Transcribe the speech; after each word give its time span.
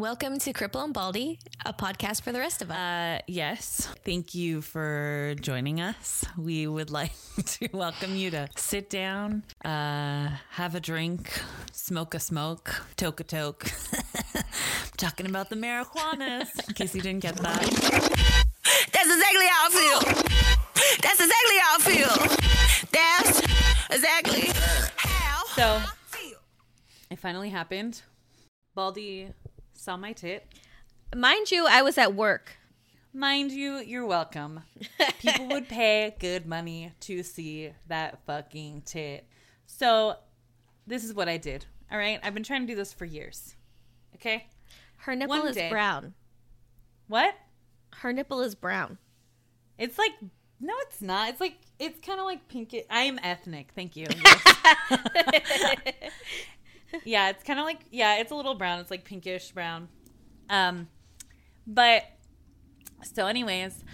Welcome 0.00 0.38
to 0.38 0.54
Cripple 0.54 0.82
and 0.82 0.94
Baldy, 0.94 1.38
a 1.66 1.74
podcast 1.74 2.22
for 2.22 2.32
the 2.32 2.38
rest 2.38 2.62
of 2.62 2.70
us. 2.70 2.76
Uh, 2.78 3.18
yes. 3.26 3.86
Thank 4.02 4.34
you 4.34 4.62
for 4.62 5.34
joining 5.42 5.78
us. 5.82 6.24
We 6.38 6.66
would 6.66 6.88
like 7.00 7.12
to 7.58 7.68
welcome 7.74 8.16
you 8.16 8.30
to 8.30 8.48
sit 8.56 8.88
down, 8.88 9.42
uh, 9.62 10.30
have 10.52 10.74
a 10.74 10.80
drink, 10.80 11.30
smoke 11.72 12.14
a 12.14 12.18
smoke, 12.18 12.82
toke 12.96 13.20
a 13.20 13.24
toke. 13.24 13.70
Talking 14.96 15.26
about 15.26 15.50
the 15.50 15.56
marijuanas, 15.56 16.48
in 16.66 16.74
case 16.74 16.94
you 16.94 17.02
didn't 17.02 17.20
get 17.20 17.36
that. 17.36 17.60
That's 17.60 19.10
exactly 19.10 19.46
how 19.48 19.66
I 19.66 19.70
feel. 19.70 20.00
That's 21.02 21.20
exactly 21.20 21.58
how 21.60 21.76
I 21.76 21.80
feel. 21.82 22.38
That's 22.90 23.40
exactly 23.90 24.48
how 24.96 25.44
So 25.56 25.62
I 25.76 25.92
feel. 26.16 26.38
it 27.10 27.18
finally 27.18 27.50
happened. 27.50 28.00
Baldy 28.74 29.28
saw 29.80 29.96
my 29.96 30.12
tit. 30.12 30.46
Mind 31.14 31.50
you, 31.50 31.66
I 31.66 31.82
was 31.82 31.96
at 31.98 32.14
work. 32.14 32.58
Mind 33.12 33.50
you, 33.50 33.78
you're 33.78 34.06
welcome. 34.06 34.60
People 35.18 35.48
would 35.48 35.68
pay 35.68 36.14
good 36.20 36.46
money 36.46 36.92
to 37.00 37.22
see 37.22 37.72
that 37.88 38.20
fucking 38.26 38.82
tit. 38.82 39.26
So, 39.66 40.16
this 40.86 41.02
is 41.02 41.14
what 41.14 41.28
I 41.28 41.38
did. 41.38 41.66
All 41.90 41.98
right. 41.98 42.20
I've 42.22 42.34
been 42.34 42.44
trying 42.44 42.60
to 42.62 42.66
do 42.66 42.76
this 42.76 42.92
for 42.92 43.04
years. 43.04 43.56
Okay. 44.14 44.46
Her 44.98 45.16
nipple 45.16 45.38
One 45.38 45.48
is 45.48 45.56
day. 45.56 45.70
brown. 45.70 46.14
What? 47.08 47.34
Her 47.96 48.12
nipple 48.12 48.42
is 48.42 48.54
brown. 48.54 48.98
It's 49.78 49.98
like, 49.98 50.12
no, 50.60 50.74
it's 50.82 51.00
not. 51.00 51.30
It's 51.30 51.40
like, 51.40 51.56
it's 51.78 52.06
kind 52.06 52.20
of 52.20 52.26
like 52.26 52.46
pink. 52.48 52.76
I 52.90 53.00
am 53.02 53.18
ethnic. 53.22 53.70
Thank 53.74 53.96
you. 53.96 54.06
Yes. 54.24 54.56
yeah, 57.04 57.30
it's 57.30 57.42
kind 57.44 57.58
of 57.58 57.64
like, 57.64 57.80
yeah, 57.90 58.16
it's 58.18 58.32
a 58.32 58.34
little 58.34 58.54
brown. 58.54 58.80
It's 58.80 58.90
like 58.90 59.04
pinkish 59.04 59.52
brown. 59.52 59.88
Um, 60.48 60.88
but 61.66 62.04
so, 63.02 63.26
anyways, 63.26 63.84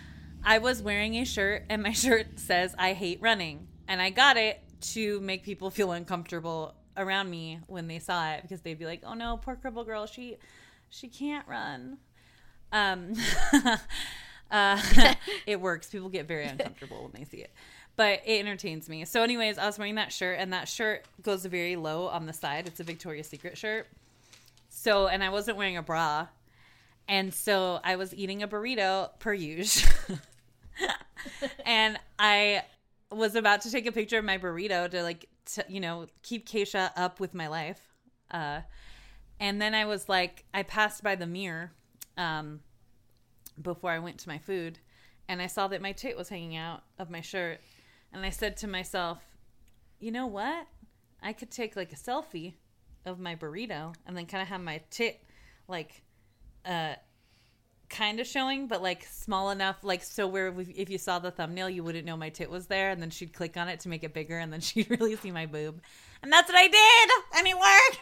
I 0.45 0.59
was 0.59 0.83
wearing 0.83 1.15
a 1.17 1.25
shirt, 1.25 1.65
and 1.69 1.83
my 1.83 1.93
shirt 1.93 2.39
says 2.39 2.75
"I 2.79 2.93
hate 2.93 3.21
running," 3.21 3.69
and 3.89 4.01
I 4.01 4.11
got 4.11 4.37
it 4.37 4.61
to 4.93 5.21
make 5.21 5.43
people 5.43 5.71
feel 5.71 5.93
uncomfortable 5.93 6.75
around 6.97 7.31
me 7.31 7.61
when 7.67 7.89
they 7.89 7.99
saw 7.99 8.33
it 8.33 8.43
because 8.43 8.63
they'd 8.63 8.79
be 8.79 8.87
like, 8.87 9.03
"Oh 9.05 9.15
no, 9.15 9.37
poor 9.37 9.57
cripple 9.57 9.85
girl, 9.85 10.07
she 10.07 10.37
she 10.89 11.09
can't 11.09 11.47
run." 11.47 11.99
Um, 12.73 13.15
uh, 14.51 14.83
it 15.47 15.61
works. 15.61 15.91
People 15.91 16.09
get 16.09 16.27
very 16.27 16.47
uncomfortable 16.47 17.03
when 17.03 17.13
they 17.13 17.25
see 17.25 17.39
it, 17.39 17.53
but 17.97 18.21
it 18.25 18.41
entertains 18.41 18.89
me. 18.89 19.05
So, 19.05 19.23
anyways, 19.23 19.59
I 19.59 19.67
was 19.67 19.79
wearing 19.79 19.95
that 19.97 20.13
shirt, 20.13 20.39
and 20.39 20.53
that 20.53 20.69
shirt 20.69 21.07
goes 21.23 21.45
very 21.47 21.77
low 21.77 22.07
on 22.07 22.27
the 22.27 22.33
side. 22.33 22.67
It's 22.67 22.81
a 22.81 22.85
Victoria's 22.85 23.27
Secret 23.27 23.57
shirt. 23.57 23.87
So, 24.69 25.09
and 25.09 25.25
I 25.25 25.31
wasn't 25.31 25.57
wearing 25.57 25.77
a 25.77 25.83
bra. 25.83 26.29
And 27.09 27.33
so 27.33 27.81
I 27.85 27.97
was 27.97 28.15
eating 28.15 28.43
a 28.43 28.49
burrito 28.49 29.11
per 29.19 29.33
usual. 29.33 30.19
and 31.65 31.99
I 32.19 32.65
was 33.11 33.37
about 33.37 33.63
to 33.63 33.71
take 33.71 33.87
a 33.87 33.93
picture 33.93 34.19
of 34.19 34.25
my 34.25 34.39
burrito 34.39 34.91
to 34.91 35.03
like, 35.03 35.29
you 35.69 35.81
know, 35.81 36.07
keep 36.23 36.49
Keisha 36.49 36.91
up 36.97 37.21
with 37.21 37.33
my 37.33 37.47
life. 37.47 37.81
Uh, 38.31 38.61
and 39.39 39.63
then 39.63 39.75
I 39.75 39.85
was 39.85 40.09
like, 40.09 40.45
I 40.53 40.63
passed 40.63 41.03
by 41.03 41.15
the 41.15 41.27
mirror 41.27 41.73
um, 42.17 42.61
before 43.61 43.91
I 43.91 43.99
went 43.99 44.19
to 44.19 44.29
my 44.29 44.39
food. 44.39 44.79
And 45.29 45.41
I 45.41 45.47
saw 45.47 45.69
that 45.69 45.81
my 45.83 45.93
tit 45.93 46.17
was 46.17 46.29
hanging 46.29 46.57
out 46.57 46.83
of 46.99 47.11
my 47.11 47.21
shirt. 47.21 47.61
And 48.17 48.25
I 48.25 48.31
said 48.31 48.57
to 48.59 48.67
myself, 48.67 49.19
you 50.01 50.11
know 50.11 50.27
what? 50.27 50.67
I 51.23 51.35
could 51.35 51.51
take 51.51 51.77
like 51.77 51.93
a 51.93 51.97
selfie 51.97 52.55
of 53.05 53.21
my 53.21 53.37
burrito 53.37 53.95
and 54.07 54.17
then 54.17 54.25
kind 54.25 54.41
of 54.41 54.49
have 54.49 54.63
my 54.63 54.81
tit 54.91 55.23
like 55.69 56.03
uh 56.65 56.95
kind 57.91 58.19
of 58.19 58.27
showing 58.27 58.69
but 58.69 58.83
like 58.83 59.05
small 59.05 59.51
enough 59.51 59.77
like 59.83 60.03
so 60.03 60.27
where 60.27 60.49
if 60.49 60.69
if 60.71 60.91
you 60.91 60.97
saw 60.99 61.19
the 61.19 61.31
thumbnail 61.31 61.69
you 61.69 61.85
wouldn't 61.85 62.07
know 62.07 62.17
my 62.17 62.31
tit 62.31 62.51
was 62.51 62.67
there 62.67 62.91
and 62.91 63.03
then 63.03 63.11
she'd 63.11 63.35
click 63.35 63.57
on 63.59 63.69
it 63.69 63.81
to 63.81 63.89
make 63.91 64.03
it 64.03 64.15
bigger 64.15 64.39
and 64.39 64.51
then 64.51 64.61
she'd 64.67 64.89
really 64.91 65.15
see 65.17 65.31
my 65.31 65.45
boob. 65.45 65.83
And 66.23 66.33
that's 66.33 66.49
what 66.49 66.57
i 66.57 66.69
did 66.69 67.11
and 67.37 67.47
it 67.47 67.55
worked. 67.55 68.01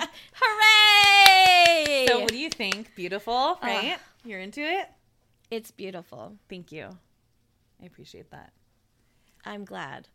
Hooray! 0.34 2.06
so 2.06 2.20
what 2.20 2.28
do 2.28 2.38
you 2.38 2.48
think? 2.48 2.94
Beautiful 2.94 3.58
right? 3.60 3.98
You're 4.24 4.40
into 4.40 4.60
it? 4.60 4.88
It's 5.50 5.72
beautiful. 5.72 6.36
thank 6.48 6.70
you 6.70 6.90
i 7.82 7.86
appreciate 7.86 8.30
that 8.30 8.52
I'm 9.44 9.64
glad. 9.64 10.08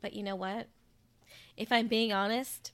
But 0.00 0.14
you 0.14 0.22
know 0.22 0.36
what? 0.36 0.68
If 1.56 1.70
I'm 1.70 1.86
being 1.86 2.12
honest, 2.12 2.72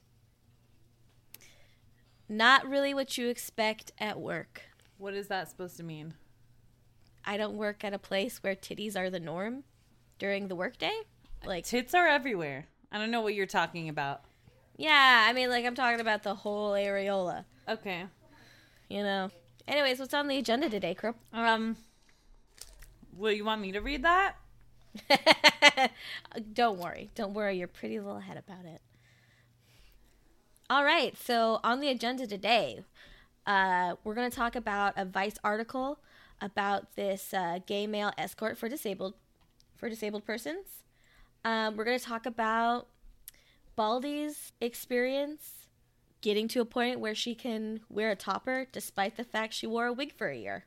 not 2.29 2.69
really 2.69 2.95
what 2.95 3.19
you 3.19 3.29
expect 3.29 3.93
at 3.99 4.21
work. 4.21 4.63
what 4.99 5.15
is 5.15 5.29
that 5.29 5.49
supposed 5.49 5.77
to 5.79 5.83
mean 5.83 6.15
I 7.25 7.37
don't 7.37 7.57
work 7.57 7.83
at 7.85 7.93
a 7.93 7.99
place 7.99 8.43
where 8.43 8.55
titties 8.55 8.97
are 8.97 9.11
the 9.11 9.21
norm 9.21 9.65
during 10.19 10.49
the 10.49 10.55
workday. 10.57 10.93
Like, 11.45 11.65
tits 11.65 11.95
are 11.95 12.07
everywhere 12.07 12.67
i 12.93 12.99
don't 12.99 13.11
know 13.11 13.21
what 13.21 13.35
you're 13.35 13.47
talking 13.47 13.89
about 13.89 14.23
yeah, 14.81 15.27
I 15.29 15.33
mean, 15.33 15.51
like, 15.51 15.65
I'm 15.65 15.75
talking 15.75 15.99
about 15.99 16.23
the 16.23 16.37
whole 16.37 16.73
areola, 16.73 17.45
okay 17.69 18.05
you 18.89 19.03
know? 19.03 19.31
Anyways, 19.67 19.99
what's 19.99 20.15
on 20.15 20.29
the 20.29 20.39
agenda 20.39 20.69
today, 20.71 20.95
Crip? 20.95 21.17
um 21.33 21.77
well 23.19 23.33
you 23.33 23.45
want 23.45 23.61
me 23.61 23.73
to 23.73 23.81
read 23.81 24.03
that 24.03 24.37
don't 26.53 26.79
worry. 26.79 27.11
Don't 27.15 27.35
worry 27.35 27.59
your 27.59 27.69
pretty 27.69 28.01
little 28.01 28.21
head 28.21 28.37
about 28.37 28.65
it. 28.65 28.81
All 30.71 30.85
right. 30.85 31.17
So, 31.17 31.61
on 31.65 31.81
the 31.81 31.89
agenda 31.89 32.27
today, 32.27 32.85
uh, 33.47 33.95
we're 34.05 34.15
going 34.15 34.31
to 34.31 34.37
talk 34.37 34.57
about 34.57 34.95
a 34.97 35.05
Vice 35.05 35.37
article 35.43 35.99
about 36.41 36.95
this 36.95 37.33
uh, 37.35 37.59
gay 37.67 37.87
male 37.87 38.13
escort 38.19 38.57
for 38.59 38.69
disabled 38.69 39.15
for 39.77 39.89
disabled 39.89 40.27
persons. 40.27 40.83
Um, 41.45 41.77
we're 41.77 41.85
going 41.85 41.99
to 41.99 42.05
talk 42.05 42.27
about 42.27 42.89
Baldy's 43.77 44.53
experience 44.61 45.69
getting 46.21 46.49
to 46.49 46.61
a 46.61 46.65
point 46.65 46.99
where 46.99 47.15
she 47.15 47.35
can 47.35 47.81
wear 47.89 48.11
a 48.11 48.17
topper 48.17 48.67
despite 48.73 49.17
the 49.17 49.23
fact 49.23 49.55
she 49.55 49.69
wore 49.69 49.87
a 49.87 49.93
wig 49.93 50.13
for 50.13 50.29
a 50.29 50.37
year. 50.37 50.65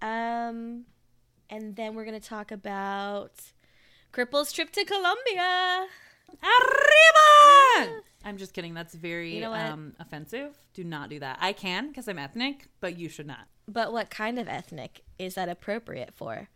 Um, 0.00 0.84
and 1.50 1.76
then 1.76 1.94
we're 1.94 2.04
going 2.04 2.20
to 2.20 2.26
talk 2.28 2.50
about 2.50 3.32
Cripple's 4.12 4.52
trip 4.52 4.70
to 4.72 4.84
Colombia. 4.84 5.86
Arriba! 6.42 8.02
I'm 8.24 8.36
just 8.36 8.52
kidding. 8.52 8.74
That's 8.74 8.94
very 8.94 9.34
You 9.34 9.40
know 9.42 9.54
um, 9.54 9.94
offensive. 9.98 10.56
Do 10.74 10.84
not 10.84 11.08
do 11.10 11.20
that. 11.20 11.38
I 11.40 11.52
can 11.52 11.88
because 11.88 12.08
I'm 12.08 12.18
ethnic, 12.18 12.68
but 12.80 12.98
you 12.98 13.08
should 13.08 13.26
not. 13.26 13.46
But 13.66 13.92
what 13.92 14.10
kind 14.10 14.38
of 14.38 14.48
ethnic 14.48 15.02
is 15.18 15.34
that 15.34 15.48
appropriate 15.48 16.14
for? 16.14 16.48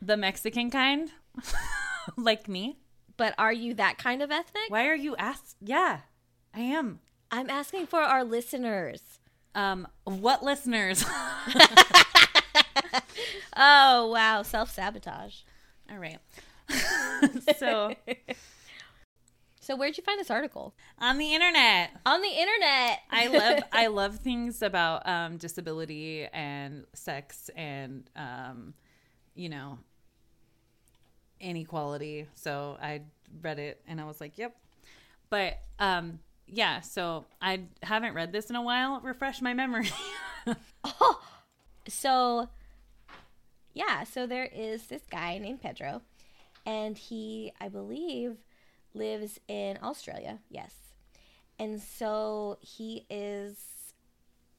The 0.00 0.16
Mexican 0.16 0.70
kind, 0.70 1.10
like 2.16 2.48
me. 2.48 2.78
But 3.16 3.34
are 3.38 3.52
you 3.52 3.74
that 3.74 3.98
kind 3.98 4.22
of 4.22 4.30
ethnic? 4.30 4.68
Why 4.68 4.86
are 4.88 4.94
you 4.94 5.16
asked? 5.16 5.56
Yeah, 5.60 6.00
I 6.54 6.60
am. 6.60 7.00
I'm 7.30 7.48
asking 7.50 7.86
for 7.86 8.00
our 8.00 8.22
listeners. 8.24 9.00
Um, 9.54 9.88
what 10.04 10.42
listeners? 10.42 11.04
Oh, 13.56 14.08
wow. 14.12 14.42
Self 14.42 14.70
sabotage. 14.70 15.36
All 15.90 15.98
right. 15.98 16.18
so 17.56 17.94
So, 19.60 19.76
where'd 19.76 19.96
you 19.96 20.04
find 20.04 20.20
this 20.20 20.30
article? 20.30 20.74
on 20.98 21.18
the 21.18 21.34
internet, 21.34 21.90
On 22.04 22.20
the 22.20 22.28
internet. 22.28 23.00
I 23.10 23.26
love 23.28 23.62
I 23.72 23.86
love 24.00 24.16
things 24.16 24.62
about 24.62 25.08
um, 25.08 25.38
disability 25.38 26.26
and 26.32 26.84
sex 26.94 27.50
and 27.56 28.08
um, 28.14 28.74
you 29.34 29.48
know 29.48 29.78
inequality. 31.40 32.26
So 32.34 32.76
I 32.80 33.02
read 33.42 33.58
it 33.58 33.80
and 33.88 34.00
I 34.00 34.04
was 34.04 34.20
like, 34.20 34.38
"Yep." 34.38 34.54
But 35.30 35.58
um, 35.78 36.20
yeah, 36.46 36.80
so 36.80 37.24
I 37.40 37.62
haven't 37.82 38.14
read 38.14 38.32
this 38.32 38.50
in 38.50 38.56
a 38.56 38.62
while. 38.62 39.00
Refresh 39.00 39.40
my 39.42 39.54
memory. 39.54 39.88
Oh, 40.84 41.20
so 41.88 42.48
yeah 43.76 44.02
so 44.02 44.26
there 44.26 44.48
is 44.52 44.86
this 44.86 45.02
guy 45.10 45.38
named 45.38 45.60
pedro 45.60 46.00
and 46.64 46.96
he 46.98 47.52
i 47.60 47.68
believe 47.68 48.36
lives 48.94 49.38
in 49.46 49.78
australia 49.82 50.38
yes. 50.50 50.74
And 51.58 51.80
so 51.80 52.58
he 52.60 53.06
is 53.08 53.56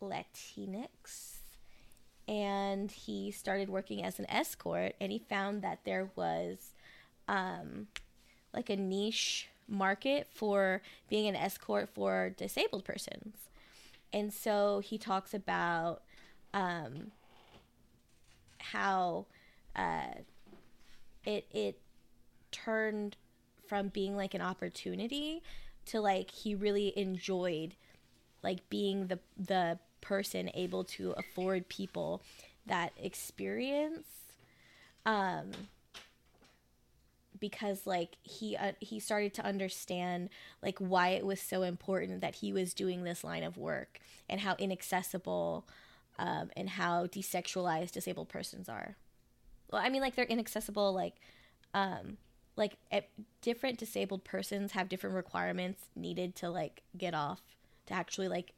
latinx 0.01 1.37
and 2.27 2.91
he 2.91 3.29
started 3.29 3.69
working 3.69 4.03
as 4.03 4.17
an 4.17 4.25
escort 4.29 4.95
and 4.99 5.11
he 5.11 5.19
found 5.19 5.61
that 5.61 5.81
there 5.85 6.09
was 6.15 6.73
um 7.27 7.87
like 8.51 8.71
a 8.71 8.75
niche 8.75 9.49
market 9.67 10.27
for 10.31 10.81
being 11.09 11.27
an 11.27 11.35
escort 11.35 11.89
for 11.89 12.33
disabled 12.35 12.83
persons. 12.83 13.35
And 14.13 14.33
so 14.33 14.79
he 14.79 14.97
talks 14.97 15.33
about 15.33 16.01
um, 16.53 17.11
how 18.71 19.25
uh, 19.75 20.21
it 21.25 21.45
it 21.51 21.79
turned 22.51 23.15
from 23.67 23.89
being 23.89 24.15
like 24.15 24.33
an 24.33 24.41
opportunity 24.41 25.41
to 25.85 25.99
like 26.01 26.31
he 26.31 26.55
really 26.55 26.97
enjoyed 26.97 27.75
like 28.43 28.69
being 28.69 29.07
the 29.07 29.19
the 29.37 29.77
person 30.01 30.49
able 30.53 30.83
to 30.83 31.11
afford 31.17 31.67
people 31.69 32.21
that 32.65 32.93
experience 32.97 34.07
um 35.05 35.51
because 37.39 37.85
like 37.85 38.17
he 38.23 38.55
uh, 38.55 38.71
he 38.79 38.99
started 38.99 39.33
to 39.33 39.45
understand 39.45 40.29
like 40.63 40.77
why 40.79 41.09
it 41.09 41.25
was 41.25 41.39
so 41.39 41.63
important 41.63 42.21
that 42.21 42.35
he 42.35 42.51
was 42.51 42.73
doing 42.73 43.03
this 43.03 43.23
line 43.23 43.43
of 43.43 43.57
work 43.57 43.99
and 44.29 44.41
how 44.41 44.55
inaccessible 44.57 45.65
um, 46.19 46.49
and 46.55 46.69
how 46.69 47.05
desexualized 47.07 47.91
disabled 47.91 48.29
persons 48.29 48.69
are. 48.69 48.95
Well, 49.71 49.81
I 49.83 49.89
mean, 49.89 50.01
like 50.01 50.15
they're 50.15 50.25
inaccessible. 50.25 50.93
Like, 50.93 51.15
um, 51.73 52.17
like 52.55 52.77
different 53.41 53.77
disabled 53.77 54.23
persons 54.23 54.71
have 54.71 54.89
different 54.89 55.15
requirements 55.15 55.85
needed 55.95 56.35
to 56.37 56.49
like 56.49 56.81
get 56.97 57.13
off 57.13 57.41
to 57.85 57.93
actually 57.93 58.27
like 58.27 58.53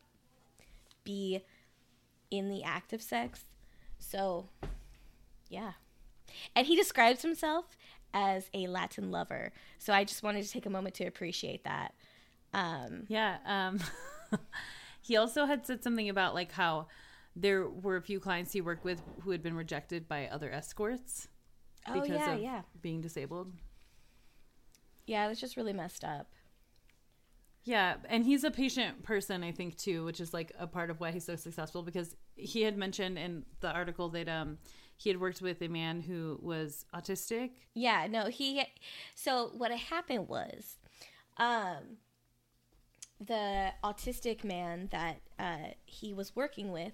be 1.04 1.42
in 2.32 2.50
the 2.50 2.64
act 2.64 2.94
of 2.94 3.02
sex. 3.02 3.46
So, 3.98 4.48
yeah. 5.50 5.74
And 6.56 6.66
he 6.66 6.76
describes 6.76 7.22
himself 7.22 7.66
as 8.14 8.50
a 8.54 8.68
Latin 8.68 9.12
lover. 9.12 9.52
So 9.78 9.94
I 9.94 10.04
just 10.04 10.24
wanted 10.24 10.44
to 10.44 10.52
take 10.52 10.66
a 10.66 10.70
moment 10.70 10.96
to 10.96 11.06
appreciate 11.06 11.64
that. 11.64 11.94
Um, 12.54 13.06
Yeah. 13.08 13.38
Um, 13.46 13.80
he 15.02 15.18
also 15.18 15.46
had 15.46 15.66
said 15.66 15.84
something 15.84 16.10
about 16.10 16.34
like 16.34 16.52
how 16.52 16.88
there 17.42 17.68
were 17.70 17.96
a 17.96 18.02
few 18.02 18.20
clients 18.20 18.52
he 18.54 18.62
worked 18.62 18.84
with 18.84 19.02
who 19.22 19.32
had 19.32 19.42
been 19.42 19.56
rejected 19.56 20.08
by 20.08 20.28
other 20.28 20.52
escorts 20.52 21.28
oh 21.88 21.94
because 22.02 22.10
yeah, 22.10 22.34
of 22.34 22.42
yeah, 22.42 22.62
being 22.82 23.02
disabled. 23.02 23.54
yeah. 25.08 25.28
That's 25.28 25.40
just 25.40 25.58
really 25.58 25.74
messed 25.74 26.04
up. 26.04 26.28
Yeah, 27.64 27.96
and 28.08 28.26
he's 28.26 28.44
a 28.44 28.52
patient 28.52 29.04
person, 29.04 29.44
I 29.44 29.52
think 29.52 29.78
too, 29.78 30.06
which 30.06 30.20
is 30.20 30.34
like 30.34 30.52
a 30.58 30.66
part 30.66 30.90
of 30.90 31.00
why 31.00 31.12
he's 31.12 31.26
so 31.26 31.36
successful 31.36 31.84
because 31.84 32.16
he 32.36 32.62
had 32.64 32.78
mentioned 32.78 33.18
in 33.18 33.46
the 33.60 33.72
article 33.72 34.10
that 34.10 34.28
um 34.30 34.58
he 34.98 35.10
had 35.10 35.20
worked 35.20 35.42
with 35.42 35.62
a 35.62 35.70
man 35.70 36.02
who 36.02 36.38
was 36.42 36.86
autistic. 36.94 37.52
Yeah, 37.74 38.08
no, 38.10 38.26
he. 38.26 38.64
So 39.16 39.52
what 39.58 39.72
had 39.72 39.80
happened 39.80 40.28
was, 40.28 40.78
um, 41.38 41.98
the 43.26 43.72
autistic 43.84 44.44
man 44.44 44.90
that 44.92 45.22
uh, 45.38 45.70
he 45.86 46.14
was 46.14 46.36
working 46.36 46.72
with, 46.72 46.94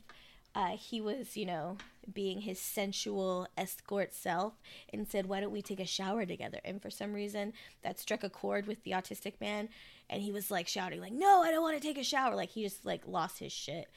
uh, 0.56 0.78
he 0.78 1.02
was, 1.02 1.36
you 1.36 1.46
know, 1.46 1.78
being 2.12 2.42
his 2.42 2.60
sensual 2.60 3.48
escort 3.58 4.14
self, 4.14 4.54
and 4.94 5.08
said, 5.08 5.26
"Why 5.28 5.40
don't 5.42 5.52
we 5.52 5.62
take 5.62 5.80
a 5.80 5.86
shower 5.86 6.26
together?" 6.26 6.60
And 6.64 6.82
for 6.82 6.90
some 6.90 7.14
reason, 7.14 7.54
that 7.84 8.00
struck 8.00 8.24
a 8.24 8.30
chord 8.30 8.66
with 8.68 8.84
the 8.84 8.92
autistic 8.92 9.40
man, 9.42 9.70
and 10.10 10.22
he 10.22 10.32
was 10.32 10.50
like 10.50 10.68
shouting, 10.68 11.02
like, 11.02 11.14
"No, 11.14 11.44
I 11.44 11.52
don't 11.52 11.62
want 11.64 11.76
to 11.76 11.86
take 11.86 11.98
a 11.98 12.04
shower!" 12.04 12.36
Like 12.36 12.50
he 12.52 12.64
just 12.64 12.86
like 12.86 13.08
lost 13.08 13.40
his 13.40 13.52
shit. 13.52 13.90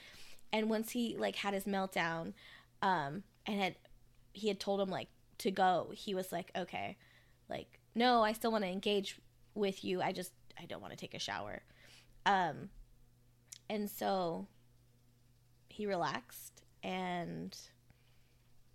And 0.52 0.68
once 0.70 0.90
he 0.90 1.16
like 1.16 1.36
had 1.36 1.54
his 1.54 1.64
meltdown, 1.64 2.32
um, 2.82 3.22
and 3.46 3.60
had 3.60 3.76
he 4.32 4.48
had 4.48 4.60
told 4.60 4.80
him 4.80 4.88
like 4.90 5.08
to 5.38 5.50
go, 5.50 5.92
he 5.94 6.14
was 6.14 6.32
like, 6.32 6.50
"Okay." 6.56 6.96
like 7.48 7.78
no 7.94 8.22
i 8.22 8.32
still 8.32 8.52
want 8.52 8.64
to 8.64 8.70
engage 8.70 9.18
with 9.54 9.84
you 9.84 10.00
i 10.02 10.12
just 10.12 10.32
i 10.60 10.64
don't 10.66 10.80
want 10.80 10.92
to 10.92 10.98
take 10.98 11.14
a 11.14 11.18
shower 11.18 11.62
um 12.26 12.68
and 13.70 13.90
so 13.90 14.46
he 15.78 15.86
relaxed 15.86 16.60
and 16.82 17.56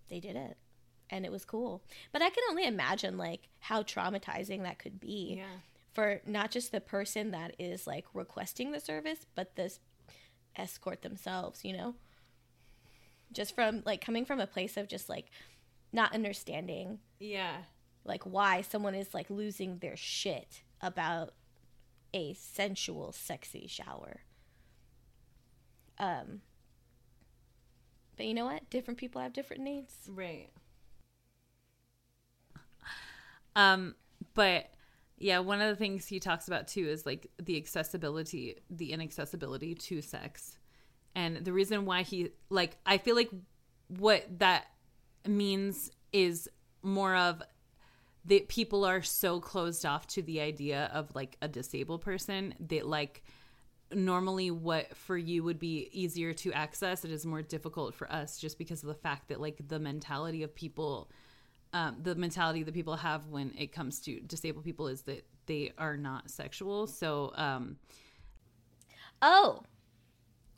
they 0.09 0.21
did 0.21 0.37
it. 0.37 0.55
And 1.09 1.25
it 1.25 1.31
was 1.33 1.43
cool. 1.43 1.83
But 2.13 2.21
i 2.21 2.29
can 2.29 2.43
only 2.49 2.65
imagine 2.65 3.17
like 3.17 3.49
how 3.59 3.83
traumatizing 3.83 4.63
that 4.63 4.79
could 4.79 5.01
be 5.01 5.43
for 5.91 6.21
not 6.25 6.49
just 6.49 6.71
the 6.71 6.79
person 6.79 7.31
that 7.31 7.55
is 7.59 7.85
like 7.85 8.05
requesting 8.13 8.71
the 8.71 8.79
service 8.79 9.25
but 9.35 9.55
this 9.57 9.79
escort 10.55 11.01
themselves 11.01 11.65
you 11.65 11.73
know? 11.75 11.93
Just 13.33 13.53
from 13.53 13.83
like 13.85 13.99
coming 13.99 14.23
from 14.25 14.39
a 14.39 14.47
place 14.47 14.77
of 14.77 14.87
just 14.87 15.09
like 15.09 15.25
not 15.91 16.13
understanding 16.15 16.99
Yeah. 17.19 17.57
like 18.05 18.23
why 18.23 18.61
someone 18.61 18.95
is 18.95 19.13
like 19.13 19.29
losing 19.29 19.79
their 19.79 19.97
shit 19.97 20.63
about 20.81 21.33
a 22.13 22.33
sensual 22.35 23.11
sexy 23.11 23.67
shower. 23.67 24.21
Um 25.99 26.41
but 28.15 28.25
you 28.25 28.33
know 28.33 28.45
what 28.45 28.69
different 28.69 28.99
people 28.99 29.21
have 29.21 29.33
different 29.33 29.61
needs 29.63 29.95
Right. 30.07 30.49
Um, 33.55 33.95
but 34.33 34.69
yeah, 35.17 35.39
one 35.39 35.61
of 35.61 35.69
the 35.69 35.75
things 35.75 36.07
he 36.07 36.19
talks 36.19 36.47
about 36.47 36.67
too 36.67 36.87
is 36.87 37.05
like 37.05 37.27
the 37.41 37.57
accessibility, 37.57 38.57
the 38.69 38.91
inaccessibility 38.91 39.75
to 39.75 40.01
sex. 40.01 40.57
And 41.15 41.37
the 41.37 41.53
reason 41.53 41.85
why 41.85 42.01
he 42.01 42.29
like 42.49 42.77
I 42.85 42.97
feel 42.97 43.15
like 43.15 43.29
what 43.87 44.25
that 44.39 44.65
means 45.27 45.91
is 46.11 46.49
more 46.81 47.15
of 47.15 47.41
that 48.25 48.47
people 48.47 48.85
are 48.85 49.01
so 49.01 49.39
closed 49.39 49.85
off 49.85 50.07
to 50.07 50.21
the 50.21 50.41
idea 50.41 50.89
of 50.93 51.13
like 51.13 51.37
a 51.41 51.47
disabled 51.47 52.01
person 52.01 52.55
that 52.59 52.87
like 52.87 53.23
normally 53.95 54.51
what 54.51 54.95
for 54.95 55.17
you 55.17 55.43
would 55.43 55.59
be 55.59 55.89
easier 55.91 56.33
to 56.33 56.51
access. 56.53 57.05
It 57.05 57.11
is 57.11 57.25
more 57.25 57.41
difficult 57.41 57.93
for 57.93 58.11
us 58.11 58.37
just 58.37 58.57
because 58.57 58.83
of 58.83 58.87
the 58.87 58.95
fact 58.95 59.29
that 59.29 59.41
like 59.41 59.67
the 59.67 59.79
mentality 59.79 60.43
of 60.43 60.53
people 60.55 61.09
um, 61.73 61.97
the 62.03 62.13
mentality 62.13 62.61
that 62.61 62.73
people 62.73 62.95
have 62.97 63.27
when 63.27 63.51
it 63.57 63.71
comes 63.71 63.99
to 64.01 64.19
disabled 64.21 64.63
people 64.63 64.87
is 64.87 65.01
that 65.03 65.25
they 65.47 65.71
are 65.77 65.97
not 65.97 66.29
sexual. 66.29 66.87
So 66.87 67.33
um 67.35 67.77
oh 69.21 69.63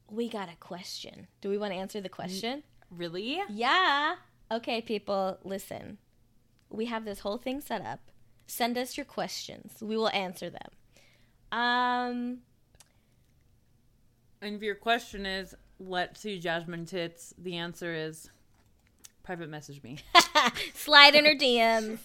we 0.09 0.29
got 0.29 0.49
a 0.49 0.55
question. 0.57 1.27
Do 1.41 1.49
we 1.49 1.57
want 1.57 1.73
to 1.73 1.79
answer 1.79 2.01
the 2.01 2.09
question? 2.09 2.63
really? 2.91 3.41
Yeah. 3.49 4.15
Okay 4.51 4.81
people 4.81 5.39
listen. 5.43 5.97
We 6.69 6.85
have 6.85 7.05
this 7.05 7.19
whole 7.19 7.37
thing 7.37 7.61
set 7.61 7.81
up. 7.81 7.99
Send 8.47 8.77
us 8.77 8.97
your 8.97 9.05
questions. 9.05 9.81
We 9.81 9.97
will 9.97 10.09
answer 10.09 10.49
them. 10.49 10.69
Um 11.51 12.39
and 14.45 14.55
if 14.55 14.61
your 14.61 14.75
question 14.75 15.25
is 15.25 15.55
let's 15.79 16.21
see 16.21 16.39
jasmine 16.39 16.85
tits 16.85 17.33
the 17.37 17.55
answer 17.57 17.93
is 17.93 18.29
private 19.23 19.49
message 19.49 19.81
me 19.83 19.97
slide 20.73 21.15
in 21.15 21.25
her 21.25 21.35
DMs. 21.35 21.97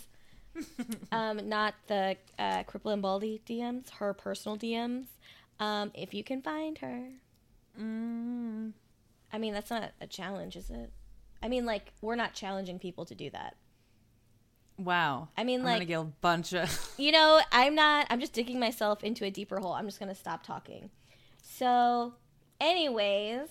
um, 1.12 1.48
not 1.48 1.74
the 1.86 2.16
uh, 2.38 2.64
Cripple 2.64 2.92
and 2.92 3.02
Baldy 3.02 3.40
DMs, 3.46 3.90
her 3.90 4.12
personal 4.14 4.56
DMs. 4.58 5.06
Um, 5.60 5.92
if 5.94 6.14
you 6.14 6.24
can 6.24 6.42
find 6.42 6.78
her. 6.78 7.08
mm. 7.80 8.72
I 9.32 9.38
mean, 9.38 9.52
that's 9.52 9.70
not 9.70 9.92
a 10.00 10.06
challenge, 10.06 10.56
is 10.56 10.70
it? 10.70 10.90
I 11.42 11.48
mean, 11.48 11.64
like, 11.66 11.92
we're 12.00 12.16
not 12.16 12.32
challenging 12.34 12.78
people 12.80 13.04
to 13.04 13.14
do 13.14 13.30
that. 13.30 13.56
wow 14.78 15.28
I 15.36 15.44
mean, 15.44 15.60
I'm 15.60 15.66
like- 15.66 15.74
gonna 15.76 15.84
get 15.84 16.00
a 16.00 16.04
bunch 16.20 16.52
of 16.54 16.94
You 16.98 17.12
know, 17.12 17.40
I'm 17.52 17.74
not, 17.74 18.06
I'm 18.10 18.18
just 18.18 18.32
digging 18.32 18.58
myself 18.58 19.04
into 19.04 19.24
a 19.24 19.30
deeper 19.30 19.60
hole. 19.60 19.72
I'm 19.72 19.86
just 19.86 20.00
going 20.00 20.08
to 20.08 20.18
stop 20.18 20.42
talking. 20.44 20.90
So, 21.42 22.14
anyways, 22.60 23.48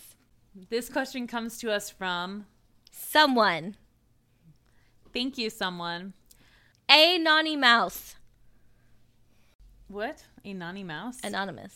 this 0.70 0.90
question 0.90 1.28
comes 1.28 1.58
to 1.60 1.72
us 1.72 1.90
from 1.90 2.46
someone, 2.92 3.76
thank 5.14 5.38
you 5.38 5.50
someone 5.50 6.14
a 6.90 7.18
Nani 7.18 7.56
Mouse, 7.56 8.16
what 9.88 10.24
a 10.46 10.54
nanny 10.54 10.84
mouse 10.84 11.20
anonymous. 11.24 11.76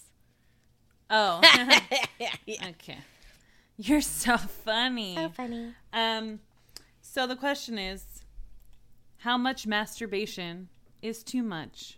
oh 1.10 1.40
yeah. 2.20 2.30
okay 2.70 2.98
you're 3.78 4.02
so 4.02 4.38
funny 4.38 5.16
So 5.16 5.30
funny. 5.30 5.74
Um, 5.92 6.40
so 7.02 7.28
the 7.28 7.36
question 7.36 7.78
is, 7.78 8.24
how 9.18 9.38
much 9.38 9.66
masturbation 9.66 10.70
is 11.02 11.24
too 11.24 11.44
much? 11.44 11.98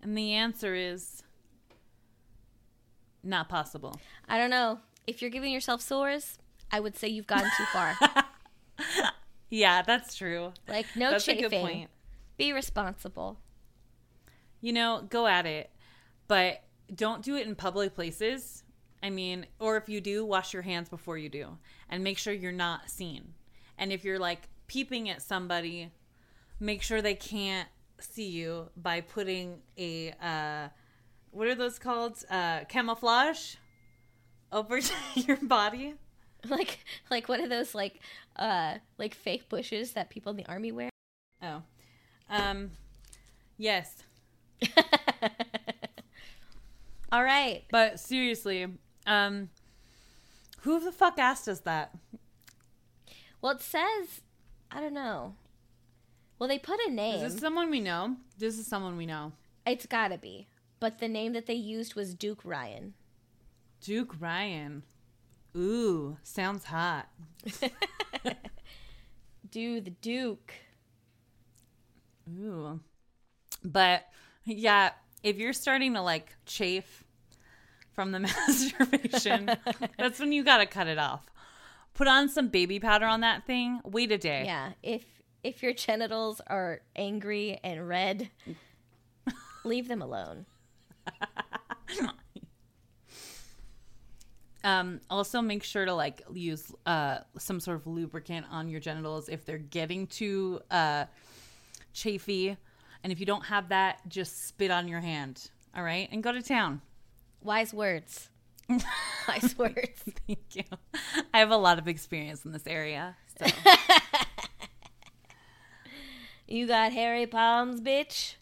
And 0.00 0.16
the 0.16 0.32
answer 0.32 0.74
is 0.74 1.22
not 3.22 3.48
possible. 3.48 3.98
I 4.28 4.38
don't 4.38 4.50
know. 4.50 4.80
If 5.06 5.22
you're 5.22 5.30
giving 5.30 5.52
yourself 5.52 5.80
sores, 5.80 6.38
I 6.70 6.80
would 6.80 6.96
say 6.96 7.08
you've 7.08 7.26
gotten 7.26 7.50
too 7.56 7.64
far. 7.72 7.96
Yeah, 9.50 9.82
that's 9.82 10.14
true. 10.14 10.52
Like 10.68 10.86
no 10.94 11.12
that's 11.12 11.24
chafing. 11.24 11.88
Be 12.36 12.52
responsible. 12.52 13.38
You 14.60 14.72
know, 14.72 15.06
go 15.08 15.26
at 15.26 15.46
it, 15.46 15.70
but 16.26 16.62
don't 16.94 17.22
do 17.22 17.36
it 17.36 17.46
in 17.46 17.54
public 17.54 17.94
places. 17.94 18.62
I 19.02 19.10
mean, 19.10 19.46
or 19.58 19.76
if 19.76 19.88
you 19.88 20.00
do, 20.00 20.24
wash 20.24 20.52
your 20.52 20.62
hands 20.62 20.88
before 20.88 21.16
you 21.16 21.28
do 21.28 21.58
and 21.88 22.02
make 22.02 22.18
sure 22.18 22.32
you're 22.32 22.52
not 22.52 22.90
seen. 22.90 23.34
And 23.78 23.92
if 23.92 24.04
you're 24.04 24.18
like 24.18 24.48
peeping 24.66 25.08
at 25.08 25.22
somebody, 25.22 25.92
make 26.58 26.82
sure 26.82 27.00
they 27.00 27.14
can't 27.14 27.68
see 28.00 28.28
you 28.28 28.68
by 28.76 29.00
putting 29.00 29.60
a 29.78 30.12
uh 30.22 30.68
what 31.30 31.46
are 31.48 31.54
those 31.54 31.78
called? 31.78 32.24
Uh 32.30 32.64
camouflage 32.68 33.54
over 34.52 34.80
your 35.14 35.36
body. 35.38 35.94
Like 36.48 36.84
like 37.10 37.28
one 37.28 37.40
of 37.42 37.50
those 37.50 37.74
like 37.74 38.00
uh 38.36 38.74
like 38.98 39.14
fake 39.14 39.48
bushes 39.48 39.92
that 39.92 40.10
people 40.10 40.30
in 40.30 40.36
the 40.36 40.46
army 40.46 40.72
wear. 40.72 40.90
Oh. 41.42 41.62
Um 42.30 42.70
yes. 43.56 44.02
All 47.10 47.24
right. 47.24 47.64
But 47.70 47.98
seriously, 48.00 48.66
um, 49.06 49.48
who 50.60 50.78
the 50.80 50.92
fuck 50.92 51.18
asked 51.18 51.48
us 51.48 51.60
that? 51.60 51.94
Well, 53.40 53.52
it 53.52 53.62
says, 53.62 54.20
I 54.70 54.80
don't 54.80 54.92
know. 54.92 55.34
Well, 56.38 56.48
they 56.48 56.58
put 56.58 56.78
a 56.86 56.90
name. 56.90 57.24
Is 57.24 57.32
this 57.34 57.40
someone 57.40 57.70
we 57.70 57.80
know? 57.80 58.16
This 58.36 58.58
is 58.58 58.66
someone 58.66 58.96
we 58.96 59.06
know. 59.06 59.32
it's 59.66 59.86
gotta 59.86 60.18
be. 60.18 60.48
But 60.80 60.98
the 60.98 61.08
name 61.08 61.32
that 61.32 61.46
they 61.46 61.54
used 61.54 61.94
was 61.94 62.14
Duke 62.14 62.40
Ryan. 62.44 62.94
Duke 63.80 64.14
Ryan. 64.20 64.82
Ooh, 65.56 66.18
sounds 66.22 66.64
hot. 66.64 67.08
Do 69.50 69.80
the 69.80 69.90
Duke. 69.90 70.52
Ooh. 72.38 72.80
But 73.64 74.04
yeah, 74.44 74.90
if 75.22 75.38
you're 75.38 75.52
starting 75.52 75.94
to 75.94 76.02
like 76.02 76.36
chafe 76.46 77.04
from 77.92 78.12
the 78.12 78.20
masturbation, 78.20 79.50
that's 79.98 80.20
when 80.20 80.32
you 80.32 80.44
gotta 80.44 80.66
cut 80.66 80.86
it 80.86 80.98
off. 80.98 81.26
Put 81.94 82.06
on 82.06 82.28
some 82.28 82.48
baby 82.48 82.78
powder 82.78 83.06
on 83.06 83.22
that 83.22 83.46
thing. 83.46 83.80
Wait 83.84 84.12
a 84.12 84.18
day. 84.18 84.44
Yeah. 84.44 84.72
If 84.82 85.04
if 85.42 85.62
your 85.62 85.72
genitals 85.72 86.40
are 86.46 86.82
angry 86.94 87.58
and 87.64 87.88
red, 87.88 88.30
leave 89.64 89.88
them 89.88 90.02
alone. 90.02 90.46
Um, 94.64 95.00
also, 95.08 95.40
make 95.40 95.62
sure 95.62 95.84
to 95.84 95.94
like 95.94 96.22
use 96.32 96.72
uh, 96.84 97.18
some 97.38 97.60
sort 97.60 97.76
of 97.76 97.86
lubricant 97.86 98.44
on 98.50 98.68
your 98.68 98.80
genitals 98.80 99.28
if 99.28 99.44
they're 99.46 99.56
getting 99.56 100.06
too 100.06 100.60
uh, 100.70 101.04
chafy. 101.92 102.56
And 103.02 103.12
if 103.12 103.20
you 103.20 103.26
don't 103.26 103.46
have 103.46 103.68
that, 103.68 104.00
just 104.08 104.46
spit 104.48 104.70
on 104.70 104.88
your 104.88 105.00
hand. 105.00 105.50
All 105.76 105.82
right, 105.82 106.08
and 106.10 106.22
go 106.22 106.32
to 106.32 106.42
town. 106.42 106.82
Wise 107.42 107.72
words. 107.72 108.28
Wise 109.28 109.56
words. 109.56 110.02
Thank 110.26 110.40
you. 110.54 110.64
I 111.32 111.38
have 111.38 111.50
a 111.50 111.56
lot 111.56 111.78
of 111.78 111.86
experience 111.86 112.44
in 112.44 112.52
this 112.52 112.66
area. 112.66 113.16
So 113.38 113.46
You 116.48 116.66
got 116.66 116.92
hairy 116.92 117.26
palms, 117.26 117.80
bitch. 117.80 118.34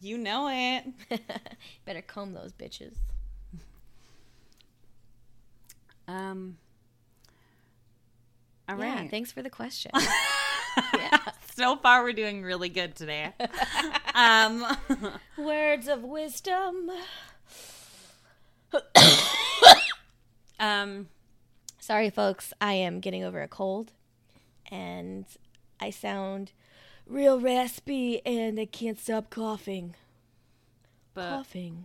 You 0.00 0.18
know 0.18 0.48
it. 0.50 1.20
Better 1.84 2.02
comb 2.02 2.34
those 2.34 2.52
bitches. 2.52 2.94
Um. 6.08 6.58
All 8.68 8.78
Yeah, 8.78 9.00
right. 9.00 9.10
thanks 9.10 9.30
for 9.32 9.42
the 9.42 9.50
question. 9.50 9.90
yeah. 10.94 11.18
so 11.54 11.76
far, 11.76 12.02
we're 12.02 12.12
doing 12.12 12.42
really 12.42 12.68
good 12.68 12.94
today. 12.94 13.32
um. 14.14 14.64
Words 15.38 15.88
of 15.88 16.02
wisdom. 16.02 16.90
um. 20.60 21.08
Sorry, 21.78 22.10
folks. 22.10 22.52
I 22.60 22.72
am 22.74 23.00
getting 23.00 23.22
over 23.24 23.40
a 23.42 23.48
cold, 23.48 23.92
and 24.70 25.24
I 25.80 25.90
sound 25.90 26.52
real 27.06 27.40
raspy, 27.40 28.24
and 28.26 28.58
I 28.58 28.66
can't 28.66 28.98
stop 28.98 29.30
coughing. 29.30 29.94
But 31.14 31.30
coughing. 31.30 31.84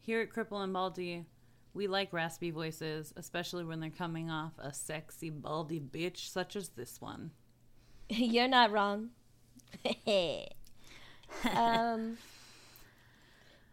here 0.00 0.20
at 0.20 0.30
Cripple 0.30 0.62
and 0.62 0.72
Baldy, 0.72 1.26
we 1.74 1.86
like 1.86 2.12
raspy 2.12 2.50
voices, 2.50 3.12
especially 3.16 3.64
when 3.64 3.80
they're 3.80 3.90
coming 3.90 4.30
off 4.30 4.52
a 4.58 4.72
sexy 4.72 5.30
baldy 5.30 5.80
bitch 5.80 6.28
such 6.28 6.56
as 6.56 6.70
this 6.70 7.00
one. 7.00 7.32
You're 8.08 8.48
not 8.48 8.70
wrong. 8.70 9.10
um. 11.54 12.18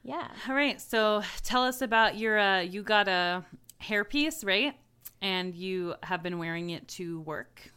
Yeah. 0.01 0.27
All 0.48 0.55
right, 0.55 0.79
so 0.79 1.24
tell 1.43 1.63
us 1.63 1.81
about 1.81 2.17
your. 2.17 2.39
Uh, 2.39 2.62
you 2.62 2.84
got 2.84 3.08
a 3.08 3.43
hairpiece, 3.81 4.46
right? 4.46 4.75
And 5.22 5.53
you 5.53 5.96
have 6.03 6.24
been 6.24 6.38
wearing 6.38 6.69
it 6.69 6.88
to 6.89 7.19
work. 7.22 7.72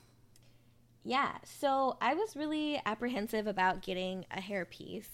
Yeah, 1.05 1.33
so 1.45 1.97
I 2.01 2.15
was 2.15 2.37
really 2.37 2.81
apprehensive 2.87 3.47
about 3.47 3.83
getting 3.83 4.25
a 4.31 4.41
hairpiece. 4.41 5.09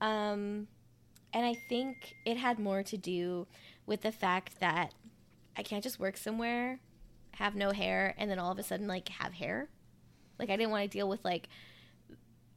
Um, 0.00 0.68
and 1.32 1.44
I 1.44 1.54
think 1.68 2.14
it 2.24 2.36
had 2.36 2.58
more 2.58 2.82
to 2.84 2.96
do 2.96 3.46
with 3.86 4.02
the 4.02 4.12
fact 4.12 4.60
that 4.60 4.94
I 5.56 5.62
can't 5.62 5.82
just 5.82 5.98
work 5.98 6.16
somewhere, 6.16 6.78
have 7.32 7.56
no 7.56 7.72
hair, 7.72 8.14
and 8.16 8.30
then 8.30 8.38
all 8.38 8.52
of 8.52 8.58
a 8.58 8.62
sudden, 8.62 8.86
like, 8.86 9.08
have 9.08 9.32
hair. 9.34 9.68
Like, 10.38 10.50
I 10.50 10.56
didn't 10.56 10.70
want 10.70 10.84
to 10.84 10.96
deal 10.96 11.08
with, 11.08 11.24
like, 11.24 11.48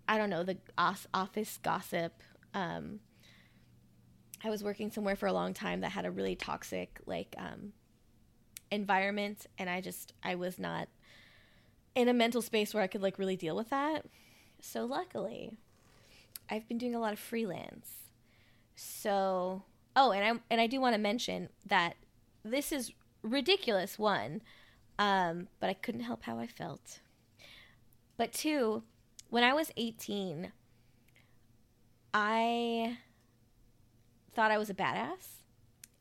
I 0.08 0.18
don't 0.18 0.30
know, 0.30 0.44
the 0.44 0.58
office 0.77 1.58
gossip. 1.63 2.13
Um, 2.53 3.00
I 4.44 4.50
was 4.51 4.63
working 4.63 4.91
somewhere 4.91 5.15
for 5.15 5.25
a 5.27 5.34
long 5.34 5.53
time 5.53 5.82
that 5.82 5.91
had 5.91 6.06
a 6.06 6.12
really 6.12 6.36
toxic, 6.36 7.00
like, 7.08 7.36
um, 7.39 7.74
environment, 8.70 9.48
and 9.58 9.68
I 9.70 9.82
just, 9.82 10.13
I 10.24 10.36
was 10.36 10.60
not 10.60 10.88
in 11.95 12.07
a 12.07 12.13
mental 12.13 12.41
space 12.41 12.74
where 12.74 12.83
I 12.83 12.88
could 12.88 13.01
like 13.01 13.19
really 13.19 13.36
deal 13.36 13.55
with 13.55 13.69
that. 13.69 14.05
So 14.62 14.86
luckily, 14.86 15.51
I've 16.50 16.67
been 16.67 16.77
doing 16.77 16.95
a 16.95 17.00
lot 17.00 17.13
of 17.13 17.19
freelance. 17.19 17.89
So, 18.75 19.63
oh, 19.95 20.12
and 20.12 20.24
I 20.24 20.41
and 20.50 20.62
I 20.62 20.67
do 20.67 20.79
want 20.79 20.95
to 20.95 21.01
mention 21.01 21.50
that 21.65 21.95
this 22.43 22.71
is 22.71 22.91
ridiculous 23.21 24.00
one, 24.00 24.41
um, 24.98 25.48
but 25.60 25.69
I 25.69 25.74
couldn't 25.74 26.01
help 26.01 26.24
how 26.24 26.39
I 26.39 26.48
felt. 26.48 27.00
But 28.17 28.33
two, 28.33 28.83
when 29.29 29.43
I 29.43 29.53
was 29.53 29.71
18, 29.77 30.51
I 32.13 32.98
thought 34.33 34.51
I 34.51 34.57
was 34.57 34.69
a 34.69 34.75
badass, 34.75 35.43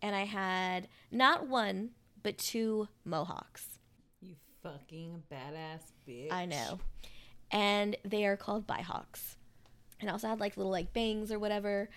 and 0.02 0.14
I 0.14 0.24
had 0.24 0.88
not 1.10 1.46
one 1.46 1.90
but 2.22 2.38
two 2.38 2.88
mohawks. 3.04 3.79
Fucking 4.62 5.22
badass 5.32 5.80
bitch. 6.08 6.30
I 6.32 6.44
know. 6.46 6.78
And 7.50 7.96
they 8.04 8.26
are 8.26 8.36
called 8.36 8.66
Bihawks. 8.66 9.36
And 10.00 10.08
I 10.08 10.12
also 10.12 10.28
had 10.28 10.40
like 10.40 10.56
little 10.56 10.72
like 10.72 10.92
bangs 10.92 11.32
or 11.32 11.38
whatever. 11.38 11.88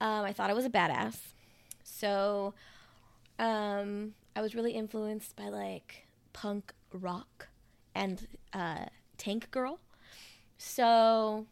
Um, 0.00 0.24
I 0.24 0.32
thought 0.32 0.50
I 0.50 0.54
was 0.54 0.64
a 0.64 0.70
badass. 0.70 1.16
So 1.82 2.54
um, 3.38 4.14
I 4.36 4.40
was 4.40 4.54
really 4.54 4.72
influenced 4.72 5.36
by 5.36 5.48
like 5.48 6.06
punk 6.32 6.72
rock 6.92 7.48
and 7.94 8.26
uh, 8.52 8.86
Tank 9.16 9.50
Girl. 9.50 9.78
So 10.58 11.46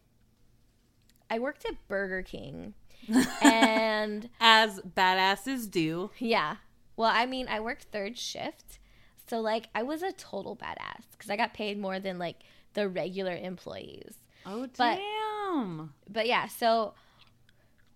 I 1.30 1.38
worked 1.38 1.64
at 1.64 1.74
Burger 1.88 2.22
King. 2.22 2.74
and 3.42 4.28
As 4.40 4.80
badasses 4.80 5.70
do. 5.70 6.10
yeah. 6.18 6.56
Well, 6.96 7.10
I 7.12 7.26
mean, 7.26 7.46
I 7.48 7.60
worked 7.60 7.84
third 7.92 8.16
shift. 8.18 8.78
So, 9.28 9.40
like, 9.40 9.68
I 9.74 9.82
was 9.82 10.02
a 10.02 10.12
total 10.12 10.56
badass 10.56 11.02
because 11.12 11.30
I 11.30 11.36
got 11.36 11.52
paid 11.54 11.78
more 11.78 11.98
than, 11.98 12.18
like, 12.18 12.36
the 12.74 12.88
regular 12.88 13.36
employees. 13.36 14.14
Oh 14.44 14.68
But- 14.76 14.98
damn. 14.98 15.92
But 16.08 16.26
yeah, 16.26 16.46
so 16.48 16.94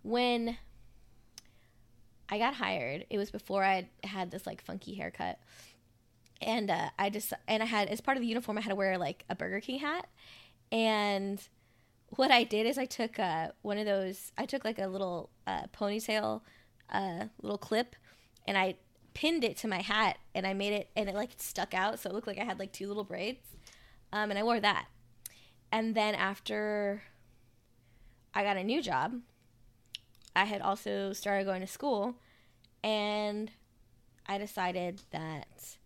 when 0.02 0.56
I 2.28 2.38
got 2.38 2.54
hired, 2.54 3.06
it 3.10 3.18
was 3.18 3.30
before 3.30 3.64
I 3.64 3.88
had 4.04 4.30
this, 4.30 4.46
like, 4.46 4.62
funky 4.62 4.94
haircut. 4.94 5.38
And 6.40 6.70
uh, 6.70 6.90
I 6.99 7.10
just, 7.10 7.32
and 7.46 7.62
I 7.62 7.66
had, 7.66 7.88
as 7.88 8.00
part 8.00 8.16
of 8.16 8.22
the 8.22 8.26
uniform, 8.28 8.56
I 8.58 8.62
had 8.62 8.70
to 8.70 8.76
wear, 8.76 8.96
like, 8.99 9.25
a 9.28 9.34
Burger 9.34 9.60
King 9.60 9.78
hat. 9.80 10.06
And 10.72 11.40
what 12.10 12.30
I 12.30 12.44
did 12.44 12.66
is 12.66 12.78
I 12.78 12.87
took 12.87 13.18
uh, 13.18 13.49
one 13.62 13.78
of 13.78 13.84
those, 13.87 14.32
I 14.38 14.46
took, 14.46 14.64
like, 14.64 14.78
a 14.78 14.87
little 14.87 15.30
uh, 15.46 15.64
ponytail, 15.76 16.40
uh, 16.90 17.26
little 17.42 17.58
clip, 17.58 17.94
and 18.49 18.56
I 18.56 18.76
pinned 19.14 19.45
it 19.45 19.57
to 19.59 19.69
my 19.69 19.81
hat 19.81 20.19
and 20.35 20.47
I 20.47 20.55
made 20.55 20.73
it 20.73 20.90
and 20.97 21.09
it 21.09 21.14
like 21.14 21.31
stuck 21.37 21.75
out 21.75 21.99
so 21.99 22.11
it 22.11 22.14
looked 22.14 22.26
like 22.26 22.38
I 22.38 22.45
had 22.45 22.59
like 22.59 22.73
two 22.73 22.88
little 22.88 23.05
braids. 23.05 23.47
Um, 24.12 24.31
and 24.31 24.38
I 24.38 24.43
wore 24.43 24.61
that. 24.61 24.87
And 25.73 25.95
then 25.95 26.14
after 26.14 27.02
I 28.35 28.43
got 28.43 28.57
a 28.57 28.64
new 28.64 28.83
job, 28.83 29.14
I 30.35 30.45
had 30.45 30.61
also 30.62 31.12
started 31.12 31.45
going 31.45 31.61
to 31.61 31.67
school 31.67 32.17
and 32.83 33.50
I 34.26 34.38
decided 34.38 35.02
that 35.11 35.76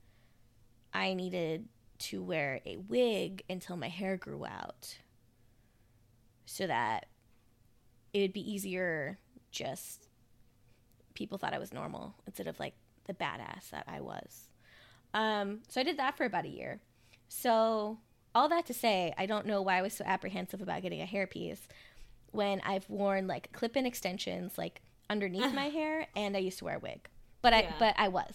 I 0.93 1.15
needed 1.15 1.69
to 1.99 2.23
wear 2.23 2.61
a 2.67 2.77
wig 2.77 3.43
until 3.49 3.77
my 3.77 3.89
hair 3.89 4.17
grew 4.17 4.45
out 4.45 4.99
so 6.47 6.67
that 6.67 7.07
it 8.13 8.21
would 8.21 8.33
be 8.33 8.53
easier 8.53 9.19
just 9.51 10.09
people 11.15 11.39
thought 11.39 11.55
I 11.55 11.59
was 11.59 11.73
normal 11.73 12.15
instead 12.27 12.47
of 12.47 12.59
like 12.59 12.75
the 13.05 13.15
badass 13.15 13.71
that 13.71 13.85
I 13.89 14.01
was. 14.01 14.49
Um, 15.13 15.61
so 15.69 15.81
I 15.81 15.85
did 15.85 15.99
that 15.99 16.17
for 16.17 16.25
about 16.25 16.45
a 16.45 16.49
year. 16.49 16.81
So 17.29 17.99
all 18.35 18.49
that 18.49 18.67
to 18.67 18.75
say, 18.75 19.15
I 19.17 19.27
don't 19.27 19.47
know 19.47 19.63
why 19.63 19.79
I 19.79 19.83
was 19.83 19.93
so 19.95 20.05
apprehensive 20.05 20.61
about 20.61 20.83
getting 20.83 21.01
a 21.03 21.07
hairpiece 21.07 21.61
when 22.33 22.61
I've 22.63 22.89
worn 22.91 23.27
like 23.27 23.53
clip-in 23.53 23.87
extensions 23.87 24.59
like 24.59 24.83
underneath 25.09 25.53
my 25.55 25.65
hair, 25.79 26.07
and 26.17 26.37
I 26.37 26.41
used 26.41 26.59
to 26.59 26.65
wear 26.65 26.77
a 26.77 26.81
wig. 26.81 27.09
But 27.43 27.53
I 27.55 27.61
Yeah. 27.63 27.73
but 27.79 27.95
I 27.99 28.09
was 28.09 28.35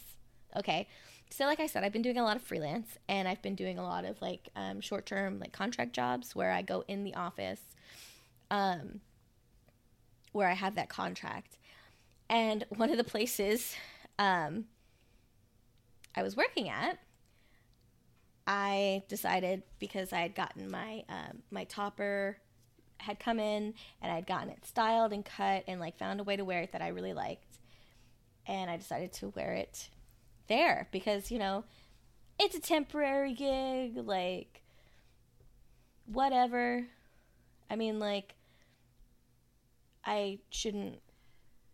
okay. 0.55 0.87
So 1.31 1.45
like 1.45 1.59
I 1.59 1.67
said, 1.67 1.83
I've 1.83 1.93
been 1.93 2.01
doing 2.01 2.17
a 2.17 2.23
lot 2.23 2.35
of 2.37 2.41
freelance, 2.41 2.97
and 3.07 3.27
I've 3.27 3.41
been 3.41 3.55
doing 3.55 3.77
a 3.77 3.83
lot 3.83 4.05
of 4.05 4.21
like 4.21 4.49
um, 4.55 4.81
short-term 4.81 5.39
like 5.39 5.51
contract 5.51 5.93
jobs 5.93 6.35
where 6.35 6.51
I 6.51 6.61
go 6.63 6.83
in 6.87 7.03
the 7.03 7.13
office, 7.15 7.61
um, 8.49 9.01
where 10.31 10.47
I 10.47 10.53
have 10.53 10.75
that 10.75 10.89
contract 10.89 11.57
And 12.29 12.65
one 12.69 12.89
of 12.91 12.97
the 12.97 13.03
places 13.03 13.75
um, 14.19 14.65
I 16.13 16.21
was 16.21 16.35
working 16.35 16.69
at, 16.69 16.99
I 18.45 19.03
decided 19.07 19.63
because 19.79 20.11
I 20.11 20.19
had 20.19 20.35
gotten 20.35 20.69
my 20.69 21.03
um, 21.07 21.43
my 21.49 21.63
topper 21.63 22.37
had 22.97 23.17
come 23.19 23.39
in 23.39 23.73
and 24.01 24.11
I 24.11 24.15
had 24.15 24.27
gotten 24.27 24.49
it 24.49 24.65
styled 24.65 25.13
and 25.13 25.23
cut 25.23 25.63
and 25.67 25.79
like 25.79 25.97
found 25.97 26.19
a 26.19 26.23
way 26.23 26.35
to 26.35 26.43
wear 26.43 26.61
it 26.61 26.73
that 26.73 26.81
I 26.81 26.89
really 26.89 27.13
liked, 27.13 27.59
and 28.45 28.69
I 28.69 28.75
decided 28.75 29.13
to 29.13 29.29
wear 29.29 29.53
it 29.53 29.89
there 30.47 30.89
because 30.91 31.31
you 31.31 31.39
know 31.39 31.63
it's 32.37 32.55
a 32.55 32.61
temporary 32.61 33.33
gig, 33.33 33.97
like 33.97 34.63
whatever. 36.05 36.87
I 37.69 37.75
mean, 37.77 37.99
like 37.99 38.35
I 40.03 40.39
shouldn't 40.49 40.99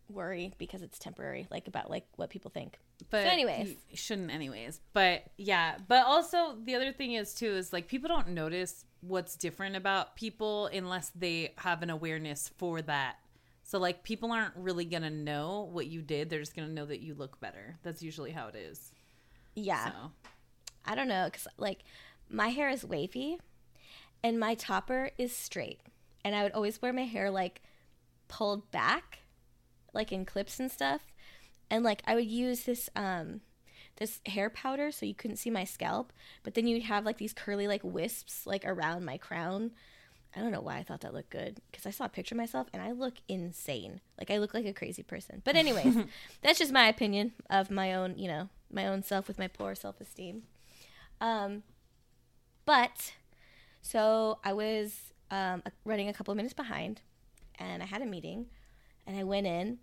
worry 0.08 0.52
because 0.58 0.82
it's 0.82 0.98
temporary, 0.98 1.46
like 1.50 1.68
about 1.68 1.90
like 1.90 2.06
what 2.16 2.30
people 2.30 2.50
think. 2.50 2.78
But 3.10 3.24
So 3.24 3.28
anyways. 3.28 3.74
shouldn't 3.94 4.30
anyways. 4.30 4.80
But 4.92 5.24
yeah, 5.36 5.76
but 5.86 6.06
also 6.06 6.56
the 6.64 6.74
other 6.74 6.92
thing 6.92 7.12
is 7.12 7.34
too 7.34 7.50
is 7.50 7.72
like 7.72 7.88
people 7.88 8.08
don't 8.08 8.28
notice 8.28 8.84
what's 9.00 9.36
different 9.36 9.76
about 9.76 10.16
people 10.16 10.66
unless 10.66 11.10
they 11.10 11.54
have 11.58 11.82
an 11.82 11.90
awareness 11.90 12.50
for 12.56 12.82
that. 12.82 13.16
So 13.62 13.78
like 13.78 14.02
people 14.02 14.32
aren't 14.32 14.54
really 14.56 14.84
gonna 14.84 15.10
know 15.10 15.68
what 15.72 15.86
you 15.86 16.00
did. 16.02 16.30
They're 16.30 16.40
just 16.40 16.54
gonna 16.56 16.68
know 16.68 16.86
that 16.86 17.00
you 17.00 17.14
look 17.14 17.40
better. 17.40 17.76
That's 17.82 18.02
usually 18.02 18.30
how 18.32 18.46
it 18.48 18.54
is. 18.54 18.92
Yeah. 19.54 19.86
So 19.86 19.92
I 20.84 20.94
don't 20.94 21.08
know 21.08 21.24
because 21.26 21.48
like 21.58 21.80
my 22.28 22.48
hair 22.48 22.68
is 22.68 22.84
wavy, 22.84 23.38
and 24.22 24.38
my 24.38 24.54
topper 24.54 25.10
is 25.18 25.34
straight, 25.34 25.80
and 26.24 26.34
I 26.34 26.42
would 26.42 26.52
always 26.52 26.80
wear 26.80 26.92
my 26.92 27.04
hair 27.04 27.30
like 27.30 27.62
pulled 28.28 28.70
back, 28.70 29.20
like 29.96 30.12
in 30.12 30.24
clips 30.24 30.60
and 30.60 30.70
stuff, 30.70 31.02
and 31.70 31.82
like 31.82 32.02
I 32.06 32.14
would 32.14 32.26
use 32.26 32.64
this 32.64 32.88
um 32.94 33.40
this 33.96 34.20
hair 34.26 34.50
powder 34.50 34.92
so 34.92 35.06
you 35.06 35.14
couldn't 35.14 35.38
see 35.38 35.50
my 35.50 35.64
scalp, 35.64 36.12
but 36.42 36.54
then 36.54 36.66
you'd 36.66 36.82
have 36.84 37.04
like 37.04 37.18
these 37.18 37.32
curly 37.32 37.66
like 37.66 37.82
wisps 37.82 38.46
like 38.46 38.64
around 38.64 39.04
my 39.04 39.16
crown. 39.16 39.72
I 40.34 40.40
don't 40.40 40.52
know 40.52 40.60
why 40.60 40.76
I 40.76 40.82
thought 40.82 41.00
that 41.00 41.14
looked 41.14 41.30
good 41.30 41.60
because 41.70 41.86
I 41.86 41.90
saw 41.90 42.04
a 42.04 42.10
picture 42.10 42.34
of 42.34 42.38
myself 42.38 42.66
and 42.74 42.82
I 42.82 42.92
look 42.92 43.14
insane. 43.26 44.02
Like 44.18 44.30
I 44.30 44.36
look 44.36 44.52
like 44.52 44.66
a 44.66 44.74
crazy 44.74 45.02
person. 45.02 45.40
But 45.44 45.56
anyways, 45.56 45.96
that's 46.42 46.58
just 46.58 46.72
my 46.72 46.88
opinion 46.88 47.32
of 47.48 47.70
my 47.70 47.94
own, 47.94 48.18
you 48.18 48.28
know, 48.28 48.50
my 48.70 48.86
own 48.86 49.02
self 49.02 49.28
with 49.28 49.38
my 49.38 49.48
poor 49.48 49.74
self-esteem. 49.74 50.42
Um, 51.22 51.62
but 52.66 53.14
so 53.80 54.38
I 54.44 54.52
was 54.52 55.14
um, 55.30 55.62
running 55.84 56.08
a 56.08 56.12
couple 56.12 56.32
of 56.32 56.36
minutes 56.36 56.54
behind, 56.54 57.00
and 57.58 57.82
I 57.82 57.86
had 57.86 58.02
a 58.02 58.06
meeting, 58.06 58.46
and 59.06 59.16
I 59.16 59.24
went 59.24 59.46
in, 59.46 59.78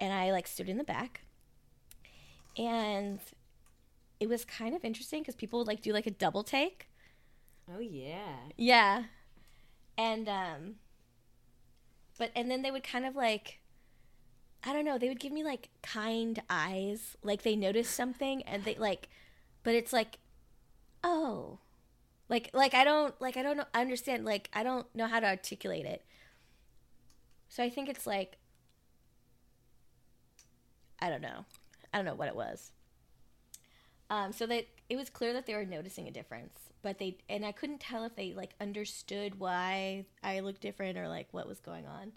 and 0.00 0.12
I 0.12 0.32
like 0.32 0.46
stood 0.46 0.68
in 0.68 0.78
the 0.78 0.84
back, 0.84 1.22
and 2.56 3.20
it 4.18 4.28
was 4.28 4.44
kind 4.44 4.74
of 4.74 4.84
interesting 4.84 5.22
because 5.22 5.34
people 5.34 5.58
would 5.58 5.68
like 5.68 5.82
do 5.82 5.92
like 5.92 6.06
a 6.06 6.10
double 6.10 6.42
take. 6.42 6.88
Oh 7.74 7.80
yeah. 7.80 8.36
Yeah. 8.56 9.04
And 9.98 10.28
um 10.28 10.74
but 12.18 12.30
and 12.34 12.50
then 12.50 12.62
they 12.62 12.70
would 12.70 12.84
kind 12.84 13.04
of 13.04 13.14
like 13.14 13.60
I 14.64 14.72
don't 14.72 14.84
know, 14.84 14.98
they 14.98 15.08
would 15.08 15.20
give 15.20 15.32
me 15.32 15.44
like 15.44 15.68
kind 15.82 16.42
eyes, 16.50 17.16
like 17.22 17.42
they 17.42 17.56
noticed 17.56 17.94
something 17.94 18.42
and 18.42 18.64
they 18.64 18.74
like 18.74 19.08
but 19.62 19.74
it's 19.74 19.92
like 19.92 20.18
oh. 21.04 21.58
Like 22.28 22.50
like 22.52 22.74
I 22.74 22.84
don't 22.84 23.14
like 23.20 23.36
I 23.36 23.42
don't 23.42 23.56
know 23.56 23.64
understand 23.74 24.24
like 24.24 24.48
I 24.52 24.62
don't 24.62 24.86
know 24.94 25.06
how 25.06 25.20
to 25.20 25.26
articulate 25.26 25.86
it. 25.86 26.04
So 27.48 27.62
I 27.62 27.70
think 27.70 27.88
it's 27.88 28.06
like 28.06 28.38
I 31.00 31.10
don't 31.10 31.22
know. 31.22 31.44
I 31.92 31.98
don't 31.98 32.06
know 32.06 32.14
what 32.14 32.28
it 32.28 32.36
was. 32.36 32.72
Um, 34.08 34.32
so 34.32 34.46
that 34.46 34.66
it 34.88 34.96
was 34.96 35.10
clear 35.10 35.32
that 35.32 35.46
they 35.46 35.54
were 35.54 35.64
noticing 35.64 36.06
a 36.06 36.12
difference, 36.12 36.58
but 36.82 36.98
they 36.98 37.18
and 37.28 37.44
I 37.44 37.52
couldn't 37.52 37.80
tell 37.80 38.04
if 38.04 38.14
they 38.14 38.32
like 38.32 38.54
understood 38.60 39.40
why 39.40 40.04
I 40.22 40.40
looked 40.40 40.60
different 40.60 40.96
or 40.96 41.08
like 41.08 41.28
what 41.32 41.48
was 41.48 41.58
going 41.60 41.84
on. 41.86 42.12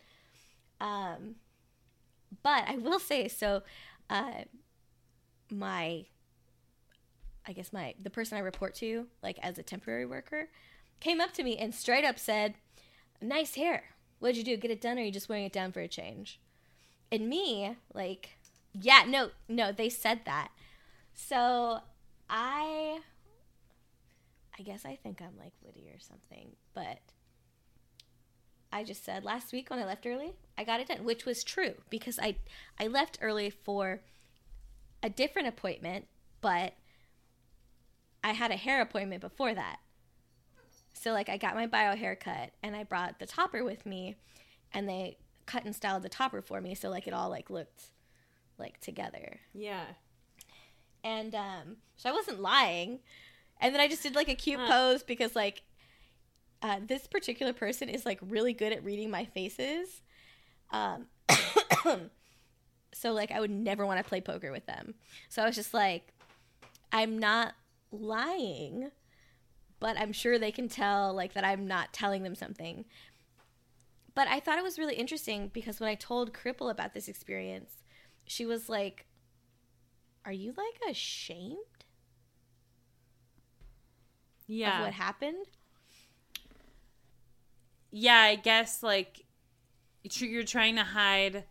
Um, 0.80 1.36
but 2.44 2.63
I 2.68 2.78
will 2.78 3.00
say 3.00 3.28
so. 3.28 3.63
Uh, 4.10 4.44
my, 5.52 6.06
I 7.48 7.54
guess 7.54 7.74
my 7.74 7.96
the 8.02 8.10
person 8.10 8.38
I 8.38 8.42
report 8.42 8.76
to, 8.76 9.08
like 9.24 9.39
as 9.42 9.58
a 9.58 9.63
temporary 9.63 10.06
worker, 10.06 10.50
came 11.00 11.20
up 11.20 11.34
to 11.34 11.44
me 11.44 11.58
and 11.58 11.74
straight 11.74 12.06
up 12.06 12.20
said, 12.20 12.54
"Nice 13.22 13.56
hair. 13.56 13.96
What'd 14.20 14.38
you 14.38 14.44
do? 14.44 14.58
Get 14.58 14.72
it 14.72 14.82
done, 14.82 14.98
or 14.98 15.02
are 15.02 15.06
you 15.06 15.12
just 15.12 15.30
wearing 15.30 15.46
it 15.46 15.54
down 15.54 15.72
for 15.72 15.80
a 15.80 15.88
change?" 15.88 16.39
And 17.12 17.28
me, 17.28 17.76
like, 17.94 18.38
yeah, 18.73 19.03
no, 19.08 19.32
no, 19.47 19.71
they 19.71 19.89
said 19.89 20.21
that. 20.25 20.49
So 21.13 21.79
I 22.29 22.99
I 24.58 24.63
guess 24.63 24.86
I 24.86 24.95
think 24.95 25.21
I'm 25.21 25.38
like 25.38 25.53
witty 25.63 25.89
or 25.89 25.99
something, 25.99 26.51
but 26.73 26.99
I 28.71 28.84
just 28.84 29.03
said 29.03 29.23
last 29.23 29.51
week 29.51 29.69
when 29.69 29.79
I 29.79 29.86
left 29.86 30.05
early, 30.05 30.34
I 30.58 30.63
got 30.63 30.79
it 30.79 30.88
done, 30.88 31.03
which 31.03 31.25
was 31.25 31.43
true 31.43 31.75
because 31.89 32.19
I 32.19 32.36
I 32.79 32.88
left 32.88 33.17
early 33.21 33.49
for 33.49 34.01
a 35.01 35.10
different 35.10 35.47
appointment, 35.47 36.08
but 36.41 36.73
I 38.23 38.34
had 38.34 38.51
a 38.51 38.58
hair 38.58 38.82
appointment 38.82 39.21
before 39.21 39.53
that. 39.55 39.79
So 40.93 41.12
like 41.13 41.29
I 41.29 41.38
got 41.38 41.55
my 41.55 41.65
bio 41.65 41.95
haircut 41.95 42.51
and 42.62 42.75
I 42.75 42.84
brought 42.84 43.19
the 43.19 43.25
topper 43.25 43.63
with 43.63 43.86
me 43.86 44.17
and 44.73 44.88
they 44.88 45.17
cut 45.45 45.63
and 45.65 45.75
styled 45.75 46.03
the 46.03 46.10
topper 46.10 46.41
for 46.41 46.62
me 46.62 46.75
so 46.75 46.89
like 46.89 47.08
it 47.08 47.13
all 47.13 47.29
like 47.29 47.49
looked 47.49 47.86
like 48.60 48.80
together 48.82 49.39
Yeah. 49.54 49.86
and 51.04 51.34
um, 51.36 51.78
so 51.95 52.10
I 52.10 52.13
wasn't 52.13 52.41
lying. 52.41 53.00
And 53.62 53.74
then 53.74 53.82
I 53.82 53.88
just 53.88 54.04
did 54.04 54.15
like 54.15 54.30
a 54.30 54.36
cute 54.36 54.60
Huh. 54.60 54.67
pose 54.67 55.04
because 55.04 55.36
like 55.36 55.63
uh, 56.62 56.80
this 56.86 57.08
particular 57.08 57.54
person 57.54 57.89
is 57.89 58.06
like 58.06 58.19
really 58.22 58.54
good 58.54 58.72
at 58.74 58.84
reading 58.84 59.10
my 59.10 59.26
faces. 59.26 60.02
Um, 60.72 61.08
so 62.93 63.12
like 63.13 63.32
I 63.32 63.39
would 63.39 63.52
never 63.52 63.86
want 63.86 63.98
to 64.04 64.08
play 64.08 64.22
poker 64.22 64.52
with 64.52 64.65
them. 64.65 64.95
So 65.30 65.41
I 65.41 65.45
was 65.45 65.56
just 65.56 65.74
like, 65.74 66.13
I'm 66.91 67.17
not 67.19 67.54
lying, 67.91 68.91
but 69.80 69.98
I'm 69.98 70.12
sure 70.12 70.38
they 70.39 70.52
can 70.52 70.67
tell 70.69 71.13
like 71.13 71.34
that 71.34 71.43
I'm 71.45 71.67
not 71.67 71.93
telling 71.93 72.24
them 72.24 72.36
something. 72.36 72.86
But 74.15 74.28
I 74.28 74.39
thought 74.39 74.58
it 74.58 74.63
was 74.63 74.78
really 74.80 74.95
interesting 74.95 75.50
because 75.54 75.80
when 75.80 75.89
I 75.89 75.95
told 75.95 76.34
Cripple 76.34 76.69
about 76.72 76.93
this 76.93 77.08
experience, 77.08 77.72
she 78.30 78.46
was 78.46 78.70
like, 78.70 79.08
are 80.24 80.32
you 80.32 80.54
like 80.56 80.80
ashamed 80.88 81.58
Yeah. 84.46 84.80
of 84.80 84.86
what 84.86 84.94
happened? 84.94 85.48
yeah, 87.92 88.20
I 88.20 88.36
guess 88.36 88.84
like 88.84 89.26
you're 90.04 90.44
trying 90.44 90.76
to 90.76 90.84
hide. 90.84 91.46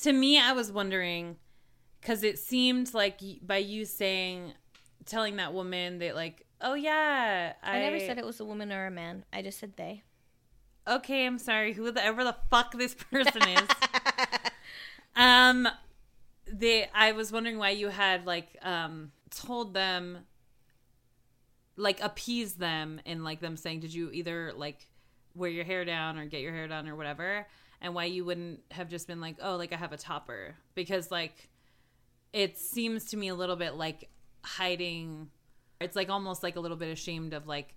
To 0.00 0.12
me, 0.12 0.38
I 0.38 0.52
was 0.52 0.70
wondering 0.70 1.36
because 2.00 2.22
it 2.22 2.38
seemed 2.38 2.92
like 2.92 3.20
by 3.40 3.56
you 3.56 3.86
saying, 3.86 4.52
telling 5.06 5.36
that 5.36 5.54
woman 5.54 5.98
that 6.00 6.14
like, 6.14 6.44
oh 6.60 6.74
yeah, 6.74 7.54
I, 7.62 7.76
I, 7.76 7.80
never 7.80 7.98
said 7.98 8.18
it 8.18 8.26
was 8.26 8.38
a 8.38 8.44
woman 8.44 8.70
or 8.70 8.86
a 8.86 8.90
man. 8.90 9.24
I 9.32 9.40
just 9.40 9.58
said 9.58 9.76
they. 9.76 10.02
Okay, 10.86 11.24
I'm 11.24 11.38
sorry, 11.38 11.72
whoever 11.72 12.22
the 12.22 12.36
fuck 12.50 12.72
this 12.72 12.94
person 12.94 13.48
is. 13.48 13.68
um, 15.16 15.68
they. 16.52 16.88
I 16.94 17.12
was 17.12 17.32
wondering 17.32 17.58
why 17.58 17.70
you 17.70 17.88
had 17.88 18.26
like 18.26 18.56
um 18.62 19.12
told 19.30 19.74
them 19.74 20.18
like 21.76 22.00
appease 22.02 22.54
them 22.54 23.00
and 23.06 23.24
like 23.24 23.40
them 23.40 23.56
saying 23.56 23.80
did 23.80 23.92
you 23.92 24.10
either 24.12 24.52
like 24.54 24.86
wear 25.34 25.50
your 25.50 25.64
hair 25.64 25.84
down 25.84 26.18
or 26.18 26.26
get 26.26 26.42
your 26.42 26.52
hair 26.52 26.68
done 26.68 26.88
or 26.88 26.94
whatever 26.94 27.46
and 27.80 27.94
why 27.94 28.04
you 28.04 28.24
wouldn't 28.24 28.60
have 28.70 28.88
just 28.88 29.06
been 29.06 29.20
like 29.20 29.36
oh 29.42 29.56
like 29.56 29.72
i 29.72 29.76
have 29.76 29.92
a 29.92 29.96
topper 29.96 30.54
because 30.74 31.10
like 31.10 31.48
it 32.32 32.58
seems 32.58 33.06
to 33.06 33.16
me 33.16 33.28
a 33.28 33.34
little 33.34 33.56
bit 33.56 33.74
like 33.74 34.10
hiding 34.44 35.28
it's 35.80 35.96
like 35.96 36.10
almost 36.10 36.42
like 36.42 36.56
a 36.56 36.60
little 36.60 36.76
bit 36.76 36.90
ashamed 36.90 37.32
of 37.32 37.46
like 37.46 37.74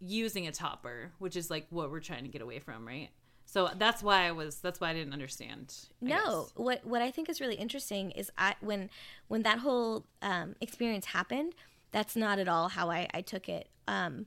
using 0.00 0.46
a 0.46 0.52
topper 0.52 1.12
which 1.18 1.36
is 1.36 1.50
like 1.50 1.66
what 1.70 1.90
we're 1.90 2.00
trying 2.00 2.22
to 2.22 2.30
get 2.30 2.40
away 2.40 2.58
from 2.58 2.86
right 2.86 3.10
so 3.50 3.70
that's 3.78 4.02
why 4.02 4.26
i 4.28 4.30
was 4.40 4.56
that's 4.60 4.78
why 4.80 4.90
i 4.90 4.92
didn't 4.92 5.14
understand 5.14 5.74
I 6.02 6.06
No, 6.14 6.42
guess. 6.42 6.52
what 6.66 6.84
what 6.92 7.00
I 7.02 7.10
think 7.10 7.28
is 7.30 7.40
really 7.40 7.54
interesting 7.56 8.10
is 8.12 8.30
I 8.36 8.54
when 8.60 8.90
when 9.28 9.42
that 9.48 9.58
whole 9.60 10.04
um, 10.20 10.54
experience 10.60 11.06
happened, 11.06 11.54
that's 11.90 12.14
not 12.14 12.38
at 12.38 12.48
all 12.48 12.68
how 12.68 12.90
I, 12.90 13.08
I 13.14 13.22
took 13.22 13.48
it. 13.48 13.68
Um, 13.96 14.26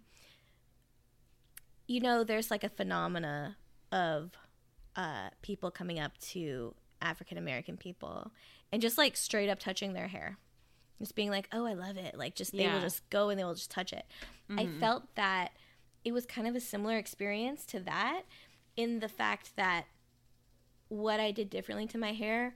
you 1.88 2.00
know, 2.00 2.24
there's 2.24 2.50
like 2.52 2.64
a 2.64 2.70
phenomena 2.70 3.58
of 3.92 4.32
uh, 4.96 5.30
people 5.42 5.72
coming 5.72 6.00
up 6.00 6.18
to 6.32 6.74
African 7.02 7.38
American 7.38 7.78
people 7.78 8.32
and 8.72 8.82
just 8.82 8.98
like 8.98 9.16
straight 9.18 9.50
up 9.50 9.60
touching 9.60 9.94
their 9.94 10.08
hair, 10.08 10.38
just 11.00 11.16
being 11.16 11.30
like, 11.30 11.48
"Oh, 11.52 11.66
I 11.66 11.74
love 11.74 11.98
it!" 11.98 12.18
Like 12.18 12.36
just 12.36 12.52
they 12.54 12.64
will 12.74 12.82
just 12.82 13.08
go 13.10 13.30
and 13.30 13.40
they 13.40 13.44
will 13.44 13.56
just 13.56 13.72
touch 13.72 13.94
it. 13.94 14.06
I 14.58 14.66
felt 14.80 15.04
that 15.16 15.52
it 16.04 16.12
was 16.12 16.26
kind 16.26 16.48
of 16.48 16.56
a 16.56 16.60
similar 16.60 16.98
experience 16.98 17.66
to 17.68 17.80
that, 17.82 18.24
in 18.82 19.00
the 19.00 19.08
fact 19.10 19.56
that 19.56 19.86
what 20.90 21.20
I 21.20 21.32
did 21.32 21.50
differently 21.50 21.88
to 21.88 21.98
my 21.98 22.14
hair 22.14 22.56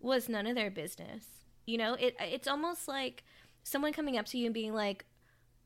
was 0.00 0.28
none 0.28 0.46
of 0.46 0.54
their 0.54 0.70
business. 0.70 1.24
You 1.66 1.78
know, 1.78 1.94
it 1.94 2.14
it's 2.20 2.48
almost 2.48 2.88
like 2.88 3.24
someone 3.62 3.92
coming 3.92 4.16
up 4.18 4.26
to 4.26 4.38
you 4.38 4.46
and 4.46 4.54
being 4.54 4.74
like, 4.74 5.04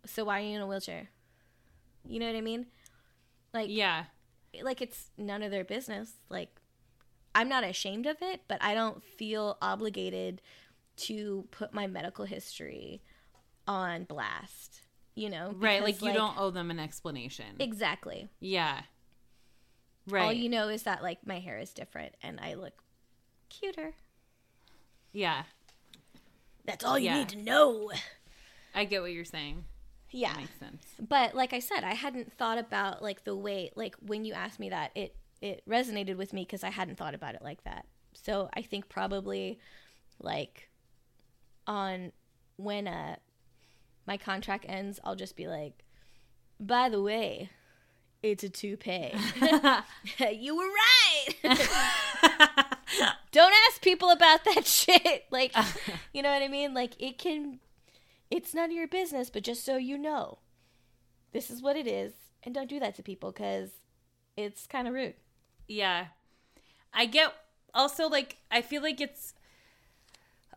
"So 0.06 0.24
why 0.24 0.40
are 0.40 0.44
you 0.44 0.56
in 0.56 0.60
a 0.60 0.66
wheelchair?" 0.66 1.10
You 2.06 2.20
know 2.20 2.26
what 2.26 2.36
I 2.36 2.40
mean? 2.40 2.66
Like 3.52 3.68
Yeah. 3.70 4.04
like 4.62 4.80
it's 4.80 5.10
none 5.18 5.42
of 5.42 5.50
their 5.50 5.64
business. 5.64 6.12
Like 6.28 6.60
I'm 7.34 7.48
not 7.48 7.64
ashamed 7.64 8.06
of 8.06 8.16
it, 8.22 8.42
but 8.48 8.62
I 8.62 8.74
don't 8.74 9.02
feel 9.04 9.58
obligated 9.60 10.40
to 10.96 11.46
put 11.50 11.72
my 11.74 11.86
medical 11.86 12.24
history 12.24 13.02
on 13.66 14.04
blast. 14.04 14.80
You 15.14 15.30
know, 15.30 15.52
Right. 15.56 15.84
Because, 15.84 16.00
Like 16.02 16.08
you 16.12 16.16
don't 16.16 16.38
owe 16.38 16.50
them 16.50 16.70
an 16.70 16.78
explanation. 16.78 17.56
exactly. 17.58 18.28
yeah. 18.40 18.82
Right. 20.08 20.24
All 20.24 20.32
you 20.32 20.48
know 20.48 20.68
is 20.68 20.84
that 20.84 21.02
like 21.02 21.26
my 21.26 21.38
hair 21.40 21.58
is 21.58 21.72
different 21.72 22.14
and 22.22 22.38
I 22.40 22.54
look 22.54 22.72
cuter. 23.48 23.92
yeah. 25.12 25.44
That's 26.64 26.84
all 26.84 26.98
you 26.98 27.06
Yeah. 27.06 27.18
need 27.20 27.28
to 27.30 27.38
know. 27.38 27.90
I 28.74 28.84
get 28.84 29.00
what 29.00 29.12
you're 29.12 29.24
saying. 29.24 29.64
Yeah. 30.10 30.32
That 30.34 30.40
Makes 30.40 30.58
sense. 30.58 30.86
But 31.00 31.34
like 31.34 31.52
I 31.52 31.58
said, 31.60 31.82
I 31.84 31.94
hadn't 31.94 32.32
thought 32.34 32.58
about 32.58 33.02
like 33.02 33.24
the 33.24 33.34
way 33.36 33.70
like 33.74 33.94
when 34.00 34.24
you 34.24 34.34
asked 34.34 34.58
me 34.60 34.68
that, 34.70 34.90
it 34.94 35.16
it 35.40 35.62
resonated 35.68 36.16
with 36.16 36.32
me 36.32 36.42
because 36.42 36.64
I 36.64 36.70
hadn't 36.70 36.96
thought 36.96 37.14
about 37.14 37.34
it 37.34 37.42
like 37.42 37.64
that. 37.64 37.86
So 38.12 38.48
I 38.54 38.62
think 38.62 38.88
probably 38.88 39.58
like 40.20 40.68
on 41.66 42.12
when 42.56 42.86
uh 42.88 43.16
my 44.06 44.16
contract 44.16 44.64
ends, 44.68 44.98
I'll 45.04 45.16
just 45.16 45.36
be 45.36 45.46
like, 45.46 45.84
by 46.58 46.88
the 46.88 47.00
way, 47.02 47.50
it's 48.22 48.44
a 48.44 48.48
toupee. 48.48 49.12
you 50.32 50.56
were 50.56 50.64
right. 50.64 51.28
Don't 53.32 53.54
ask 53.68 53.82
people 53.82 54.10
about 54.10 54.44
that 54.44 54.66
shit. 54.66 55.24
Like, 55.30 55.54
you 56.12 56.22
know 56.22 56.32
what 56.32 56.42
I 56.42 56.48
mean? 56.48 56.74
Like, 56.74 56.94
it 56.98 57.18
can, 57.18 57.60
it's 58.30 58.54
none 58.54 58.70
of 58.70 58.76
your 58.76 58.88
business, 58.88 59.30
but 59.30 59.44
just 59.44 59.64
so 59.64 59.76
you 59.76 59.98
know, 59.98 60.38
this 61.32 61.50
is 61.50 61.62
what 61.62 61.76
it 61.76 61.86
is. 61.86 62.12
And 62.42 62.54
don't 62.54 62.68
do 62.68 62.80
that 62.80 62.94
to 62.96 63.02
people 63.02 63.32
because 63.32 63.70
it's 64.36 64.66
kind 64.66 64.88
of 64.88 64.94
rude. 64.94 65.14
Yeah. 65.66 66.06
I 66.94 67.06
get 67.06 67.34
also 67.74 68.08
like 68.08 68.36
I 68.50 68.62
feel 68.62 68.82
like 68.82 69.00
it's 69.00 69.34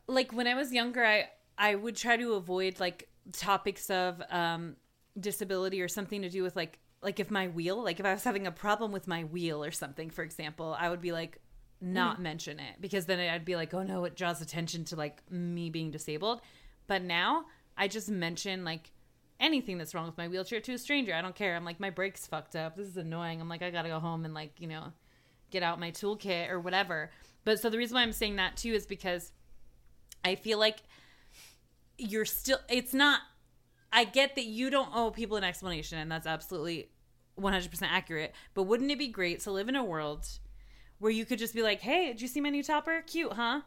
like 0.08 0.32
when 0.32 0.48
I 0.48 0.56
was 0.56 0.72
younger 0.72 1.06
I 1.06 1.30
I 1.58 1.76
would 1.76 1.96
try 1.96 2.18
to 2.18 2.34
avoid 2.34 2.80
like 2.80 3.10
topics 3.34 3.90
of 3.90 4.22
um 4.30 4.76
disability 5.20 5.82
or 5.82 5.88
something 5.88 6.22
to 6.22 6.30
do 6.30 6.44
with 6.44 6.56
like 6.56 6.80
like 7.02 7.20
if 7.20 7.32
my 7.32 7.48
wheel 7.48 7.84
like 7.84 8.00
if 8.00 8.06
I 8.06 8.14
was 8.14 8.24
having 8.24 8.48
a 8.48 8.52
problem 8.52 8.92
with 8.92 9.08
my 9.08 9.24
wheel 9.24 9.64
or 9.64 9.72
something 9.72 10.10
for 10.10 10.24
example 10.24 10.76
I 10.80 10.90
would 10.90 11.02
be 11.02 11.12
like 11.12 11.40
not 11.80 12.16
mm-hmm. 12.16 12.24
mention 12.24 12.60
it 12.60 12.76
because 12.80 13.06
then 13.06 13.20
I'd 13.20 13.46
be 13.46 13.56
like 13.56 13.74
oh 13.74 13.84
no 13.84 14.06
it 14.06 14.16
draws 14.16 14.42
attention 14.42 14.86
to 14.86 14.96
like 14.96 15.22
me 15.32 15.70
being 15.70 15.92
disabled. 15.92 16.42
But 16.88 17.02
now 17.04 17.46
I 17.78 17.88
just 17.88 18.10
mention 18.10 18.64
like 18.64 18.92
anything 19.40 19.78
that's 19.78 19.96
wrong 19.96 20.06
with 20.06 20.18
my 20.18 20.28
wheelchair 20.28 20.62
to 20.62 20.74
a 20.74 20.78
stranger. 20.78 21.14
I 21.14 21.22
don't 21.22 21.36
care. 21.36 21.56
I'm 21.56 21.66
like 21.66 21.80
my 21.80 21.90
brake's 21.90 22.28
fucked 22.28 22.56
up. 22.56 22.76
This 22.76 22.88
is 22.88 22.98
annoying. 22.98 23.42
I'm 23.42 23.50
like 23.50 23.64
I 23.64 23.72
got 23.72 23.84
to 23.84 23.90
go 23.90 24.00
home 24.00 24.26
and 24.26 24.34
like 24.34 24.54
you 24.60 24.68
know 24.68 24.94
get 25.50 25.64
out 25.64 25.80
my 25.80 25.92
toolkit 25.92 26.50
or 26.50 26.60
whatever. 26.60 27.12
But 27.44 27.60
so 27.60 27.70
the 27.70 27.78
reason 27.78 27.96
why 27.96 28.04
I'm 28.04 28.14
saying 28.14 28.36
that 28.36 28.58
too 28.58 28.74
is 28.74 28.86
because 28.86 29.32
I 30.24 30.36
feel 30.36 30.60
like 30.60 30.78
you're 31.98 32.26
still 32.26 32.60
it's 32.70 32.94
not 32.94 33.22
I 33.92 34.06
get 34.06 34.36
that 34.36 34.46
you 34.46 34.70
don't 34.70 34.90
owe 34.94 35.12
people 35.12 35.38
an 35.38 35.44
explanation 35.44 35.98
and 35.98 36.12
that's 36.12 36.28
absolutely 36.28 36.90
100% 37.40 37.82
accurate, 37.84 38.34
but 38.54 38.64
wouldn't 38.64 38.92
it 38.92 38.98
be 38.98 39.08
great 39.08 39.40
to 39.42 39.52
live 39.52 39.70
in 39.70 39.76
a 39.76 39.84
world 39.84 40.26
where 41.00 41.12
you 41.12 41.26
could 41.26 41.40
just 41.40 41.54
be 41.54 41.64
like, 41.64 41.82
"Hey, 41.82 42.08
did 42.08 42.22
you 42.22 42.28
see 42.28 42.42
my 42.42 42.50
new 42.50 42.64
topper? 42.64 43.02
Cute, 43.02 43.34
huh?" 43.34 43.62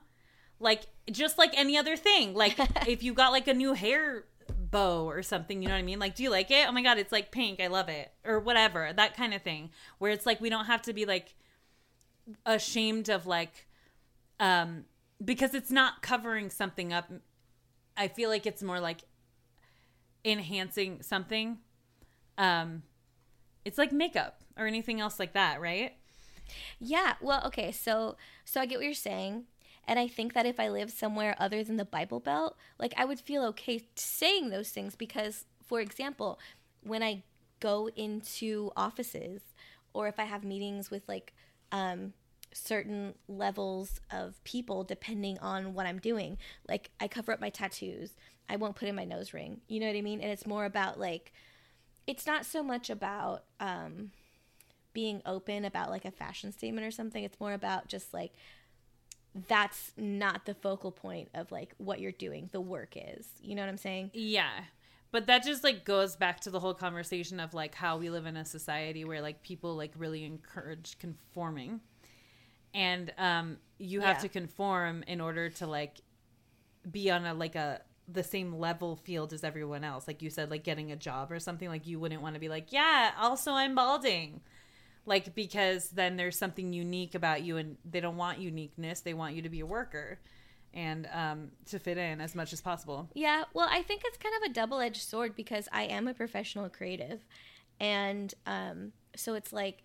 Like 0.60 0.82
just 1.10 1.37
like 1.37 1.52
any 1.58 1.76
other 1.76 1.96
thing. 1.96 2.34
Like 2.34 2.56
if 2.88 3.02
you 3.02 3.12
got 3.12 3.32
like 3.32 3.48
a 3.48 3.54
new 3.54 3.74
hair 3.74 4.24
bow 4.48 5.08
or 5.08 5.22
something, 5.22 5.62
you 5.62 5.68
know 5.68 5.74
what 5.74 5.80
I 5.80 5.82
mean? 5.82 5.98
Like, 5.98 6.14
do 6.14 6.22
you 6.22 6.30
like 6.30 6.50
it? 6.50 6.68
Oh 6.68 6.72
my 6.72 6.82
god, 6.82 6.98
it's 6.98 7.12
like 7.12 7.32
pink. 7.32 7.60
I 7.60 7.66
love 7.66 7.88
it. 7.88 8.12
Or 8.24 8.38
whatever. 8.38 8.92
That 8.94 9.16
kind 9.16 9.34
of 9.34 9.42
thing. 9.42 9.70
Where 9.98 10.12
it's 10.12 10.26
like 10.26 10.40
we 10.40 10.50
don't 10.50 10.66
have 10.66 10.82
to 10.82 10.92
be 10.92 11.04
like 11.06 11.34
ashamed 12.46 13.08
of 13.08 13.26
like 13.26 13.66
um 14.40 14.84
because 15.24 15.54
it's 15.54 15.70
not 15.70 16.02
covering 16.02 16.50
something 16.50 16.92
up 16.92 17.10
i 17.96 18.08
feel 18.08 18.30
like 18.30 18.46
it's 18.46 18.62
more 18.62 18.80
like 18.80 19.00
enhancing 20.24 21.02
something 21.02 21.58
um 22.38 22.82
it's 23.64 23.78
like 23.78 23.92
makeup 23.92 24.40
or 24.56 24.66
anything 24.66 25.00
else 25.00 25.18
like 25.18 25.32
that 25.32 25.60
right 25.60 25.96
Yeah. 26.78 27.14
Well, 27.20 27.42
okay. 27.46 27.72
So, 27.72 28.16
so 28.44 28.60
I 28.60 28.66
get 28.66 28.78
what 28.78 28.84
you're 28.84 28.94
saying. 28.94 29.44
And 29.87 29.98
I 29.98 30.08
think 30.08 30.32
that 30.32 30.46
if 30.46 30.58
I 30.58 30.68
lived 30.68 30.92
somewhere 30.92 31.37
other 31.38 31.62
than 31.62 31.76
the 31.76 31.84
Bible 31.84 32.20
Belt, 32.20 32.56
like 32.78 32.94
I 32.96 33.04
would 33.04 33.20
feel 33.20 33.44
okay 33.46 33.82
saying 33.96 34.48
those 34.50 34.70
things 34.70 34.96
because, 34.96 35.44
for 35.62 35.80
example, 35.80 36.38
when 36.82 37.02
I 37.02 37.22
go 37.60 37.88
into 37.94 38.70
offices 38.76 39.42
or 39.92 40.08
if 40.08 40.18
I 40.18 40.24
have 40.24 40.42
meetings 40.44 40.90
with 40.90 41.06
like 41.06 41.34
um, 41.70 42.14
certain 42.54 43.14
levels 43.28 44.00
of 44.10 44.42
people, 44.44 44.84
depending 44.84 45.38
on 45.38 45.74
what 45.74 45.86
I'm 45.86 45.98
doing, 45.98 46.38
like 46.68 46.90
I 47.00 47.08
cover 47.08 47.32
up 47.32 47.40
my 47.40 47.50
tattoos, 47.50 48.14
I 48.48 48.56
won't 48.56 48.76
put 48.76 48.88
in 48.88 48.94
my 48.94 49.04
nose 49.04 49.34
ring. 49.34 49.60
You 49.68 49.80
know 49.80 49.86
what 49.86 49.96
I 49.96 50.00
mean? 50.00 50.20
And 50.20 50.30
it's 50.30 50.46
more 50.46 50.64
about 50.64 50.98
like, 50.98 51.32
it's 52.06 52.26
not 52.26 52.46
so 52.46 52.62
much 52.62 52.90
about, 52.90 53.44
um, 53.60 54.10
being 54.92 55.20
open 55.26 55.64
about 55.64 55.90
like 55.90 56.04
a 56.04 56.10
fashion 56.10 56.52
statement 56.52 56.86
or 56.86 56.90
something. 56.92 57.24
It's 57.24 57.40
more 57.40 57.52
about 57.52 57.88
just 57.88 58.14
like 58.14 58.32
that's 59.48 59.90
not 59.96 60.46
the 60.46 60.54
focal 60.54 60.92
point 60.92 61.28
of 61.34 61.50
like 61.50 61.74
what 61.78 61.98
you're 61.98 62.12
doing. 62.12 62.48
The 62.52 62.60
work 62.60 62.94
is. 62.96 63.26
You 63.40 63.56
know 63.56 63.62
what 63.62 63.68
I'm 63.68 63.76
saying? 63.76 64.10
yeah 64.14 64.50
but 65.14 65.28
that 65.28 65.44
just 65.44 65.62
like 65.62 65.84
goes 65.84 66.16
back 66.16 66.40
to 66.40 66.50
the 66.50 66.58
whole 66.58 66.74
conversation 66.74 67.38
of 67.38 67.54
like 67.54 67.72
how 67.72 67.96
we 67.96 68.10
live 68.10 68.26
in 68.26 68.36
a 68.36 68.44
society 68.44 69.04
where 69.04 69.22
like 69.22 69.44
people 69.44 69.76
like 69.76 69.92
really 69.96 70.24
encourage 70.24 70.98
conforming 70.98 71.80
and 72.74 73.12
um 73.18 73.56
you 73.78 74.00
have 74.00 74.16
Yeah. 74.16 74.22
to 74.22 74.28
conform 74.28 75.02
in 75.06 75.20
order 75.20 75.48
to 75.50 75.66
like 75.66 76.00
be 76.90 77.10
on 77.10 77.24
a 77.24 77.32
like 77.34 77.54
a 77.54 77.80
the 78.06 78.22
same 78.22 78.54
level 78.58 78.96
field 78.96 79.32
as 79.32 79.42
everyone 79.44 79.82
else 79.84 80.06
like 80.06 80.20
you 80.20 80.28
said 80.28 80.50
like 80.50 80.62
getting 80.64 80.92
a 80.92 80.96
job 80.96 81.32
or 81.32 81.40
something 81.40 81.68
like 81.68 81.87
you 81.87 81.98
wouldn't 81.98 82.20
want 82.20 82.34
to 82.34 82.40
be 82.40 82.48
like 82.50 82.72
yeah 82.72 83.12
also 83.18 83.52
i'm 83.52 83.74
balding 83.74 84.40
like 85.06 85.34
because 85.34 85.88
then 85.90 86.16
there's 86.16 86.37
something 86.37 86.72
unique 86.74 87.14
about 87.14 87.42
you 87.42 87.56
and 87.56 87.76
they 87.90 88.00
don't 88.00 88.16
want 88.18 88.38
uniqueness 88.38 89.00
they 89.00 89.14
want 89.14 89.34
you 89.34 89.40
to 89.42 89.48
be 89.48 89.60
a 89.60 89.66
worker 89.66 90.18
and 90.74 91.08
um 91.14 91.50
to 91.64 91.78
fit 91.78 91.96
in 91.96 92.20
as 92.20 92.34
much 92.34 92.52
as 92.52 92.60
possible 92.60 93.08
Yeah. 93.14 93.44
Well, 93.54 93.68
I 93.70 93.80
think 93.82 94.02
it's 94.04 94.18
kind 94.18 94.34
of 94.42 94.50
a 94.50 94.52
double 94.52 94.80
edged 94.80 95.02
sword 95.02 95.34
because 95.37 95.68
I 95.72 95.84
am 95.84 96.08
a 96.08 96.14
professional 96.14 96.68
creative. 96.68 97.24
And 97.78 98.34
um, 98.44 98.92
so 99.14 99.34
it's 99.34 99.52
like 99.52 99.84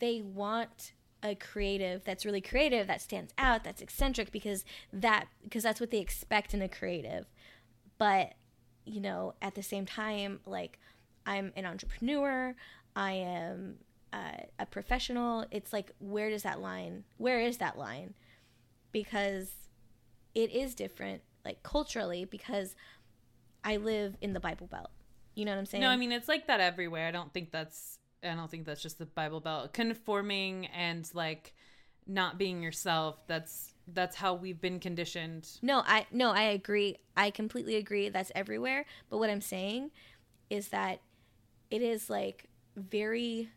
they 0.00 0.22
want 0.22 0.92
a 1.24 1.34
creative 1.34 2.04
that's 2.04 2.26
really 2.26 2.42
creative, 2.42 2.86
that 2.86 3.00
stands 3.00 3.32
out, 3.38 3.64
that's 3.64 3.80
eccentric 3.80 4.30
because 4.30 4.64
that 4.92 5.26
because 5.42 5.62
that's 5.62 5.80
what 5.80 5.90
they 5.90 5.98
expect 5.98 6.52
in 6.52 6.60
a 6.60 6.68
creative. 6.68 7.26
But, 7.96 8.34
you 8.84 9.00
know, 9.00 9.34
at 9.40 9.54
the 9.54 9.62
same 9.62 9.86
time, 9.86 10.40
like 10.44 10.78
I'm 11.24 11.52
an 11.56 11.64
entrepreneur, 11.64 12.54
I 12.94 13.12
am 13.12 13.76
uh, 14.12 14.42
a 14.58 14.66
professional. 14.66 15.46
It's 15.50 15.72
like 15.72 15.92
where 15.98 16.28
does 16.28 16.42
that 16.42 16.60
line? 16.60 17.04
Where 17.16 17.40
is 17.40 17.56
that 17.56 17.78
line? 17.78 18.12
Because 18.92 19.54
it 20.34 20.52
is 20.52 20.74
different 20.74 21.22
like 21.44 21.62
culturally 21.62 22.26
because 22.26 22.76
I 23.64 23.78
live 23.78 24.16
in 24.20 24.34
the 24.34 24.40
Bible 24.40 24.66
Belt. 24.66 24.90
You 25.34 25.46
know 25.46 25.52
what 25.52 25.58
I'm 25.58 25.66
saying? 25.66 25.80
No, 25.80 25.88
I 25.88 25.96
mean 25.96 26.12
it's 26.12 26.28
like 26.28 26.48
that 26.48 26.60
everywhere. 26.60 27.08
I 27.08 27.10
don't 27.10 27.32
think 27.32 27.50
that's 27.50 27.98
I 28.24 28.34
don't 28.34 28.50
think 28.50 28.66
that's 28.66 28.82
just 28.82 28.98
the 28.98 29.06
Bible 29.06 29.40
Belt. 29.40 29.72
Conforming 29.72 30.66
and 30.66 31.08
like 31.14 31.54
not 32.06 32.38
being 32.38 32.62
yourself, 32.62 33.26
that's 33.26 33.72
that's 33.88 34.16
how 34.16 34.34
we've 34.34 34.60
been 34.60 34.80
conditioned. 34.80 35.48
no, 35.62 35.82
I 35.86 36.06
no, 36.10 36.30
I 36.30 36.44
agree. 36.44 36.96
I 37.16 37.30
completely 37.30 37.76
agree. 37.76 38.08
That's 38.08 38.32
everywhere. 38.34 38.86
But 39.10 39.18
what 39.18 39.30
I'm 39.30 39.40
saying 39.40 39.90
is 40.50 40.68
that 40.68 41.00
it 41.70 41.82
is 41.82 42.08
like 42.08 42.48
very 42.76 43.50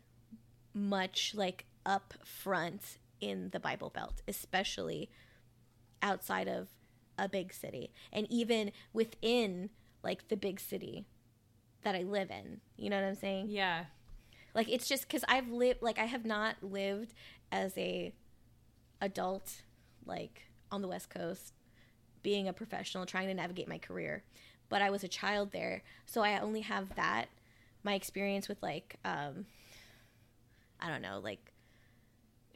much 0.74 1.32
like 1.34 1.66
up 1.84 2.14
front 2.24 2.98
in 3.20 3.50
the 3.50 3.60
Bible 3.60 3.90
Belt, 3.90 4.22
especially 4.28 5.10
outside 6.02 6.48
of 6.48 6.68
a 7.18 7.28
big 7.28 7.52
city, 7.52 7.92
and 8.12 8.26
even 8.30 8.72
within 8.92 9.70
like 10.02 10.28
the 10.28 10.36
big 10.36 10.60
city 10.60 11.06
that 11.82 11.94
I 11.94 12.02
live 12.02 12.30
in. 12.30 12.60
You 12.76 12.90
know 12.90 13.00
what 13.00 13.08
I'm 13.08 13.14
saying? 13.14 13.46
Yeah. 13.48 13.84
Like 14.58 14.68
it's 14.68 14.88
just 14.88 15.08
because 15.08 15.24
i've 15.28 15.48
lived 15.50 15.80
like 15.82 15.98
i 15.98 16.04
have 16.04 16.24
not 16.24 16.56
lived 16.62 17.14
as 17.50 17.76
a 17.78 18.12
adult 19.00 19.62
like 20.04 20.42
on 20.70 20.82
the 20.82 20.88
west 20.88 21.08
coast 21.08 21.54
being 22.22 22.48
a 22.48 22.52
professional 22.52 23.06
trying 23.06 23.28
to 23.28 23.34
navigate 23.34 23.68
my 23.68 23.78
career 23.78 24.22
but 24.68 24.82
i 24.82 24.90
was 24.90 25.02
a 25.02 25.08
child 25.08 25.52
there 25.52 25.82
so 26.04 26.22
i 26.22 26.38
only 26.38 26.60
have 26.60 26.94
that 26.96 27.28
my 27.84 27.94
experience 27.94 28.48
with 28.48 28.62
like 28.62 28.96
um 29.04 29.46
i 30.80 30.88
don't 30.88 31.02
know 31.02 31.20
like 31.22 31.52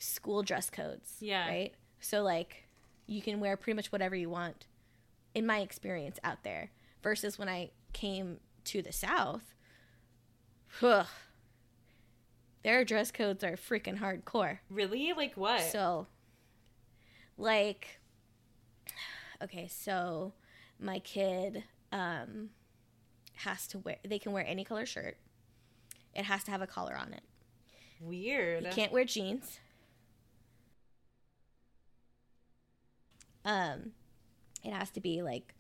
school 0.03 0.43
dress 0.43 0.69
codes. 0.69 1.17
Yeah. 1.21 1.49
Right? 1.49 1.73
So 2.01 2.23
like 2.23 2.65
you 3.07 3.23
can 3.23 3.41
wear 3.41 3.57
pretty 3.57 3.77
much 3.77 3.93
whatever 3.93 4.17
you 4.17 4.29
want 4.29 4.67
in 5.35 5.47
my 5.47 5.61
experience 5.61 6.19
out 6.25 6.43
there 6.43 6.71
versus 7.03 7.39
when 7.39 7.49
I 7.49 7.71
came 7.93 8.39
to 8.65 8.83
the 8.83 8.93
south. 8.93 9.55
Ugh, 10.83 11.07
their 12.65 12.85
dress 12.85 13.11
codes 13.11 13.43
are 13.45 13.57
freaking 13.57 13.99
hardcore. 13.99 14.59
Really? 14.71 15.13
Like 15.17 15.35
what? 15.37 15.63
So, 15.63 16.07
like, 17.37 18.01
okay, 19.43 19.69
so 19.69 20.33
my 20.79 20.99
kid 20.99 21.65
um, 21.91 22.51
has 23.37 23.67
to 23.69 23.79
wear, 23.79 23.97
they 24.07 24.19
can 24.19 24.33
wear 24.33 24.45
any 24.47 24.65
color 24.65 24.87
shirt. 24.87 25.17
It 26.15 26.25
has 26.25 26.45
to 26.45 26.51
have 26.51 26.63
a 26.63 26.67
collar 26.67 26.97
on 26.97 27.13
it. 27.13 27.23
Weird. 28.01 28.65
You 28.65 28.71
can't 28.71 28.93
wear 28.93 29.05
jeans. 29.05 29.61
Um, 33.45 33.93
it 34.63 34.73
has 34.73 34.91
to 34.91 35.01
be 35.01 35.23
like 35.23 35.55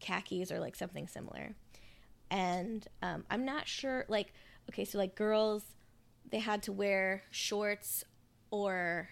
khakis 0.00 0.50
or 0.50 0.60
like 0.60 0.76
something 0.76 1.08
similar. 1.08 1.54
And 2.30 2.86
um, 3.02 3.24
I'm 3.30 3.44
not 3.44 3.68
sure, 3.68 4.04
like, 4.08 4.32
okay, 4.70 4.84
so 4.84 4.98
like 4.98 5.14
girls, 5.14 5.62
they 6.30 6.38
had 6.38 6.62
to 6.64 6.72
wear 6.72 7.22
shorts 7.30 8.04
or 8.50 9.08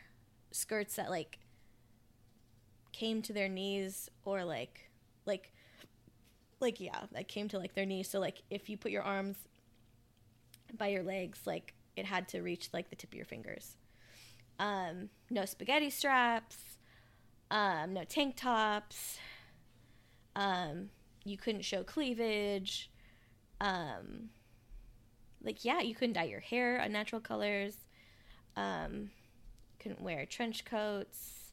skirts 0.50 0.96
that 0.96 1.10
like 1.10 1.38
came 2.92 3.22
to 3.22 3.32
their 3.32 3.48
knees 3.48 4.10
or 4.24 4.44
like, 4.44 4.90
like, 5.26 5.52
like, 6.60 6.80
yeah, 6.80 7.00
that 7.12 7.28
came 7.28 7.48
to 7.48 7.58
like 7.58 7.74
their 7.74 7.86
knees. 7.86 8.08
So, 8.08 8.20
like, 8.20 8.42
if 8.50 8.68
you 8.68 8.76
put 8.76 8.92
your 8.92 9.02
arms 9.02 9.36
by 10.76 10.88
your 10.88 11.02
legs, 11.02 11.40
like, 11.46 11.74
it 11.96 12.06
had 12.06 12.28
to 12.28 12.40
reach 12.40 12.68
like 12.72 12.90
the 12.90 12.96
tip 12.96 13.10
of 13.10 13.14
your 13.14 13.24
fingers. 13.24 13.76
Um, 14.58 15.08
no 15.30 15.44
spaghetti 15.44 15.90
straps, 15.90 16.56
um, 17.50 17.94
no 17.94 18.04
tank 18.04 18.36
tops. 18.36 19.18
Um, 20.34 20.90
you 21.24 21.36
couldn't 21.36 21.62
show 21.62 21.82
cleavage. 21.82 22.90
Um, 23.60 24.30
like 25.42 25.64
yeah, 25.64 25.80
you 25.80 25.94
couldn't 25.94 26.14
dye 26.14 26.24
your 26.24 26.40
hair 26.40 26.76
unnatural 26.76 27.20
colors. 27.20 27.74
Um, 28.56 29.10
couldn't 29.78 30.00
wear 30.00 30.26
trench 30.26 30.64
coats, 30.64 31.52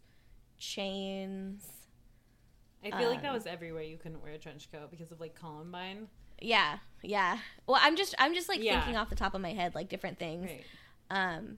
chains. 0.57 1.65
I 2.83 2.91
feel 2.91 3.09
like 3.09 3.21
that 3.21 3.29
um, 3.29 3.33
was 3.35 3.45
everywhere. 3.45 3.83
You 3.83 3.97
couldn't 3.97 4.21
wear 4.21 4.33
a 4.33 4.37
trench 4.37 4.71
coat 4.71 4.89
because 4.91 5.11
of 5.11 5.19
like 5.19 5.35
Columbine. 5.35 6.07
Yeah, 6.41 6.77
yeah. 7.01 7.39
Well, 7.67 7.79
I'm 7.81 7.95
just 7.97 8.15
I'm 8.17 8.33
just 8.33 8.47
like 8.47 8.63
Yeah. 8.63 8.79
thinking 8.79 8.95
off 8.95 9.09
the 9.09 9.15
top 9.15 9.33
of 9.33 9.41
my 9.41 9.53
head 9.53 9.75
like 9.75 9.89
different 9.89 10.17
things. 10.19 10.49
Right. 10.49 10.65
Um, 11.11 11.57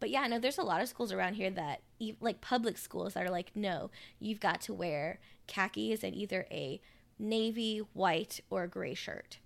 but 0.00 0.10
yeah, 0.10 0.26
no, 0.26 0.40
there's 0.40 0.58
a 0.58 0.62
lot 0.64 0.82
of 0.82 0.88
schools 0.88 1.12
around 1.12 1.34
here 1.34 1.50
that, 1.50 1.82
like 2.20 2.40
public 2.40 2.76
schools, 2.76 3.14
that 3.14 3.24
are 3.24 3.30
like, 3.30 3.52
no, 3.54 3.92
you've 4.18 4.40
got 4.40 4.60
to 4.62 4.74
wear 4.74 5.20
khakis 5.46 6.02
and 6.02 6.12
either 6.16 6.44
a 6.50 6.80
navy, 7.20 7.78
white, 7.92 8.40
or 8.50 8.66
gray 8.66 8.94
shirt. 8.94 9.38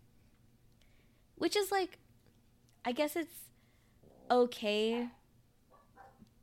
Which 1.37 1.57
is 1.57 1.71
like, 1.71 1.99
I 2.85 2.93
guess 2.93 3.15
it's 3.17 3.35
okay 4.31 5.09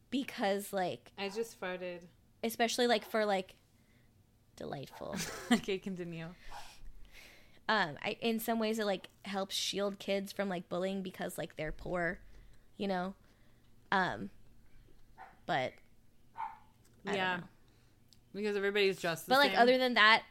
because, 0.10 0.72
like, 0.72 1.12
I 1.18 1.30
just 1.30 1.60
farted. 1.60 2.00
especially 2.44 2.88
like 2.88 3.04
for 3.10 3.26
like 3.26 3.56
delightful. 4.56 5.16
okay, 5.52 5.78
continue. 5.80 6.28
um 7.70 7.96
I, 8.04 8.18
in 8.22 8.40
some 8.40 8.60
ways 8.60 8.78
it 8.80 8.86
like 8.86 9.08
helps 9.26 9.56
shield 9.56 9.98
kids 10.00 10.32
from 10.32 10.50
like 10.50 10.68
bullying 10.70 11.02
because 11.02 11.38
like 11.38 11.56
they're 11.56 11.72
poor 11.72 12.20
you 12.78 12.88
know 12.88 13.14
um 13.92 14.30
but 15.46 15.72
I 17.08 17.16
yeah. 17.16 17.40
Because 18.34 18.56
everybody's 18.58 19.00
dressed 19.00 19.28
the 19.28 19.32
but 19.32 19.40
like 19.40 19.52
same. 19.52 19.60
other 19.60 19.78
than 19.78 19.94
that 19.96 20.24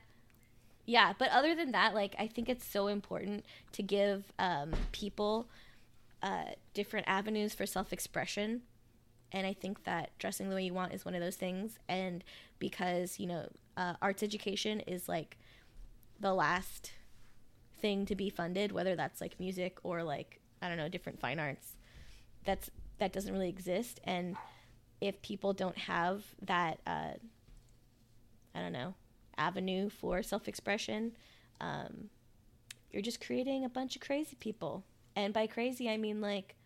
yeah 0.85 1.13
but 1.19 1.31
other 1.31 1.55
than 1.55 1.73
that 1.73 1.95
like 1.95 2.15
i 2.19 2.27
think 2.27 2.49
it's 2.49 2.67
so 2.67 2.89
important 2.89 3.45
to 3.73 3.83
give 3.83 4.33
um 4.39 4.73
people 4.91 5.47
uh 6.23 6.45
different 6.75 7.07
avenues 7.09 7.55
for 7.55 7.67
self-expression. 7.67 8.63
And 9.33 9.47
i 9.47 9.53
think 9.53 9.85
that 9.85 10.11
dressing 10.19 10.49
the 10.49 10.55
way 10.55 10.65
you 10.65 10.75
want 10.75 10.93
is 10.93 11.05
one 11.05 11.15
of 11.15 11.21
those 11.21 11.37
things. 11.37 11.79
And 11.89 12.23
because 12.59 13.19
you 13.19 13.27
know 13.27 13.49
uh, 13.77 13.95
arts 14.03 14.23
education 14.23 14.81
is 14.81 15.09
like 15.09 15.39
the 16.21 16.35
last 16.35 16.93
thing 17.81 18.07
to 18.07 18.15
be 18.15 18.31
funded 18.31 18.71
whether 18.71 18.95
that's 18.95 19.21
like 19.21 19.41
music 19.41 19.79
or 19.83 20.05
like 20.05 20.41
i 20.61 20.69
don't 20.69 20.77
know 20.77 20.89
different 20.89 21.19
fine 21.19 21.41
arts 21.41 21.77
that's 22.45 22.71
that 22.99 23.13
doesn't 23.13 23.33
really 23.33 23.49
exist. 23.49 24.01
And 24.05 24.37
if 25.01 25.21
people 25.23 25.53
don't 25.53 25.77
have 25.77 26.23
that 26.43 26.79
uh, 26.87 27.15
i 28.55 28.61
don't 28.61 28.73
know 28.73 28.95
avenue 29.37 29.89
for 29.89 30.23
self-expression 30.23 31.13
um, 31.61 32.11
you're 32.91 33.03
just 33.03 33.25
creating 33.25 33.65
a 33.65 33.69
bunch 33.69 33.95
of 33.97 34.03
crazy 34.03 34.37
people. 34.39 34.85
And 35.15 35.33
by 35.33 35.47
crazy 35.47 35.89
i 35.89 35.97
mean 35.97 36.21
like 36.21 36.57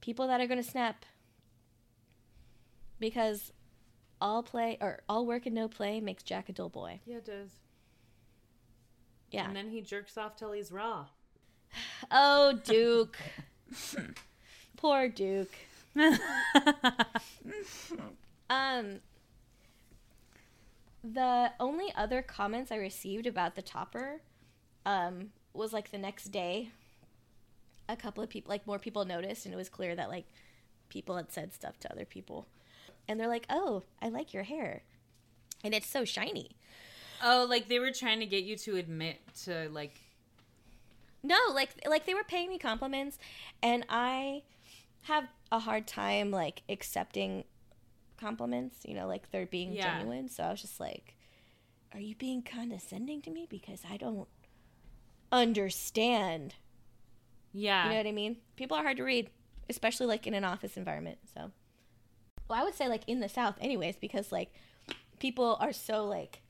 people 0.00 0.26
that 0.28 0.40
are 0.40 0.46
going 0.46 0.62
to 0.62 0.68
snap. 0.68 1.04
Because 3.00 3.52
all 4.20 4.42
play 4.42 4.76
or 4.80 5.02
all 5.08 5.24
work 5.26 5.46
and 5.46 5.54
no 5.54 5.68
play 5.68 6.00
makes 6.00 6.22
jack 6.22 6.48
a 6.48 6.52
dull 6.52 6.68
boy. 6.68 7.00
Yeah, 7.06 7.18
it 7.18 7.24
does. 7.24 7.50
yeah. 9.30 9.46
And 9.46 9.54
then 9.54 9.70
he 9.70 9.80
jerks 9.80 10.18
off 10.18 10.36
till 10.36 10.52
he's 10.52 10.72
raw. 10.72 11.06
oh 12.10 12.58
duke. 12.64 13.16
Poor 14.76 15.08
duke. 15.08 15.52
Um, 18.50 19.00
the 21.02 21.52
only 21.60 21.92
other 21.94 22.22
comments 22.22 22.70
I 22.72 22.76
received 22.76 23.26
about 23.26 23.54
the 23.54 23.62
topper, 23.62 24.20
um, 24.86 25.30
was 25.52 25.72
like 25.72 25.90
the 25.90 25.98
next 25.98 26.26
day. 26.26 26.70
A 27.88 27.96
couple 27.96 28.22
of 28.22 28.28
people, 28.28 28.50
like 28.50 28.66
more 28.66 28.78
people 28.78 29.04
noticed, 29.04 29.46
and 29.46 29.54
it 29.54 29.56
was 29.56 29.68
clear 29.70 29.94
that 29.96 30.10
like 30.10 30.26
people 30.90 31.16
had 31.16 31.32
said 31.32 31.54
stuff 31.54 31.78
to 31.80 31.92
other 31.92 32.04
people, 32.04 32.46
and 33.06 33.18
they're 33.18 33.28
like, 33.28 33.46
"Oh, 33.48 33.82
I 34.02 34.08
like 34.08 34.34
your 34.34 34.42
hair," 34.42 34.82
and 35.64 35.74
it's 35.74 35.86
so 35.88 36.04
shiny. 36.04 36.50
oh, 37.22 37.46
like 37.48 37.68
they 37.68 37.78
were 37.78 37.90
trying 37.90 38.20
to 38.20 38.26
get 38.26 38.44
you 38.44 38.56
to 38.56 38.76
admit 38.76 39.18
to 39.44 39.68
like 39.70 39.98
No, 41.22 41.38
like 41.54 41.70
like 41.88 42.04
they 42.06 42.14
were 42.14 42.24
paying 42.24 42.48
me 42.50 42.58
compliments, 42.58 43.18
and 43.62 43.84
I 43.88 44.42
have 45.02 45.24
a 45.50 45.60
hard 45.60 45.86
time 45.86 46.30
like 46.30 46.62
accepting 46.68 47.44
compliments. 48.18 48.78
You 48.84 48.94
know, 48.94 49.06
like 49.06 49.30
they're 49.30 49.46
being 49.46 49.72
Yeah. 49.72 49.84
genuine. 49.98 50.28
So 50.28 50.42
I 50.44 50.50
was 50.50 50.60
just 50.60 50.78
like, 50.80 51.16
"Are 51.92 52.00
you 52.00 52.14
being 52.14 52.42
condescending 52.42 53.22
to 53.22 53.30
me? 53.30 53.46
Because 53.48 53.82
I 53.90 53.96
don't 53.96 54.28
understand." 55.32 56.54
yeah. 57.52 57.84
You 57.84 57.90
know 57.90 57.96
what 57.96 58.06
I 58.06 58.12
mean? 58.12 58.36
People 58.56 58.76
are 58.76 58.82
hard 58.82 58.98
to 58.98 59.04
read, 59.04 59.30
especially 59.70 60.06
like 60.06 60.26
in 60.26 60.34
an 60.34 60.44
office 60.44 60.76
environment. 60.76 61.18
So, 61.34 61.50
well, 62.48 62.60
I 62.60 62.64
would 62.64 62.74
say 62.74 62.88
like 62.88 63.02
in 63.06 63.20
the 63.20 63.28
South, 63.28 63.56
anyways, 63.60 63.96
because 63.96 64.30
like 64.30 64.52
people 65.18 65.56
are 65.60 65.72
so 65.72 66.04
like, 66.06 66.42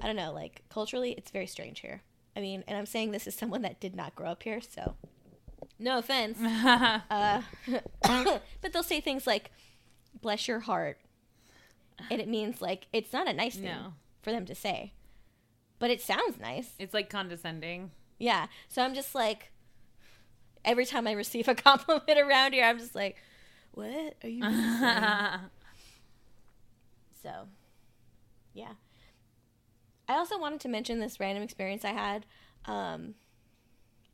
I 0.00 0.06
don't 0.06 0.16
know, 0.16 0.32
like 0.32 0.62
culturally, 0.68 1.12
it's 1.12 1.30
very 1.30 1.46
strange 1.46 1.80
here. 1.80 2.02
I 2.36 2.40
mean, 2.40 2.62
and 2.68 2.76
I'm 2.78 2.86
saying 2.86 3.10
this 3.12 3.26
as 3.26 3.34
someone 3.34 3.62
that 3.62 3.80
did 3.80 3.96
not 3.96 4.14
grow 4.14 4.30
up 4.30 4.42
here, 4.44 4.60
so 4.60 4.94
no 5.78 5.98
offense. 5.98 6.38
Uh, 7.10 7.42
but 8.60 8.72
they'll 8.72 8.82
say 8.82 9.00
things 9.00 9.26
like, 9.26 9.50
"Bless 10.20 10.46
your 10.48 10.60
heart," 10.60 10.98
and 12.10 12.20
it 12.20 12.28
means 12.28 12.60
like 12.62 12.86
it's 12.92 13.12
not 13.12 13.28
a 13.28 13.32
nice 13.32 13.54
thing 13.56 13.64
No. 13.66 13.94
for 14.22 14.30
them 14.32 14.44
to 14.46 14.54
say, 14.54 14.92
but 15.78 15.90
it 15.90 16.00
sounds 16.00 16.38
nice. 16.40 16.74
it's 16.78 16.94
like 16.94 17.08
condescending. 17.10 17.90
Yeah. 18.18 18.46
So 18.68 18.82
I'm 18.82 18.94
just 18.94 19.14
like, 19.14 19.52
every 20.64 20.86
time 20.86 21.06
I 21.06 21.12
receive 21.12 21.48
a 21.48 21.54
compliment 21.68 22.18
around 22.18 22.52
here, 22.54 22.64
I'm 22.64 22.78
just 22.78 22.94
like, 22.94 23.16
what 23.72 24.14
are 24.24 24.28
you? 24.28 24.42
So, 27.22 27.48
yeah. 28.54 28.74
I 30.08 30.14
also 30.14 30.38
wanted 30.38 30.60
to 30.60 30.68
mention 30.68 31.00
this 31.00 31.18
random 31.18 31.42
experience 31.42 31.84
I 31.84 31.90
had 31.92 32.24
um, 32.66 33.14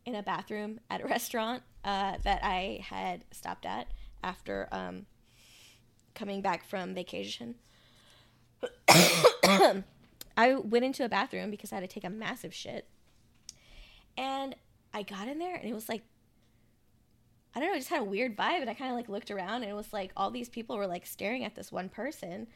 in 0.07 0.15
a 0.15 0.23
bathroom 0.23 0.81
at 0.91 1.03
a 1.03 1.07
restaurant 1.17 1.63
uh, 1.85 2.17
that 2.25 2.41
I 2.43 2.81
had 2.89 3.25
stopped 3.31 3.67
at 3.67 3.89
after 4.25 4.69
um, 4.73 5.05
coming 6.15 6.41
back 6.41 6.65
from 6.65 6.95
vacation. 6.95 7.57
I 8.89 10.55
went 10.55 10.85
into 10.85 11.05
a 11.05 11.09
bathroom 11.09 11.51
because 11.51 11.73
I 11.73 11.77
had 11.77 11.81
to 11.83 11.87
take 11.89 12.05
a 12.05 12.11
massive 12.11 12.55
shit. 12.55 12.87
And 14.17 14.55
I 14.95 15.03
got 15.03 15.29
in 15.29 15.39
there 15.39 15.57
and 15.57 15.69
it 15.69 15.75
was 15.75 15.89
like, 15.89 16.03
I 17.55 17.61
don't 17.61 17.69
know, 17.69 17.75
it 17.75 17.79
just 17.79 17.91
had 17.91 18.01
a 18.01 18.05
weird 18.05 18.37
vibe. 18.37 18.61
And 18.61 18.71
I 18.71 18.75
kind 18.75 18.91
of 18.91 18.97
like 18.97 19.09
looked 19.09 19.31
around 19.31 19.63
and 19.63 19.71
it 19.71 19.75
was 19.75 19.93
like 19.93 20.13
all 20.17 20.31
these 20.31 20.49
people 20.49 20.77
were 20.77 20.87
like 20.87 21.07
staring 21.07 21.45
at 21.45 21.55
this 21.55 21.71
one 21.71 21.89
person. 21.89 22.47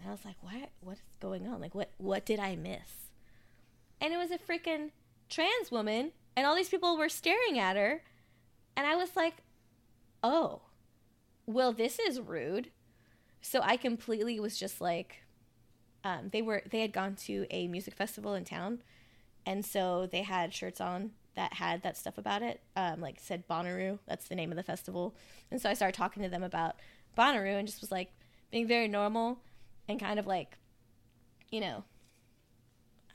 And 0.00 0.08
I 0.08 0.10
was 0.10 0.24
like, 0.24 0.36
what? 0.40 0.70
What's 0.80 1.02
going 1.20 1.46
on? 1.46 1.60
Like, 1.60 1.74
what? 1.74 1.90
What 1.98 2.24
did 2.24 2.38
I 2.38 2.56
miss? 2.56 3.10
And 4.00 4.12
it 4.12 4.16
was 4.16 4.30
a 4.30 4.38
freaking 4.38 4.90
trans 5.28 5.70
woman, 5.70 6.12
and 6.36 6.46
all 6.46 6.54
these 6.54 6.68
people 6.68 6.96
were 6.96 7.08
staring 7.08 7.58
at 7.58 7.76
her, 7.76 8.02
and 8.76 8.86
I 8.86 8.94
was 8.94 9.16
like, 9.16 9.38
oh, 10.22 10.62
well, 11.46 11.72
this 11.72 11.98
is 11.98 12.20
rude. 12.20 12.70
So 13.40 13.60
I 13.62 13.76
completely 13.76 14.40
was 14.40 14.58
just 14.58 14.80
like, 14.80 15.22
um, 16.04 16.30
they 16.32 16.42
were 16.42 16.62
they 16.70 16.80
had 16.80 16.92
gone 16.92 17.14
to 17.26 17.46
a 17.50 17.66
music 17.68 17.94
festival 17.94 18.34
in 18.34 18.44
town, 18.44 18.82
and 19.46 19.64
so 19.64 20.06
they 20.10 20.22
had 20.22 20.54
shirts 20.54 20.80
on 20.80 21.12
that 21.38 21.54
had 21.54 21.82
that 21.82 21.96
stuff 21.96 22.18
about 22.18 22.42
it, 22.42 22.60
um, 22.74 23.00
like 23.00 23.16
said 23.20 23.46
Bonnaroo. 23.48 24.00
That's 24.06 24.26
the 24.26 24.34
name 24.34 24.50
of 24.50 24.56
the 24.56 24.62
festival. 24.62 25.14
And 25.50 25.62
so 25.62 25.70
I 25.70 25.74
started 25.74 25.96
talking 25.96 26.22
to 26.24 26.28
them 26.28 26.42
about 26.42 26.76
Bonnaroo 27.16 27.56
and 27.56 27.66
just 27.66 27.80
was 27.80 27.92
like 27.92 28.10
being 28.50 28.66
very 28.66 28.88
normal 28.88 29.38
and 29.88 30.00
kind 30.00 30.18
of 30.18 30.26
like, 30.26 30.58
you 31.50 31.60
know, 31.60 31.84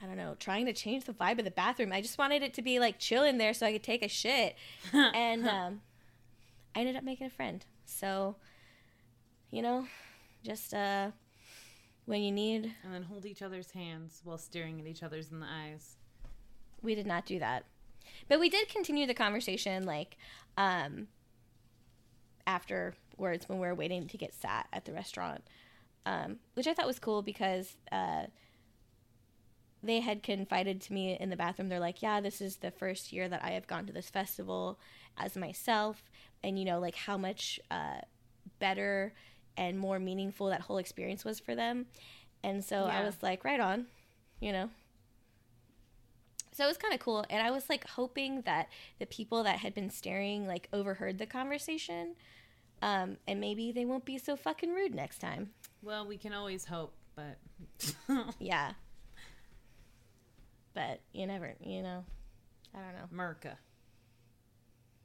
I 0.02 0.06
don't 0.06 0.16
know, 0.16 0.36
trying 0.38 0.64
to 0.66 0.72
change 0.72 1.04
the 1.04 1.12
vibe 1.12 1.38
of 1.38 1.44
the 1.44 1.50
bathroom. 1.50 1.92
I 1.92 2.00
just 2.00 2.16
wanted 2.16 2.42
it 2.42 2.54
to 2.54 2.62
be 2.62 2.80
like 2.80 2.98
chill 2.98 3.24
in 3.24 3.36
there 3.36 3.52
so 3.52 3.66
I 3.66 3.72
could 3.72 3.82
take 3.82 4.02
a 4.02 4.08
shit. 4.08 4.56
and 4.92 5.46
um, 5.46 5.82
I 6.74 6.80
ended 6.80 6.96
up 6.96 7.04
making 7.04 7.26
a 7.26 7.30
friend. 7.30 7.64
So, 7.84 8.36
you 9.50 9.60
know, 9.60 9.86
just 10.44 10.74
uh, 10.74 11.10
when 12.06 12.22
you 12.22 12.30
need, 12.30 12.72
And 12.84 12.94
then 12.94 13.02
hold 13.02 13.24
each 13.24 13.42
other's 13.42 13.70
hands 13.70 14.20
while 14.24 14.38
staring 14.38 14.80
at 14.80 14.86
each 14.86 15.02
other's 15.02 15.30
in 15.32 15.40
the 15.40 15.46
eyes. 15.46 15.96
we 16.82 16.94
did 16.94 17.06
not 17.06 17.26
do 17.26 17.38
that. 17.38 17.64
But 18.28 18.38
we 18.38 18.50
did 18.50 18.68
continue 18.68 19.06
the 19.06 19.14
conversation 19.14 19.84
like 19.84 20.16
um, 20.58 21.08
afterwards 22.46 23.48
when 23.48 23.58
we 23.58 23.66
were 23.66 23.74
waiting 23.74 24.06
to 24.08 24.18
get 24.18 24.34
sat 24.34 24.66
at 24.72 24.84
the 24.84 24.92
restaurant, 24.92 25.42
um, 26.04 26.36
which 26.54 26.66
I 26.66 26.74
thought 26.74 26.86
was 26.86 26.98
cool 26.98 27.22
because 27.22 27.76
uh, 27.90 28.24
they 29.82 30.00
had 30.00 30.22
confided 30.22 30.80
to 30.82 30.92
me 30.92 31.16
in 31.18 31.30
the 31.30 31.36
bathroom. 31.36 31.68
They're 31.70 31.80
like, 31.80 32.02
"Yeah, 32.02 32.20
this 32.20 32.40
is 32.40 32.56
the 32.56 32.70
first 32.70 33.12
year 33.12 33.28
that 33.28 33.42
I 33.42 33.50
have 33.52 33.66
gone 33.66 33.86
to 33.86 33.92
this 33.92 34.10
festival 34.10 34.78
as 35.16 35.36
myself, 35.36 36.04
and 36.42 36.58
you 36.58 36.64
know, 36.66 36.78
like 36.78 36.94
how 36.94 37.16
much 37.16 37.58
uh, 37.70 38.00
better 38.58 39.14
and 39.56 39.78
more 39.78 39.98
meaningful 39.98 40.48
that 40.48 40.62
whole 40.62 40.78
experience 40.78 41.24
was 41.24 41.40
for 41.40 41.54
them." 41.54 41.86
And 42.42 42.64
so 42.64 42.84
I 42.84 43.02
was 43.04 43.22
like, 43.22 43.44
"Right 43.44 43.60
on," 43.60 43.86
you 44.40 44.52
know. 44.52 44.70
So 46.52 46.64
it 46.64 46.68
was 46.68 46.76
kind 46.76 46.94
of 46.94 47.00
cool, 47.00 47.24
and 47.30 47.44
I 47.44 47.50
was 47.50 47.68
like 47.68 47.88
hoping 47.88 48.42
that 48.42 48.68
the 49.00 49.06
people 49.06 49.42
that 49.42 49.58
had 49.58 49.74
been 49.74 49.90
staring 49.90 50.46
like 50.46 50.68
overheard 50.72 51.18
the 51.18 51.26
conversation, 51.26 52.14
um, 52.80 53.16
and 53.26 53.40
maybe 53.40 53.72
they 53.72 53.84
won't 53.84 54.04
be 54.04 54.18
so 54.18 54.36
fucking 54.36 54.72
rude 54.72 54.94
next 54.94 55.18
time. 55.18 55.50
Well, 55.82 56.06
we 56.06 56.16
can 56.16 56.32
always 56.32 56.64
hope, 56.66 56.94
but 57.16 57.38
Yeah. 58.38 58.72
But 60.74 61.00
you 61.12 61.26
never, 61.28 61.54
you 61.64 61.82
know, 61.82 62.04
I 62.74 62.78
don't 62.80 62.94
know, 62.94 63.06
Merca. 63.24 63.56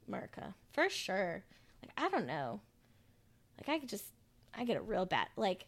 America 0.08 0.54
for 0.72 0.88
sure. 0.88 1.44
Like 1.82 1.92
I 1.96 2.08
don't 2.08 2.26
know, 2.26 2.60
like 3.58 3.68
I 3.68 3.78
could 3.78 3.88
just, 3.88 4.06
I 4.54 4.64
get 4.64 4.76
it 4.76 4.82
real 4.82 5.06
bad. 5.06 5.28
Like 5.36 5.66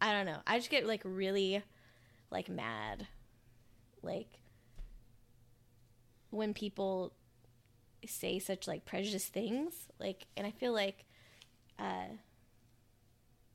I 0.00 0.12
don't 0.12 0.26
know, 0.26 0.38
I 0.46 0.58
just 0.58 0.70
get 0.70 0.86
like 0.86 1.02
really, 1.04 1.62
like 2.30 2.48
mad, 2.48 3.06
like 4.02 4.28
when 6.30 6.52
people 6.52 7.12
say 8.06 8.38
such 8.38 8.66
like 8.68 8.84
prejudiced 8.84 9.32
things. 9.32 9.72
Like, 9.98 10.26
and 10.36 10.46
I 10.46 10.50
feel 10.50 10.72
like, 10.72 11.04
uh, 11.78 12.08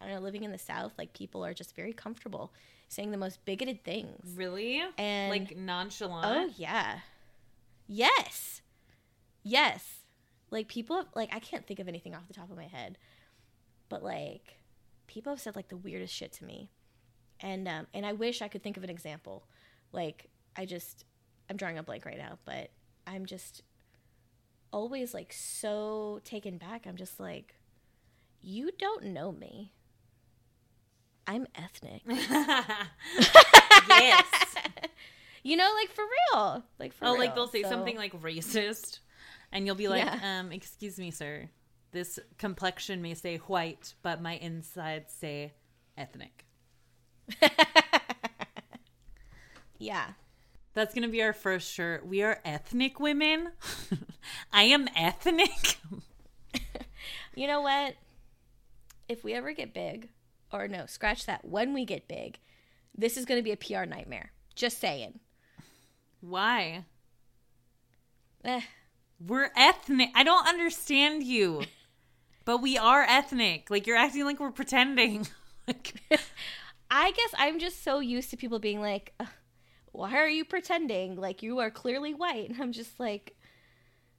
I 0.01 0.05
don't 0.05 0.15
know, 0.15 0.21
living 0.21 0.43
in 0.43 0.51
the 0.51 0.57
South, 0.57 0.93
like 0.97 1.13
people 1.13 1.45
are 1.45 1.53
just 1.53 1.75
very 1.75 1.93
comfortable 1.93 2.53
saying 2.87 3.11
the 3.11 3.17
most 3.17 3.43
bigoted 3.45 3.83
things. 3.83 4.33
Really? 4.35 4.81
And 4.97 5.29
like 5.29 5.55
nonchalant? 5.55 6.25
Oh 6.25 6.53
yeah. 6.57 6.99
Yes. 7.87 8.61
Yes. 9.43 9.99
Like 10.51 10.67
people 10.67 10.95
have, 10.95 11.07
like 11.15 11.29
I 11.31 11.39
can't 11.39 11.67
think 11.67 11.79
of 11.79 11.87
anything 11.87 12.15
off 12.15 12.27
the 12.27 12.33
top 12.33 12.49
of 12.49 12.57
my 12.57 12.67
head. 12.67 12.97
But 13.89 14.03
like 14.03 14.59
people 15.07 15.31
have 15.33 15.39
said 15.41 15.55
like 15.55 15.67
the 15.69 15.77
weirdest 15.77 16.13
shit 16.13 16.31
to 16.33 16.45
me. 16.45 16.69
And 17.41 17.67
um 17.67 17.87
and 17.93 18.05
I 18.05 18.13
wish 18.13 18.41
I 18.41 18.47
could 18.47 18.63
think 18.63 18.77
of 18.77 18.83
an 18.83 18.89
example. 18.89 19.45
Like 19.91 20.29
I 20.55 20.65
just 20.65 21.05
I'm 21.49 21.57
drawing 21.57 21.77
a 21.77 21.83
blank 21.83 22.05
right 22.05 22.17
now, 22.17 22.37
but 22.45 22.69
I'm 23.07 23.25
just 23.25 23.63
always 24.71 25.13
like 25.13 25.33
so 25.33 26.21
taken 26.23 26.57
back. 26.57 26.85
I'm 26.85 26.95
just 26.97 27.19
like 27.19 27.55
you 28.41 28.69
don't 28.77 29.05
know 29.05 29.31
me. 29.31 29.73
I'm 31.27 31.45
ethnic. 31.55 32.01
yes. 33.89 34.25
you 35.43 35.55
know, 35.57 35.69
like 35.79 35.89
for 35.91 36.03
real. 36.33 36.63
Like 36.79 36.93
for 36.93 37.05
Oh, 37.05 37.11
real. 37.11 37.19
like 37.19 37.35
they'll 37.35 37.47
say 37.47 37.63
So- 37.63 37.69
something 37.69 37.97
like 37.97 38.19
racist, 38.21 38.99
and 39.51 39.65
you'll 39.65 39.75
be 39.75 39.87
like, 39.87 40.03
Yeah. 40.05 40.39
um, 40.39 40.51
excuse 40.51 40.97
me, 40.97 41.11
sir. 41.11 41.49
This 41.91 42.19
complexion 42.37 43.01
may 43.01 43.13
say 43.15 43.37
white, 43.37 43.95
but 44.03 44.21
my 44.21 44.33
insides 44.37 45.13
say 45.13 45.53
ethnic. 45.97 46.45
Yeah. 49.77 50.11
That's 50.73 50.93
gonna 50.93 51.07
be 51.09 51.21
our 51.21 51.33
first 51.33 51.71
shirt. 51.71 52.05
We 52.05 52.21
are 52.21 52.39
ethnic 52.45 52.99
women. 52.99 53.51
I 54.53 54.63
am 54.63 54.87
ethnic. 54.95 55.77
You 57.35 57.47
know 57.47 57.61
what? 57.61 57.95
If 59.07 59.23
we 59.23 59.33
ever 59.33 59.53
get 59.53 59.73
big, 59.73 60.09
or 60.51 60.67
no, 60.67 60.85
scratch 60.85 61.25
that, 61.25 61.45
when 61.45 61.73
we 61.73 61.85
get 61.85 62.07
big, 62.07 62.37
this 62.97 63.15
is 63.15 63.25
going 63.25 63.39
to 63.39 63.43
be 63.43 63.51
a 63.51 63.57
PR 63.57 63.85
nightmare. 63.85 64.31
Just 64.55 64.79
saying. 64.79 65.19
Why? 66.21 66.83
Eh, 68.43 68.61
We're 69.25 69.51
ethnic. 69.55 70.09
I 70.15 70.23
don't 70.23 70.47
understand 70.47 71.23
you. 71.23 71.63
But 72.49 72.63
we 72.63 72.79
are 72.79 73.03
ethnic. 73.03 73.69
Like 73.69 73.85
you're 73.85 73.95
acting 73.95 74.25
like 74.25 74.39
we're 74.39 74.49
pretending. 74.49 75.27
like 75.67 75.93
I 76.89 77.11
guess 77.11 77.29
I'm 77.37 77.59
just 77.59 77.83
so 77.83 77.99
used 77.99 78.31
to 78.31 78.37
people 78.37 78.57
being 78.57 78.81
like, 78.81 79.13
why 79.91 80.17
are 80.17 80.27
you 80.27 80.43
pretending? 80.43 81.15
Like, 81.15 81.43
you 81.43 81.59
are 81.59 81.69
clearly 81.69 82.15
white. 82.15 82.49
And 82.49 82.59
I'm 82.59 82.71
just 82.71 82.99
like, 82.99 83.35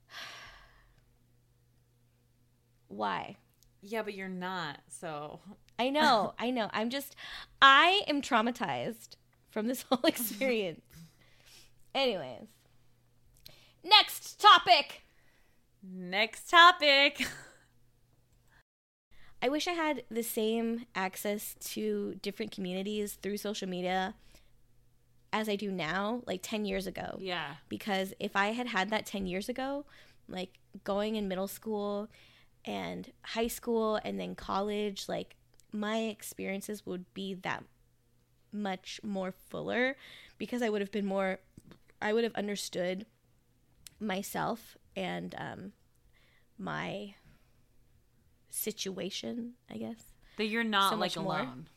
why? 2.87 3.35
Yeah, 3.83 4.03
but 4.03 4.15
you're 4.15 4.29
not. 4.29 4.79
So 4.89 5.41
I 5.77 5.91
know, 5.91 6.35
I 6.39 6.53
know. 6.53 6.71
I'm 6.73 6.89
just, 6.89 7.17
I 7.61 8.03
am 8.07 8.23
traumatized 8.23 9.17
from 9.51 9.67
this 9.67 9.83
whole 9.83 10.05
experience. 10.05 10.83
Anyways, 11.97 12.47
next 13.83 14.41
topic. 14.41 15.03
next 15.83 16.49
topic. 16.49 17.27
I 19.43 19.49
wish 19.49 19.67
I 19.67 19.73
had 19.73 20.05
the 20.11 20.23
same 20.23 20.87
access 20.95 21.57
to 21.73 22.17
different 22.23 22.53
communities 22.53 23.15
through 23.15 23.39
social 23.39 23.69
media 23.69 24.15
as 25.33 25.49
I 25.49 25.57
do 25.57 25.71
now, 25.71 26.23
like 26.27 26.41
10 26.43 26.65
years 26.65 26.87
ago. 26.87 27.17
Yeah. 27.21 27.55
Because 27.69 28.13
if 28.19 28.37
I 28.37 28.49
had 28.49 28.67
had 28.67 28.91
that 28.91 29.07
10 29.07 29.27
years 29.27 29.49
ago, 29.49 29.85
like 30.29 30.59
going 30.85 31.17
in 31.17 31.29
middle 31.29 31.49
school 31.49 32.09
and 32.65 33.11
high 33.23 33.47
school 33.47 33.99
and 34.05 34.21
then 34.21 34.35
college, 34.35 35.09
like 35.09 35.37
my 35.73 35.99
experiences 35.99 36.85
would 36.85 37.13
be 37.15 37.35
that 37.35 37.65
much 38.53 39.01
more 39.03 39.33
fuller 39.33 39.97
because 40.37 40.63
I 40.63 40.69
would 40.69 40.81
have 40.81 40.91
been 40.91 41.07
more, 41.07 41.39
I 42.03 42.13
would 42.13 42.25
have 42.25 42.35
understood 42.35 43.07
myself 44.01 44.77
and 44.97 45.35
um, 45.39 45.73
my 46.59 47.15
situation, 48.51 49.55
I 49.71 49.77
guess. 49.79 50.13
That 50.37 50.47
you're 50.47 50.65
not 50.65 50.91
So 50.91 50.97
like 50.97 51.17
much 51.17 51.19
more. 51.25 51.39
alone. 51.41 51.69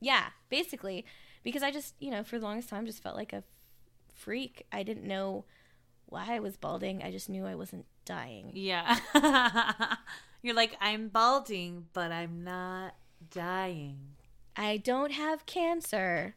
Yeah, 0.00 0.26
basically, 0.48 1.04
because 1.42 1.62
I 1.62 1.70
just, 1.70 1.94
you 2.00 2.10
know, 2.10 2.22
for 2.24 2.38
the 2.38 2.44
longest 2.46 2.68
time 2.68 2.86
just 2.86 3.02
felt 3.02 3.16
like 3.16 3.32
a 3.32 3.44
freak. 4.14 4.66
I 4.72 4.82
didn't 4.82 5.04
know 5.06 5.44
why 6.06 6.34
I 6.34 6.40
was 6.40 6.56
balding. 6.56 7.02
I 7.02 7.10
just 7.10 7.28
knew 7.28 7.46
I 7.46 7.54
wasn't 7.54 7.86
dying. 8.04 8.50
Yeah. 8.54 8.98
you're 10.42 10.54
like, 10.54 10.76
I'm 10.80 11.08
balding, 11.08 11.86
but 11.92 12.10
I'm 12.12 12.42
not 12.44 12.94
dying. 13.30 13.98
I 14.56 14.78
don't 14.78 15.12
have 15.12 15.46
cancer, 15.46 16.34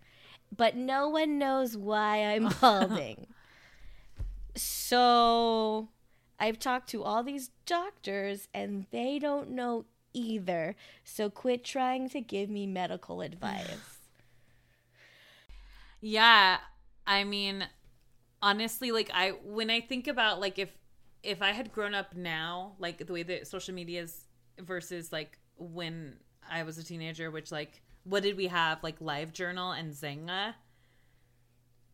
but 0.55 0.76
no 0.76 1.09
one 1.09 1.38
knows 1.38 1.76
why 1.76 2.18
I'm 2.24 2.49
balding. 2.61 3.28
so 4.55 5.89
I've 6.39 6.59
talked 6.59 6.89
to 6.89 7.03
all 7.03 7.23
these 7.23 7.49
doctors 7.65 8.47
and 8.53 8.86
they 8.91 9.19
don't 9.19 9.51
know 9.51 9.86
either. 10.13 10.75
So 11.03 11.29
quit 11.29 11.63
trying 11.63 12.09
to 12.09 12.21
give 12.21 12.49
me 12.49 12.67
medical 12.67 13.21
advice. 13.21 13.99
Yeah. 16.01 16.57
I 17.05 17.23
mean, 17.23 17.67
honestly, 18.41 18.91
like 18.91 19.09
I 19.13 19.31
when 19.43 19.69
I 19.69 19.81
think 19.81 20.07
about 20.07 20.39
like 20.39 20.59
if 20.59 20.69
if 21.23 21.41
I 21.41 21.51
had 21.51 21.71
grown 21.71 21.93
up 21.93 22.15
now, 22.15 22.73
like 22.79 23.05
the 23.05 23.13
way 23.13 23.23
that 23.23 23.47
social 23.47 23.73
media 23.73 24.03
is 24.03 24.25
versus 24.59 25.11
like 25.11 25.38
when 25.57 26.17
I 26.49 26.63
was 26.63 26.77
a 26.77 26.84
teenager, 26.84 27.31
which 27.31 27.51
like 27.51 27.81
what 28.03 28.23
did 28.23 28.38
we 28.38 28.47
have? 28.47 28.84
Like 28.84 28.99
Live 28.99 29.34
Journal 29.34 29.71
and 29.71 29.91
Xanga. 29.93 30.55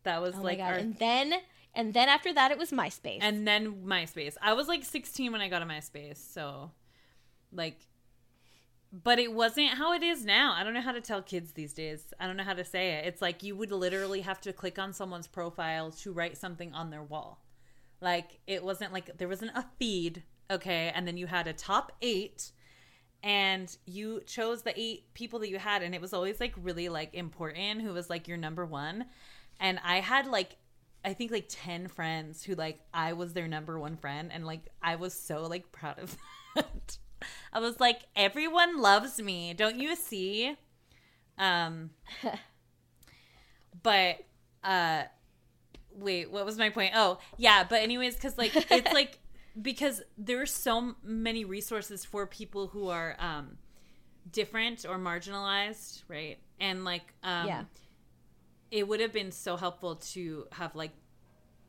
That 0.04 0.22
was 0.22 0.36
Oh 0.36 0.42
like 0.42 0.60
god! 0.60 0.74
our 0.74 0.74
And 0.76 0.98
then 0.98 1.34
And 1.76 1.94
then 1.94 2.10
after 2.10 2.34
that, 2.34 2.52
it 2.52 2.58
was 2.58 2.72
MySpace. 2.72 3.20
and 3.22 3.48
then 3.48 3.84
MySpace. 3.86 4.36
I 4.42 4.54
was 4.54 4.68
like 4.68 4.84
16 4.84 5.32
when 5.32 5.42
I 5.42 5.50
got 5.50 5.62
a 5.62 5.66
MySpace, 5.66 6.18
so 6.18 6.72
like 7.52 7.80
but 8.92 9.20
it 9.20 9.32
wasn't 9.32 9.70
how 9.70 9.94
it 9.94 10.02
is 10.02 10.26
now. 10.26 10.54
I 10.58 10.64
don't 10.64 10.74
know 10.74 10.82
how 10.82 10.92
to 10.92 11.02
tell 11.02 11.22
kids 11.22 11.52
these 11.52 11.74
days. 11.74 12.12
I 12.20 12.26
don't 12.26 12.38
know 12.38 12.44
how 12.44 12.56
to 12.56 12.64
say 12.64 12.94
it. 12.94 13.06
It's 13.06 13.22
like 13.22 13.44
you 13.44 13.56
would 13.56 13.72
literally 13.72 14.22
have 14.22 14.42
to 14.42 14.54
click 14.54 14.80
on 14.80 14.94
someone's 14.94 15.28
profile 15.28 15.92
to 15.92 16.12
write 16.12 16.38
something 16.38 16.74
on 16.74 16.90
their 16.90 17.04
wall. 17.04 17.44
Like 18.02 18.40
it 18.48 18.64
wasn't 18.64 18.92
like 18.92 19.18
there 19.18 19.28
wasn't 19.28 19.52
a 19.56 19.66
feed, 19.78 20.24
okay, 20.50 20.92
and 20.96 21.08
then 21.08 21.18
you 21.18 21.28
had 21.28 21.48
a 21.48 21.54
top 21.54 21.92
8 22.02 22.52
and 23.22 23.78
you 23.86 24.22
chose 24.26 24.62
the 24.62 24.80
eight 24.80 25.14
people 25.14 25.40
that 25.40 25.50
you 25.50 25.60
had 25.60 25.84
and 25.84 25.94
it 25.94 26.00
was 26.00 26.14
always 26.14 26.40
like 26.40 26.54
really 26.58 26.88
like 26.88 27.14
important 27.14 27.82
who 27.82 27.92
was 27.92 28.10
like 28.10 28.30
your 28.30 28.38
number 28.38 28.66
1 28.66 29.04
and 29.60 29.78
I 29.84 30.00
had 30.00 30.26
like 30.26 30.56
I 31.04 31.14
think 31.14 31.32
like 31.32 31.46
10 31.48 31.88
friends 31.88 32.44
who 32.44 32.56
like 32.56 32.80
I 32.94 33.14
was 33.14 33.34
their 33.34 33.48
number 33.48 33.80
one 33.80 33.96
friend 33.98 34.32
and 34.34 34.46
like 34.46 34.62
I 34.82 34.96
was 34.96 35.14
so 35.14 35.44
like 35.44 35.72
proud 35.72 36.00
of 36.00 36.18
that. 36.56 36.98
I 37.54 37.60
was 37.60 37.80
like 37.80 38.02
everyone 38.16 38.82
loves 38.82 39.22
me. 39.22 39.54
Don't 39.54 39.78
you 39.78 39.96
see? 39.96 40.56
Um 41.38 41.92
but 43.84 44.18
uh 44.64 45.04
wait, 45.92 46.32
what 46.32 46.46
was 46.46 46.58
my 46.58 46.70
point? 46.70 46.94
Oh, 46.96 47.20
yeah, 47.38 47.64
but 47.68 47.82
anyways 47.82 48.16
cuz 48.16 48.38
like 48.38 48.56
it's 48.72 48.94
like 48.94 49.20
because 49.62 50.02
there's 50.18 50.54
so 50.54 50.96
many 51.04 51.46
resources 51.46 52.06
for 52.06 52.26
people 52.28 52.68
who 52.68 52.90
are 52.90 53.16
um 53.20 53.58
different 54.32 54.86
or 54.88 54.98
marginalized, 54.98 56.04
right? 56.08 56.38
And 56.60 56.86
like 56.86 57.14
um 57.24 57.48
Yeah. 57.48 57.64
It 58.72 58.88
would 58.88 59.00
have 59.00 59.14
been 59.14 59.32
so 59.32 59.58
helpful 59.58 59.96
to 59.96 60.48
have 60.52 60.76
like 60.76 60.92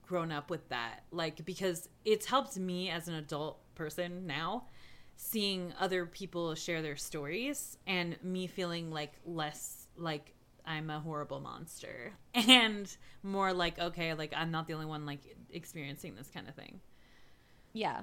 grown 0.07 0.33
up 0.33 0.51
with 0.51 0.69
that 0.69 1.05
like 1.13 1.45
because 1.45 1.89
it's 2.05 2.27
helped 2.27 2.57
me 2.57 2.91
as 2.91 3.07
an 3.07 3.15
adult 3.15 3.59
person 3.75 4.27
now 4.27 4.65
seeing 5.17 5.73
other 5.79 6.05
people 6.07 6.55
share 6.55 6.83
their 6.83 6.97
stories 6.97 7.77
and 7.87 8.17
me 8.23 8.47
feeling 8.47 8.91
like 8.91 9.13
less 9.25 9.87
like 9.97 10.35
I'm 10.67 10.91
a 10.91 10.99
horrible 10.99 11.41
monster 11.41 12.13
and 12.35 12.95
more 13.23 13.53
like 13.53 13.79
okay 13.79 14.15
like 14.15 14.33
I'm 14.37 14.51
not 14.51 14.67
the 14.67 14.75
only 14.75 14.87
one 14.87 15.07
like 15.07 15.21
experiencing 15.53 16.17
this 16.17 16.29
kind 16.29 16.49
of 16.49 16.55
thing. 16.55 16.81
Yeah, 17.73 18.03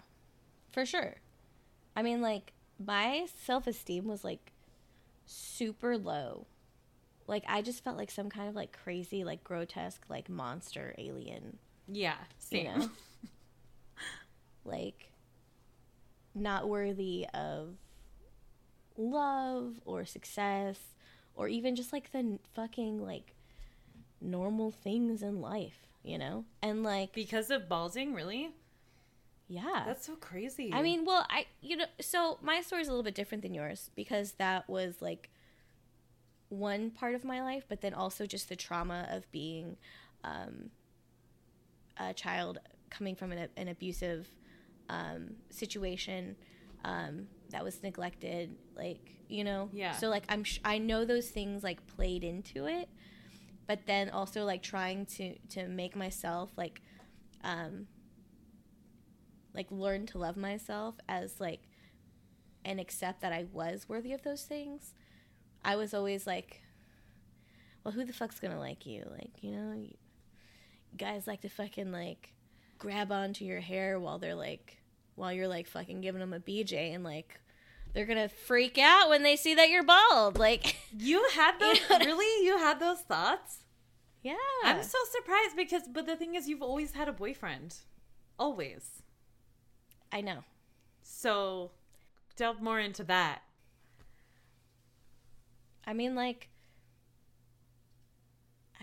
for 0.72 0.86
sure. 0.86 1.16
I 1.96 2.04
mean, 2.04 2.22
like, 2.22 2.54
my 2.84 3.26
self 3.44 3.68
esteem 3.68 4.06
was 4.06 4.24
like 4.24 4.52
super 5.26 5.98
low. 5.98 6.48
Like, 7.28 7.44
I 7.48 7.62
just 7.62 7.84
felt 7.84 7.98
like 7.98 8.10
some 8.10 8.30
kind 8.30 8.48
of 8.48 8.56
like 8.56 8.72
crazy, 8.84 9.24
like 9.24 9.44
grotesque, 9.44 10.02
like 10.10 10.30
monster 10.30 10.96
alien, 10.98 11.58
Yeah, 11.88 12.16
you 12.50 12.64
know? 12.64 12.90
like, 14.66 15.12
not 16.34 16.70
worthy 16.70 17.26
of 17.34 17.76
love 18.98 19.76
or 19.86 20.06
success 20.06 20.78
or 21.36 21.48
even 21.48 21.76
just 21.76 21.94
like 21.94 22.12
the 22.12 22.40
fucking 22.56 23.04
like 23.04 23.36
normal 24.22 24.72
things 24.72 25.22
in 25.22 25.42
life, 25.42 25.88
you 26.04 26.18
know? 26.18 26.46
And 26.62 26.84
like, 26.84 27.14
because 27.14 27.52
of 27.52 27.68
balding, 27.70 28.14
really? 28.14 28.52
yeah. 29.50 29.84
That's 29.86 30.06
so 30.06 30.16
crazy. 30.16 30.72
I 30.74 30.82
mean, 30.82 31.06
well, 31.06 31.26
I 31.30 31.46
you 31.62 31.78
know, 31.78 31.86
so 32.02 32.38
my 32.42 32.62
story's 32.62 32.88
a 32.88 32.92
little 32.92 33.04
bit 33.04 33.16
different 33.16 33.44
than 33.44 33.54
yours 33.54 33.92
because 33.96 34.34
that 34.34 34.68
was 34.70 35.02
like 35.02 35.30
one 36.50 36.92
part 36.92 37.16
of 37.16 37.24
my 37.24 37.42
life, 37.42 37.66
but 37.68 37.82
then 37.82 37.94
also 37.94 38.26
just 38.26 38.50
the 38.50 38.56
trauma 38.56 39.08
of 39.12 39.30
being 39.32 39.78
um, 40.24 40.70
a 41.98 42.14
child 42.14 42.60
coming 42.90 43.16
from 43.16 43.32
an, 43.32 43.50
an 43.58 43.68
abusive 43.68 44.28
um, 44.90 45.36
situation 45.50 46.36
um, 46.86 47.28
that 47.50 47.64
was 47.64 47.84
neglected, 47.84 48.56
like 48.76 49.16
you 49.28 49.44
know. 49.44 49.70
Yeah. 49.74 49.92
So 49.92 50.10
like 50.10 50.24
I'm 50.30 50.44
sh- 50.44 50.60
I 50.64 50.78
know 50.78 51.06
those 51.06 51.30
things 51.30 51.64
like 51.64 51.86
played 51.88 52.24
into 52.24 52.66
it, 52.66 52.88
but 53.68 53.80
then 53.86 54.10
also 54.10 54.46
like 54.46 54.64
trying 54.64 55.06
to 55.18 55.36
to 55.50 55.68
make 55.68 55.96
myself 55.96 56.52
like 56.58 56.82
um 57.44 57.88
like 59.54 59.68
learn 59.72 60.06
to 60.06 60.18
love 60.18 60.38
myself 60.38 60.96
as 61.10 61.40
like 61.40 61.62
and 62.64 62.80
accept 62.80 63.22
that 63.22 63.32
I 63.34 63.46
was 63.52 63.88
worthy 63.90 64.14
of 64.14 64.22
those 64.24 64.44
things. 64.44 64.94
I 65.68 65.76
was 65.76 65.94
always 65.94 66.26
like, 66.26 66.62
well, 67.84 67.92
who 67.92 68.06
the 68.06 68.14
fuck's 68.14 68.40
gonna 68.40 68.60
like 68.60 68.86
you? 68.86 69.06
Like, 69.12 69.44
you 69.44 69.52
know, 69.52 69.74
you 69.74 69.94
guys 70.98 71.28
like 71.28 71.42
to 71.42 71.50
fucking 71.50 71.92
like 71.92 72.34
grab 72.78 73.12
onto 73.12 73.44
your 73.44 73.60
hair 73.60 74.00
while 74.00 74.18
they're 74.18 74.34
like, 74.34 74.78
while 75.16 75.34
you're 75.34 75.50
like 75.50 75.68
fucking 75.68 76.00
giving 76.00 76.22
them 76.22 76.34
a 76.34 76.40
BJ 76.40 76.96
and 76.96 77.04
like 77.04 77.42
they're 77.94 78.06
gonna 78.06 78.30
freak 78.30 78.78
out 78.78 79.10
when 79.10 79.24
they 79.24 79.36
see 79.36 79.56
that 79.56 79.70
you're 79.70 79.84
bald. 79.84 80.40
Like, 80.40 80.78
you 80.98 81.28
had 81.34 81.60
those 81.60 81.80
You 81.90 82.00
know 82.00 82.06
really? 82.06 82.46
You 82.46 82.58
had 82.58 82.80
those 82.80 83.02
thoughts? 83.02 83.60
yeah. 84.24 84.36
I'm 84.64 84.84
so 84.84 84.98
surprised 85.12 85.56
because, 85.58 85.84
but 85.92 86.06
the 86.06 86.16
thing 86.16 86.36
is, 86.36 86.48
you've 86.48 86.62
always 86.62 86.94
had 86.94 87.08
a 87.08 87.14
boyfriend, 87.14 87.76
always. 88.40 89.04
I 90.12 90.22
know. 90.22 90.44
So, 91.02 91.72
delve 92.36 92.62
more 92.62 92.80
into 92.80 93.04
that. 93.06 93.42
I 95.88 95.94
mean, 95.94 96.14
like, 96.14 96.50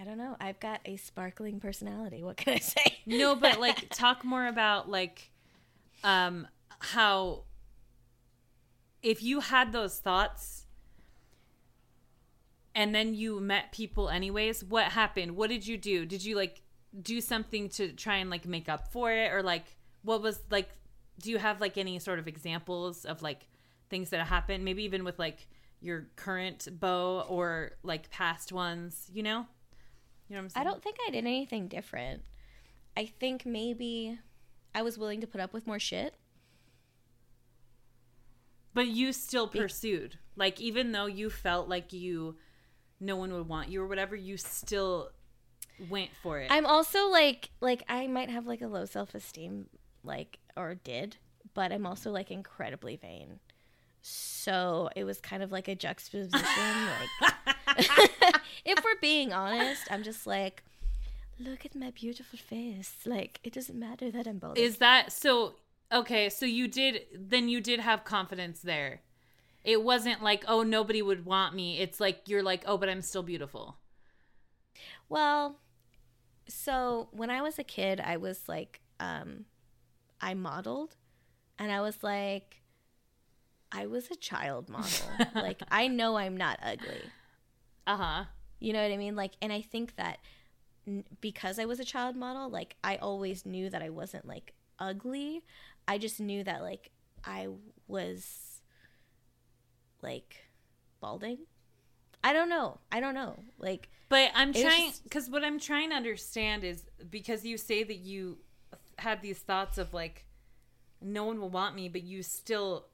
I 0.01 0.05
don't 0.05 0.19
know. 0.19 0.37
I've 0.41 0.59
got 0.59 0.81
a 0.87 0.97
sparkling 0.97 1.61
personality. 1.61 2.25
What 2.25 2.39
can 2.39 2.55
I 2.55 2.59
say? 2.61 2.99
No, 3.07 3.37
but 3.37 3.61
like, 3.61 3.91
talk 3.91 4.25
more 4.25 4.47
about 4.47 4.91
like, 4.91 5.31
um, 6.03 6.49
how 6.81 7.45
if 9.03 9.23
you 9.23 9.41
had 9.41 9.71
those 9.71 9.99
thoughts 9.99 10.65
and 12.75 12.95
then 12.95 13.15
you 13.15 13.39
met 13.39 13.71
people 13.71 14.09
anyways, 14.09 14.65
what 14.65 14.87
happened? 14.87 15.37
What 15.37 15.51
did 15.51 15.67
you 15.67 15.77
do? 15.77 16.07
Did 16.07 16.25
you 16.25 16.35
like 16.37 16.63
do 17.01 17.21
something 17.21 17.69
to 17.71 17.93
try 17.93 18.17
and 18.17 18.31
like 18.31 18.47
make 18.47 18.69
up 18.69 18.91
for 18.91 19.13
it, 19.13 19.31
or 19.33 19.43
like 19.43 19.65
what 20.03 20.23
was 20.23 20.41
like? 20.51 20.71
Do 21.21 21.31
you 21.31 21.39
have 21.39 21.61
like 21.61 21.77
any 21.79 21.99
sort 21.99 22.19
of 22.19 22.27
examples 22.27 23.05
of 23.05 23.23
like 23.23 23.47
things 23.91 24.11
that 24.11 24.27
happened? 24.27 24.65
Maybe 24.65 24.83
even 24.85 25.05
with 25.05 25.19
like 25.19 25.47
your 25.85 26.09
current 26.17 26.67
beau 26.81 27.25
or 27.29 27.73
like 27.83 28.11
past 28.11 28.53
ones. 28.53 29.11
You 29.13 29.23
know. 29.23 29.47
You 30.29 30.37
know 30.37 30.41
what 30.41 30.45
I'm 30.45 30.49
saying? 30.49 30.67
I 30.67 30.71
don't 30.71 30.83
think 30.83 30.97
I 31.07 31.11
did 31.11 31.27
anything 31.27 31.69
different. 31.69 32.23
I 32.97 33.07
think 33.07 33.45
maybe 33.45 34.19
I 34.75 34.83
was 34.83 34.97
willing 34.97 35.21
to 35.21 35.27
put 35.27 35.41
up 35.41 35.53
with 35.53 35.67
more 35.67 35.79
shit. 35.79 36.15
But 38.73 38.87
you 38.89 39.13
still 39.13 39.47
pursued. 39.47 40.19
Like 40.35 40.61
even 40.61 40.93
though 40.93 41.07
you 41.07 41.31
felt 41.31 41.69
like 41.69 41.93
you 41.93 42.37
no 42.99 43.17
one 43.17 43.33
would 43.33 43.49
want 43.49 43.69
you 43.69 43.83
or 43.83 43.87
whatever, 43.87 44.17
you 44.17 44.37
still 44.37 45.11
went 45.91 46.11
for 46.23 46.41
it. 46.41 46.51
I'm 46.51 46.67
also 46.67 47.09
like 47.09 47.51
like 47.61 47.85
I 47.89 48.07
might 48.07 48.31
have 48.31 48.47
like 48.47 48.63
a 48.63 48.67
low 48.67 48.87
self-esteem 48.87 49.67
like 50.03 50.39
or 50.57 50.75
did, 50.75 51.19
but 51.53 51.71
I'm 51.71 51.87
also 51.87 52.11
like 52.11 52.31
incredibly 52.31 52.97
vain. 52.97 53.41
So 54.07 54.91
it 54.95 55.05
was 55.05 55.19
kind 55.19 55.43
of 55.43 55.51
like 55.51 55.67
a 55.67 55.75
juxtaposition 55.75 56.47
like 57.23 57.35
if 58.67 58.85
we're 58.85 59.01
being 59.01 59.33
honest, 59.33 59.81
I'm 59.91 60.03
just 60.03 60.27
like 60.27 60.63
look 61.41 61.65
at 61.65 61.75
my 61.75 61.91
beautiful 61.91 62.39
face. 62.39 62.93
Like 63.07 63.41
it 63.43 63.55
doesn't 63.55 63.79
matter 63.79 64.11
that 64.11 64.27
I'm 64.27 64.37
bald. 64.37 64.59
Is 64.59 64.77
that 64.77 65.11
so 65.11 65.55
okay, 65.91 66.29
so 66.29 66.45
you 66.45 66.69
did 66.69 67.07
then 67.15 67.49
you 67.49 67.63
did 67.63 67.81
have 67.81 68.05
confidence 68.05 68.61
there. 68.61 69.01
It 69.65 69.83
wasn't 69.83 70.23
like, 70.23 70.45
oh 70.47 70.63
nobody 70.63 71.01
would 71.01 71.25
want 71.25 71.55
me. 71.55 71.79
It's 71.79 71.99
like 71.99 72.29
you're 72.29 72.43
like, 72.43 72.63
oh, 72.67 72.77
but 72.77 72.91
I'm 72.91 73.01
still 73.01 73.23
beautiful. 73.23 73.79
Well, 75.09 75.61
so 76.47 77.09
when 77.11 77.31
I 77.31 77.41
was 77.41 77.59
a 77.59 77.65
kid, 77.65 78.01
I 78.01 78.19
was 78.19 78.51
like, 78.51 78.83
um, 79.01 79.47
I 80.21 80.35
modeled, 80.35 80.97
and 81.59 81.73
I 81.73 81.81
was 81.81 82.03
like, 82.03 82.61
I 83.75 83.87
was 83.87 84.11
a 84.11 84.17
child 84.17 84.69
model. 84.69 84.91
like, 85.35 85.61
I 85.71 85.89
know 85.89 86.17
I'm 86.17 86.37
not 86.37 86.59
ugly. 86.63 87.03
Uh-huh. 87.87 88.25
You 88.61 88.73
know 88.73 88.83
what 88.83 88.93
I 88.93 88.97
mean? 88.97 89.17
Like, 89.17 89.33
and 89.43 89.53
I 89.53 89.61
think 89.61 89.97
that 89.97 90.19
n- 90.87 91.05
because 91.21 91.59
I 91.59 91.65
was 91.65 91.81
a 91.81 91.85
child 91.85 92.17
model, 92.17 92.49
like, 92.49 92.77
I 92.85 92.97
always 92.97 93.45
knew 93.45 93.69
that 93.71 93.83
I 93.83 93.91
wasn't 93.91 94.27
like 94.27 94.55
ugly. 94.79 95.43
I 95.87 95.99
just 95.99 96.21
knew 96.21 96.45
that 96.45 96.63
like 96.63 96.91
I 97.25 97.49
was 97.89 98.61
like 100.03 100.37
balding. 101.01 101.39
I 102.23 102.33
don't 102.33 102.49
know. 102.49 102.79
I 102.91 103.01
don't 103.01 103.15
know. 103.15 103.39
Like, 103.59 103.91
But 104.09 104.31
I'm 104.35 104.53
trying 104.53 104.93
because 105.03 105.29
what 105.29 105.45
I'm 105.45 105.59
trying 105.59 105.91
to 105.91 105.97
understand 105.97 106.65
is 106.65 106.85
because 107.11 107.45
you 107.45 107.59
say 107.59 107.85
that 107.85 107.97
you 107.99 108.39
had 108.99 109.21
these 109.21 109.39
thoughts 109.39 109.77
of 109.77 109.93
like, 109.93 110.25
no 111.03 111.25
one 111.25 111.39
will 111.41 111.51
want 111.51 111.75
me, 111.75 111.89
but 111.89 112.03
you 112.03 112.23
still 112.23 112.87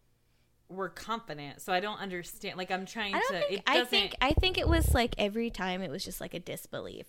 were 0.71 0.89
confident. 0.89 1.61
So 1.61 1.73
I 1.73 1.81
don't 1.81 1.99
understand. 1.99 2.57
Like 2.57 2.71
I'm 2.71 2.87
trying 2.87 3.15
I 3.15 3.21
to. 3.29 3.41
think. 3.49 3.63
I 3.67 3.85
think. 3.85 4.15
I 4.21 4.33
think 4.33 4.57
it 4.59 4.69
was 4.69 4.95
like 4.95 5.15
every 5.19 5.51
time 5.51 5.83
it 5.83 5.91
was 5.91 6.05
just 6.05 6.21
like 6.21 6.33
a 6.35 6.41
disbelief. 6.41 7.07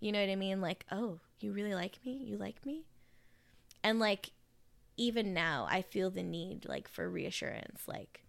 You 0.00 0.12
know 0.12 0.20
what 0.20 0.30
I 0.30 0.36
mean? 0.36 0.60
Like, 0.60 0.86
oh, 0.90 1.20
you 1.40 1.52
really 1.52 1.74
like 1.74 1.98
me? 2.04 2.12
You 2.12 2.36
like 2.38 2.64
me? 2.64 2.84
And 3.82 3.98
like 3.98 4.30
even 4.96 5.32
now 5.32 5.66
I 5.70 5.80
feel 5.82 6.10
the 6.10 6.22
need 6.22 6.66
like 6.68 6.86
for 6.86 7.08
reassurance 7.08 7.88
like 7.88 8.26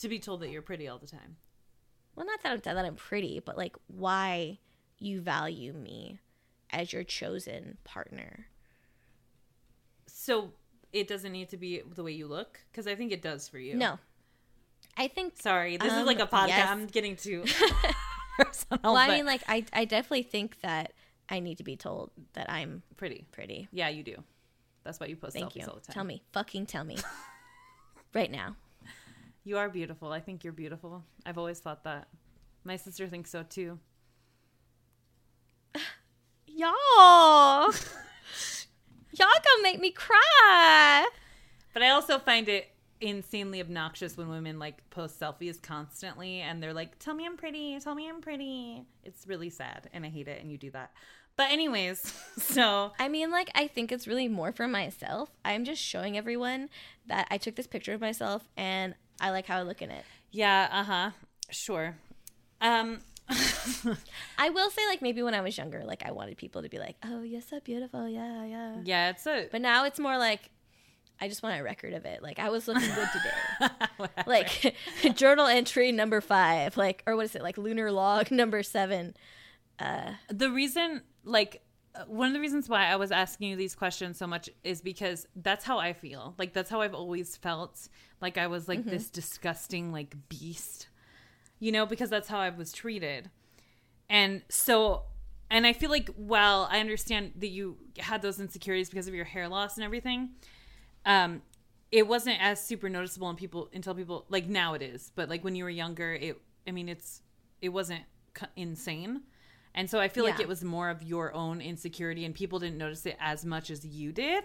To 0.00 0.08
be 0.08 0.18
told 0.18 0.40
that 0.40 0.50
you're 0.50 0.60
pretty 0.60 0.86
all 0.88 0.98
the 0.98 1.06
time. 1.06 1.36
well 2.14 2.26
not 2.26 2.42
that 2.42 2.52
I'm, 2.52 2.60
that 2.60 2.84
I'm 2.84 2.96
pretty, 2.96 3.40
but 3.40 3.56
like 3.56 3.74
why 3.86 4.58
you 4.98 5.22
value 5.22 5.72
me 5.72 6.20
as 6.70 6.92
your 6.92 7.04
chosen 7.04 7.78
partner. 7.84 8.46
So 10.06 10.52
it 10.92 11.08
doesn't 11.08 11.32
need 11.32 11.48
to 11.50 11.56
be 11.56 11.82
the 11.94 12.02
way 12.02 12.12
you 12.12 12.26
look 12.26 12.60
because 12.70 12.86
I 12.86 12.94
think 12.94 13.12
it 13.12 13.22
does 13.22 13.48
for 13.48 13.58
you. 13.58 13.74
No. 13.74 13.98
I 14.96 15.08
think 15.08 15.40
Sorry, 15.40 15.76
this 15.78 15.90
is 15.92 15.98
Um, 16.00 16.06
like 16.06 16.20
a 16.20 16.26
podcast. 16.26 16.48
yes. 16.48 16.68
I'm 16.68 16.86
getting 16.86 17.16
too 17.16 17.44
personal. 18.36 18.80
well, 18.84 18.96
I 18.96 19.08
mean 19.08 19.24
like 19.26 19.42
I 19.48 19.64
I 19.72 19.84
definitely 19.86 20.24
think 20.24 20.60
that 20.60 20.92
I 21.30 21.40
need 21.40 21.56
to 21.58 21.64
be 21.64 21.76
told 21.76 22.10
that 22.34 22.50
I'm 22.50 22.82
pretty. 22.96 23.24
pretty. 23.32 23.68
Yeah, 23.72 23.88
you 23.88 24.02
do. 24.02 24.16
That's 24.84 24.98
why 25.00 25.06
you 25.06 25.16
post 25.16 25.32
Thank 25.34 25.52
selfies 25.52 25.56
you. 25.56 25.66
all 25.68 25.74
the 25.76 25.80
time. 25.80 25.94
Tell 25.94 26.04
me. 26.04 26.22
Fucking 26.32 26.66
tell 26.66 26.84
me. 26.84 26.98
right 28.14 28.30
now. 28.30 28.56
You 29.44 29.56
are 29.58 29.68
beautiful. 29.70 30.12
I 30.12 30.20
think 30.20 30.44
you're 30.44 30.52
beautiful. 30.52 31.04
I've 31.24 31.38
always 31.38 31.58
thought 31.60 31.84
that. 31.84 32.08
My 32.64 32.76
sister 32.76 33.08
thinks 33.08 33.30
so 33.30 33.42
too. 33.44 33.78
Y'all. 36.46 37.72
Y'all 39.18 39.28
gonna 39.28 39.62
make 39.62 39.80
me 39.80 39.90
cry. 39.90 41.06
But 41.72 41.82
I 41.82 41.90
also 41.90 42.18
find 42.18 42.48
it 42.48 42.68
insanely 43.00 43.60
obnoxious 43.60 44.16
when 44.16 44.28
women 44.28 44.58
like 44.58 44.88
post 44.90 45.18
selfies 45.18 45.60
constantly 45.60 46.40
and 46.40 46.62
they're 46.62 46.72
like, 46.74 46.98
"Tell 46.98 47.14
me 47.14 47.26
I'm 47.26 47.36
pretty. 47.36 47.78
Tell 47.80 47.94
me 47.94 48.08
I'm 48.08 48.20
pretty." 48.20 48.84
It's 49.04 49.26
really 49.26 49.50
sad 49.50 49.90
and 49.92 50.04
I 50.04 50.08
hate 50.08 50.28
it 50.28 50.40
and 50.40 50.50
you 50.50 50.58
do 50.58 50.70
that. 50.70 50.92
But 51.36 51.50
anyways, 51.50 52.12
so 52.38 52.92
I 52.98 53.08
mean, 53.08 53.30
like, 53.30 53.50
I 53.54 53.66
think 53.66 53.90
it's 53.90 54.06
really 54.06 54.28
more 54.28 54.52
for 54.52 54.68
myself. 54.68 55.30
I'm 55.44 55.64
just 55.64 55.82
showing 55.82 56.16
everyone 56.16 56.68
that 57.06 57.26
I 57.30 57.38
took 57.38 57.56
this 57.56 57.66
picture 57.66 57.94
of 57.94 58.00
myself 58.00 58.48
and 58.56 58.94
I 59.20 59.30
like 59.30 59.46
how 59.46 59.58
I 59.58 59.62
look 59.62 59.82
in 59.82 59.90
it. 59.90 60.04
yeah, 60.30 60.68
uh-huh. 60.70 61.10
Sure. 61.50 61.96
Um 62.60 63.00
I 64.38 64.50
will 64.50 64.70
say, 64.70 64.86
like, 64.86 65.02
maybe 65.02 65.22
when 65.22 65.34
I 65.34 65.40
was 65.40 65.56
younger, 65.56 65.82
like, 65.84 66.02
I 66.04 66.12
wanted 66.12 66.36
people 66.36 66.62
to 66.62 66.68
be 66.68 66.78
like, 66.78 66.96
oh, 67.04 67.22
you're 67.22 67.40
so 67.40 67.60
beautiful. 67.60 68.08
Yeah, 68.08 68.44
yeah. 68.44 68.76
yeah, 68.84 69.10
it's 69.10 69.26
a 69.26 69.48
But 69.50 69.62
now 69.62 69.84
it's 69.84 69.98
more 69.98 70.18
like, 70.18 70.50
I 71.20 71.28
just 71.28 71.42
want 71.42 71.58
a 71.58 71.62
record 71.62 71.94
of 71.94 72.04
it. 72.04 72.22
Like, 72.22 72.38
I 72.38 72.50
was 72.50 72.66
looking 72.66 72.88
good 72.94 73.08
today. 73.12 74.08
Like, 74.26 74.74
journal 75.14 75.46
entry 75.46 75.92
number 75.92 76.20
five, 76.20 76.76
like, 76.76 77.02
or 77.06 77.16
what 77.16 77.26
is 77.26 77.34
it, 77.34 77.42
like, 77.42 77.58
lunar 77.58 77.90
log 77.92 78.30
number 78.30 78.62
seven. 78.62 79.14
Uh, 79.78 80.12
the 80.28 80.50
reason 80.50 81.02
like 81.24 81.62
uh, 81.94 82.04
one 82.06 82.28
of 82.28 82.34
the 82.34 82.40
reasons 82.40 82.68
why 82.68 82.86
I 82.86 82.96
was 82.96 83.12
asking 83.12 83.50
you 83.50 83.56
these 83.56 83.74
questions 83.74 84.18
so 84.18 84.26
much 84.26 84.48
is 84.64 84.80
because 84.80 85.26
that's 85.36 85.64
how 85.64 85.78
I 85.78 85.92
feel. 85.92 86.34
Like 86.38 86.52
that's 86.52 86.70
how 86.70 86.80
I've 86.80 86.94
always 86.94 87.36
felt. 87.36 87.88
Like 88.20 88.38
I 88.38 88.46
was 88.46 88.68
like 88.68 88.84
this 88.84 89.10
disgusting 89.10 89.92
like 89.92 90.14
beast. 90.28 90.88
You 91.62 91.70
know, 91.70 91.86
because 91.86 92.10
that's 92.10 92.26
how 92.28 92.40
I 92.40 92.50
was 92.50 92.72
treated. 92.72 93.30
And 94.10 94.42
so 94.48 95.04
and 95.48 95.64
I 95.64 95.72
feel 95.72 95.90
like 95.90 96.10
well, 96.16 96.66
I 96.70 96.80
understand 96.80 97.34
that 97.38 97.48
you 97.48 97.76
had 97.98 98.20
those 98.20 98.40
insecurities 98.40 98.90
because 98.90 99.06
of 99.06 99.14
your 99.14 99.24
hair 99.26 99.48
loss 99.48 99.76
and 99.76 99.84
everything, 99.84 100.30
um 101.06 101.42
it 101.92 102.08
wasn't 102.08 102.38
as 102.42 102.60
super 102.60 102.88
noticeable 102.88 103.28
in 103.30 103.36
people 103.36 103.68
until 103.72 103.94
people 103.94 104.24
like 104.28 104.48
now 104.48 104.74
it 104.74 104.82
is. 104.82 105.12
But 105.14 105.28
like 105.28 105.44
when 105.44 105.54
you 105.54 105.62
were 105.62 105.70
younger, 105.70 106.12
it 106.14 106.36
I 106.66 106.72
mean 106.72 106.88
it's 106.88 107.22
it 107.60 107.68
wasn't 107.68 108.02
insane. 108.56 109.22
And 109.74 109.88
so 109.88 110.00
I 110.00 110.08
feel 110.08 110.24
like 110.24 110.34
it 110.42 110.48
was 110.48 110.64
more 110.64 110.90
of 110.90 111.02
your 111.02 111.32
own 111.32 111.60
insecurity 111.60 112.24
and 112.24 112.34
people 112.34 112.58
didn't 112.58 112.76
notice 112.76 113.06
it 113.06 113.16
as 113.20 113.44
much 113.44 113.70
as 113.70 113.86
you 113.86 114.10
did. 114.12 114.42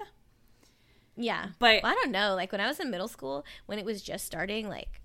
Yeah. 1.15 1.47
But- 1.57 1.81
Well, 1.81 1.91
I 1.91 1.95
don't 1.95 2.11
know. 2.11 2.35
Like, 2.35 2.51
when 2.51 2.61
I 2.61 2.67
was 2.67 2.79
in 2.79 2.91
middle 2.91 3.07
school, 3.07 3.43
when 3.65 3.79
it 3.79 3.85
was 3.85 4.01
just 4.03 4.23
starting, 4.25 4.69
like, 4.69 5.01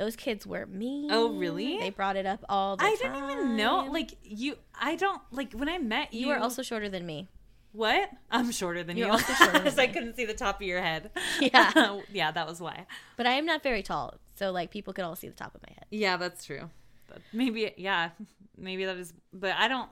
those 0.00 0.16
kids 0.16 0.46
were 0.46 0.64
mean. 0.64 1.10
Oh, 1.12 1.28
really? 1.28 1.78
They 1.78 1.90
brought 1.90 2.16
it 2.16 2.24
up 2.24 2.42
all 2.48 2.78
the 2.78 2.84
time. 2.84 2.92
I 2.92 2.96
time. 2.96 3.12
didn't 3.12 3.30
even 3.30 3.56
know 3.56 3.86
like 3.92 4.16
you 4.22 4.56
I 4.74 4.96
don't 4.96 5.20
like 5.30 5.52
when 5.52 5.68
I 5.68 5.76
met 5.76 6.14
you 6.14 6.20
You 6.20 6.28
were 6.28 6.38
also 6.38 6.62
shorter 6.62 6.88
than 6.88 7.04
me. 7.04 7.28
What? 7.72 8.08
I'm 8.30 8.50
shorter 8.50 8.82
than 8.82 8.96
You're 8.96 9.08
you. 9.08 9.12
also 9.12 9.34
shorter 9.34 9.58
than 9.70 9.78
I 9.78 9.86
couldn't 9.88 10.16
see 10.16 10.24
the 10.24 10.32
top 10.32 10.56
of 10.56 10.66
your 10.66 10.80
head. 10.80 11.10
Yeah. 11.40 12.00
yeah, 12.12 12.30
that 12.30 12.48
was 12.48 12.62
why. 12.62 12.86
But 13.18 13.26
I 13.26 13.32
am 13.32 13.44
not 13.44 13.62
very 13.62 13.82
tall. 13.82 14.14
So, 14.36 14.50
like, 14.50 14.70
people 14.70 14.94
could 14.94 15.04
all 15.04 15.16
see 15.16 15.28
the 15.28 15.34
top 15.34 15.54
of 15.54 15.60
my 15.68 15.74
head. 15.74 15.84
Yeah, 15.90 16.16
that's 16.16 16.46
true. 16.46 16.70
But 17.06 17.18
maybe 17.34 17.74
yeah, 17.76 18.10
maybe 18.56 18.86
that 18.86 18.96
is 18.96 19.12
but 19.34 19.52
I 19.54 19.68
don't 19.68 19.90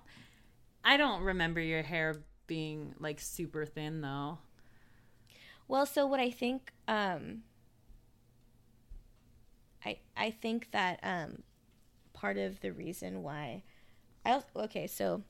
I 0.83 0.97
don't 0.97 1.23
remember 1.23 1.61
your 1.61 1.83
hair 1.83 2.17
being 2.47 2.95
like 2.99 3.21
super 3.21 3.67
thin 3.67 4.01
though. 4.01 4.39
Well, 5.67 5.85
so 5.85 6.07
what 6.07 6.19
I 6.19 6.31
think, 6.31 6.73
um, 6.89 7.43
I 9.85 9.99
I 10.17 10.31
think 10.31 10.71
that 10.73 11.01
um, 11.03 11.43
part 12.13 12.37
of 12.39 12.61
the 12.61 12.73
reason 12.73 13.23
why, 13.23 13.63
I 14.25 14.43
okay, 14.57 14.87
so 14.87 15.23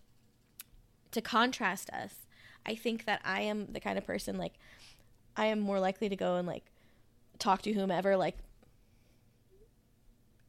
to 1.13 1.21
contrast 1.21 1.91
us, 1.91 2.15
I 2.67 2.75
think 2.75 3.05
that 3.07 3.21
I 3.25 3.43
am 3.43 3.67
the 3.73 3.81
kind 3.81 3.97
of 3.99 4.05
person 4.07 4.37
like 4.39 4.55
I 5.37 5.47
am 5.47 5.61
more 5.61 5.81
likely 5.81 6.09
to 6.09 6.17
go 6.17 6.37
and 6.37 6.47
like 6.47 6.65
talk 7.39 7.63
to 7.63 7.73
whomever 7.73 8.17
like 8.17 8.37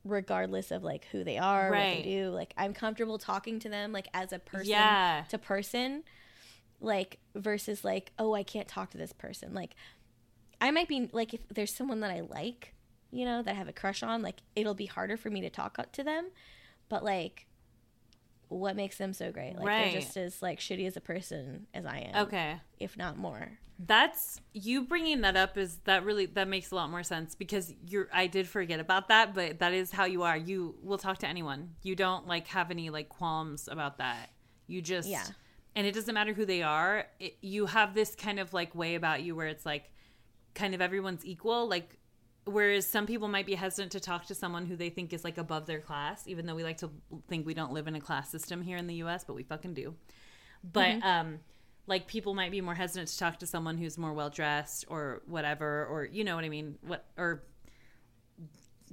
regardless 0.05 0.71
of 0.71 0.83
like 0.83 1.05
who 1.11 1.23
they 1.23 1.37
are, 1.37 1.69
what 1.69 1.73
Right. 1.77 2.03
they 2.03 2.09
do. 2.09 2.29
Like 2.29 2.53
I'm 2.57 2.73
comfortable 2.73 3.17
talking 3.17 3.59
to 3.59 3.69
them 3.69 3.91
like 3.91 4.07
as 4.13 4.31
a 4.33 4.39
person 4.39 4.67
Yeah. 4.69 5.25
to 5.29 5.37
person 5.37 6.03
like 6.81 7.19
versus 7.35 7.83
like 7.83 8.13
oh 8.17 8.33
i 8.33 8.41
can't 8.41 8.65
talk 8.69 8.89
to 8.89 8.97
this 8.97 9.11
person 9.11 9.53
like 9.53 9.75
i 10.61 10.71
might 10.71 10.87
be 10.87 11.09
like 11.11 11.33
if 11.33 11.41
there's 11.49 11.75
someone 11.75 11.99
that 11.99 12.09
i 12.09 12.21
like 12.21 12.73
you 13.12 13.26
know 13.26 13.41
that 13.41 13.51
i 13.51 13.53
have 13.55 13.68
a 13.68 13.74
crush 13.74 14.03
on 14.03 14.22
like 14.22 14.38
it'll 14.55 14.74
be 14.76 14.86
harder 14.86 15.18
for 15.18 15.30
me 15.30 15.41
to 15.41 15.49
talk 15.49 15.78
to 15.91 16.03
them 16.03 16.30
but 16.89 17.03
like 17.03 17.45
what 18.47 18.76
makes 18.76 18.97
them 18.97 19.14
so 19.14 19.32
great 19.32 19.55
like 19.55 19.68
Right. 19.68 19.91
they're 19.91 20.01
just 20.01 20.18
as 20.18 20.41
like 20.41 20.60
shitty 20.60 20.88
as 20.88 20.97
a 20.97 21.01
person 21.01 21.68
as 21.74 21.86
i 21.86 21.99
am 21.99 22.24
Okay. 22.28 22.60
if 22.80 22.97
not 22.97 23.18
more 23.18 23.60
That's 23.80 24.41
you 24.53 24.82
bringing 24.84 25.22
that 25.22 25.38
up 25.38 25.57
is 25.57 25.78
that 25.86 26.03
really 26.03 26.26
that 26.28 26.47
makes 26.47 26.72
a 26.72 26.76
lot 26.76 26.89
more 26.89 27.03
sense 27.03 27.34
because 27.36 27.74
you're 27.88 28.10
I 28.12 28.28
did 28.28 28.45
forget 28.47 28.80
about 28.82 29.07
that, 29.07 29.34
but 29.34 29.60
that 29.60 29.72
is 29.72 29.89
how 29.91 30.03
you 30.03 30.24
are. 30.24 30.36
You 30.36 30.76
will 30.84 30.97
talk 30.97 31.20
to 31.20 31.28
anyone. 31.28 31.76
You 31.82 31.95
don't 31.95 32.28
like 32.28 32.47
have 32.47 32.72
any 32.72 32.89
like 32.89 33.07
qualms 33.07 33.70
about 33.72 33.99
that. 33.99 34.32
You 34.68 34.82
just 34.82 35.07
Yeah. 35.07 35.24
and 35.78 35.88
it 35.88 35.93
doesn't 35.93 36.14
matter 36.14 36.34
who 36.34 36.43
they 36.45 36.62
are. 36.62 37.05
It, 37.22 37.38
you 37.41 37.68
have 37.68 37.93
this 37.93 38.16
kind 38.16 38.38
of 38.38 38.51
like 38.53 38.76
way 38.76 38.95
about 38.95 39.22
you 39.24 39.34
where 39.34 39.47
it's 39.47 39.66
like 39.66 39.93
kind 40.55 40.76
of 40.76 40.82
everyone's 40.82 41.24
equal. 41.24 41.70
Like 41.70 41.97
whereas 42.49 42.85
some 42.87 43.05
people 43.05 43.27
might 43.27 43.45
be 43.45 43.55
hesitant 43.55 43.91
to 43.93 43.99
talk 43.99 44.25
to 44.27 44.35
someone 44.35 44.65
who 44.65 44.75
they 44.75 44.89
think 44.89 45.13
is 45.13 45.23
like 45.23 45.37
above 45.37 45.65
their 45.65 45.79
class, 45.79 46.27
even 46.27 46.45
though 46.45 46.55
we 46.55 46.63
like 46.63 46.77
to 46.79 46.89
think 47.27 47.45
we 47.45 47.53
don't 47.53 47.71
live 47.73 47.87
in 47.87 47.95
a 47.95 48.01
class 48.01 48.29
system 48.29 48.61
here 48.61 48.77
in 48.77 48.87
the 48.87 48.95
U.S., 48.95 49.23
but 49.23 49.35
we 49.35 49.43
fucking 49.43 49.73
do. 49.73 49.95
But 50.63 51.03
um, 51.03 51.39
like 51.87 52.07
people 52.07 52.33
might 52.33 52.51
be 52.51 52.61
more 52.61 52.75
hesitant 52.75 53.07
to 53.09 53.17
talk 53.17 53.39
to 53.39 53.45
someone 53.47 53.77
who's 53.77 53.97
more 53.97 54.13
well 54.13 54.29
dressed 54.29 54.85
or 54.89 55.21
whatever, 55.25 55.85
or 55.85 56.05
you 56.05 56.23
know 56.23 56.35
what 56.35 56.43
I 56.43 56.49
mean, 56.49 56.77
what 56.81 57.05
or 57.17 57.43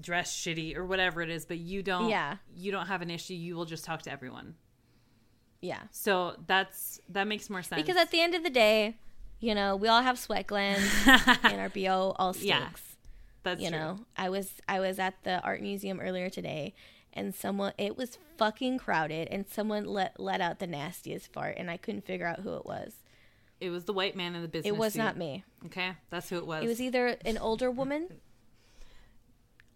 dress 0.01 0.35
shitty 0.37 0.77
or 0.77 0.85
whatever 0.85 1.23
it 1.23 1.31
is. 1.31 1.45
But 1.47 1.59
you 1.59 1.83
don't. 1.83 2.09
Yeah. 2.09 2.37
You 2.55 2.71
don't 2.73 2.87
have 2.87 3.03
an 3.03 3.11
issue. 3.11 3.35
You 3.35 3.57
will 3.57 3.65
just 3.65 3.85
talk 3.85 4.03
to 4.03 4.11
everyone. 4.13 4.55
yeah 5.61 5.81
So 5.91 6.37
that's 6.47 7.01
that 7.09 7.27
makes 7.27 7.49
more 7.51 7.63
sense. 7.63 7.81
because 7.83 7.97
at 7.97 8.11
the 8.11 8.21
end 8.21 8.35
of 8.35 8.43
the 8.45 8.51
day 8.51 8.97
you 9.41 9.55
know 9.55 9.75
we 9.77 9.89
all 9.89 10.03
have 10.03 10.19
sweat 10.19 10.47
glands 10.47 10.89
and 11.07 11.61
our 11.61 11.69
bo 11.69 12.15
all 12.19 12.33
stinks 12.33 12.47
Yeah. 12.49 12.69
That's 13.47 13.61
you 13.63 13.71
true. 13.71 13.79
know 13.79 13.99
i 14.17 14.29
was 14.29 14.55
i 14.69 14.79
was 14.79 14.99
at 14.99 15.15
the 15.25 15.41
art 15.43 15.61
museum 15.63 15.99
earlier 16.01 16.29
today 16.29 16.75
and 17.13 17.35
someone 17.35 17.73
it 17.79 17.97
was 17.97 18.19
fucking 18.37 18.77
crowded 18.79 19.27
and 19.31 19.47
someone 19.49 19.85
let 19.85 20.19
let 20.21 20.41
out 20.41 20.59
the 20.59 20.67
nastiest 20.67 21.33
fart 21.33 21.55
and 21.59 21.71
i 21.71 21.77
couldn't 21.77 22.05
figure 22.05 22.27
out 22.27 22.41
who 22.41 22.55
it 22.55 22.67
was 22.67 22.93
it 23.59 23.71
was 23.71 23.85
the 23.85 23.93
white 23.95 24.15
man 24.15 24.35
in 24.35 24.43
the 24.43 24.49
business. 24.49 24.71
it 24.71 24.77
was 24.77 24.93
suit. 24.93 24.99
not 24.99 25.17
me 25.17 25.43
Okay, 25.65 25.93
that's 26.11 26.29
who 26.29 26.37
it 26.37 26.47
was. 26.47 26.63
it 26.63 26.67
was 26.67 26.81
either 26.81 27.17
an 27.25 27.39
older 27.39 27.71
woman 27.71 28.09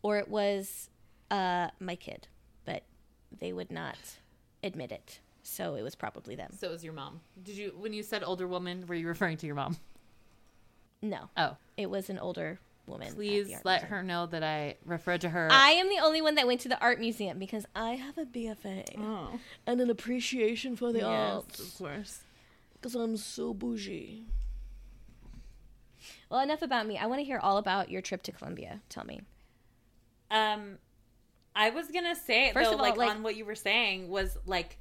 or 0.03 0.19
it 0.19 0.29
was 0.29 0.91
uh 1.31 1.69
my 1.79 1.95
kid 1.97 2.29
but 2.65 2.83
they 3.39 3.53
would 3.53 3.71
not 3.71 3.97
admit 4.63 4.93
it 4.93 5.21
so 5.43 5.75
it 5.77 5.83
was 5.83 5.95
probably 5.95 6.35
them 6.35 6.51
so 6.59 6.69
it 6.69 6.73
was 6.73 6.85
your 6.85 6.93
mom. 6.93 7.21
Did 7.43 7.57
you 7.57 7.73
when 7.79 7.93
you 7.95 8.03
said 8.03 8.23
older 8.23 8.47
woman? 8.47 8.85
Were 8.87 8.95
you 8.95 9.09
referring 9.09 9.39
to 9.39 9.47
your 9.47 9.55
mom? 9.55 9.77
no 11.01 11.31
Oh, 11.37 11.57
it 11.79 11.89
was 11.89 12.11
an 12.11 12.19
older 12.19 12.61
woman 12.91 13.15
please 13.15 13.49
let 13.65 13.83
museum. 13.83 13.91
her 13.91 14.03
know 14.03 14.27
that 14.27 14.43
I 14.43 14.77
referred 14.85 15.23
to 15.23 15.31
her. 15.31 15.49
I 15.51 15.71
am 15.71 15.89
the 15.89 15.99
only 16.03 16.21
one 16.21 16.35
that 16.35 16.47
went 16.47 16.61
to 16.63 16.69
the 16.69 16.81
art 16.81 17.01
museum 17.01 17.39
because 17.39 17.65
I 17.75 17.93
have 17.93 18.19
a 18.19 18.25
BFA 18.25 18.85
oh, 18.99 19.39
and 19.67 19.81
an 19.81 19.91
appreciation 19.91 20.77
for 20.77 20.93
the 20.93 21.01
yes, 21.01 21.07
arts. 21.09 21.61
of 21.61 21.79
course. 21.79 22.23
Because 22.75 22.95
I'm 22.95 23.17
so 23.17 23.53
bougie. 23.53 24.25
Well, 26.31 26.41
enough 26.41 26.63
about 26.63 26.87
me. 26.87 26.97
I 26.97 27.07
want 27.07 27.21
to 27.21 27.25
hear 27.25 27.39
all 27.39 27.59
about 27.59 27.91
your 27.91 28.01
trip 28.01 28.23
to 28.25 28.33
Colombia. 28.33 28.81
Tell 28.89 29.05
me. 29.05 29.21
Um, 30.31 30.79
I 31.55 31.71
was 31.71 31.89
gonna 31.89 32.15
say 32.15 32.53
First 32.53 32.71
though, 32.71 32.75
of 32.77 32.81
all, 32.81 32.89
like, 32.89 32.97
like- 32.97 33.11
on 33.11 33.23
what 33.23 33.37
you 33.37 33.45
were 33.45 33.55
saying 33.55 34.09
was 34.09 34.39
like, 34.47 34.79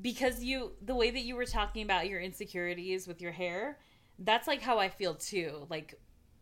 because 0.00 0.42
you 0.42 0.72
the 0.82 0.94
way 0.94 1.10
that 1.10 1.22
you 1.22 1.36
were 1.36 1.44
talking 1.44 1.82
about 1.82 2.08
your 2.08 2.20
insecurities 2.20 3.06
with 3.06 3.20
your 3.20 3.32
hair, 3.32 3.78
that's 4.18 4.46
like 4.46 4.60
how 4.60 4.78
I 4.78 4.88
feel 4.88 5.14
too. 5.14 5.66
Like 5.70 5.94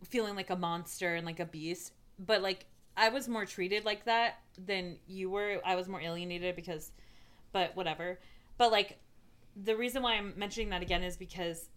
feeling 0.04 0.36
like 0.36 0.50
a 0.50 0.56
monster 0.56 1.14
and 1.14 1.26
like 1.26 1.40
a 1.40 1.44
beast. 1.46 1.92
But 2.18 2.42
like 2.42 2.66
I 2.96 3.08
was 3.10 3.28
more 3.28 3.44
treated 3.44 3.84
like 3.84 4.04
that 4.04 4.38
than 4.58 4.96
you 5.06 5.30
were. 5.30 5.60
I 5.64 5.74
was 5.76 5.88
more 5.88 6.00
alienated 6.00 6.56
because 6.56 6.92
but 7.52 7.74
whatever. 7.76 8.18
But 8.58 8.72
like 8.72 8.98
the 9.62 9.76
reason 9.76 10.02
why 10.02 10.14
I'm 10.14 10.34
mentioning 10.36 10.70
that 10.70 10.82
again 10.82 11.02
is 11.02 11.16
because 11.16 11.68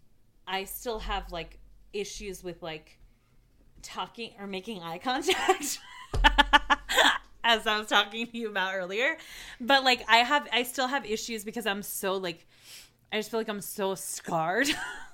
I 0.46 0.64
still 0.64 0.98
have 1.00 1.30
like 1.32 1.58
issues 1.92 2.42
with 2.44 2.62
like 2.62 2.98
talking 3.82 4.32
or 4.38 4.46
making 4.46 4.82
eye 4.82 4.98
contact. 4.98 5.78
As 7.42 7.66
I 7.66 7.78
was 7.78 7.86
talking 7.88 8.26
to 8.26 8.36
you 8.38 8.50
about 8.50 8.74
earlier. 8.74 9.16
But 9.60 9.82
like 9.82 10.04
I 10.08 10.18
have 10.18 10.46
I 10.52 10.62
still 10.62 10.86
have 10.86 11.06
issues 11.06 11.42
because 11.44 11.66
I'm 11.66 11.82
so 11.82 12.16
like 12.16 12.46
I 13.12 13.16
just 13.16 13.30
feel 13.30 13.40
like 13.40 13.48
I'm 13.48 13.62
so 13.62 13.94
scarred 13.94 14.68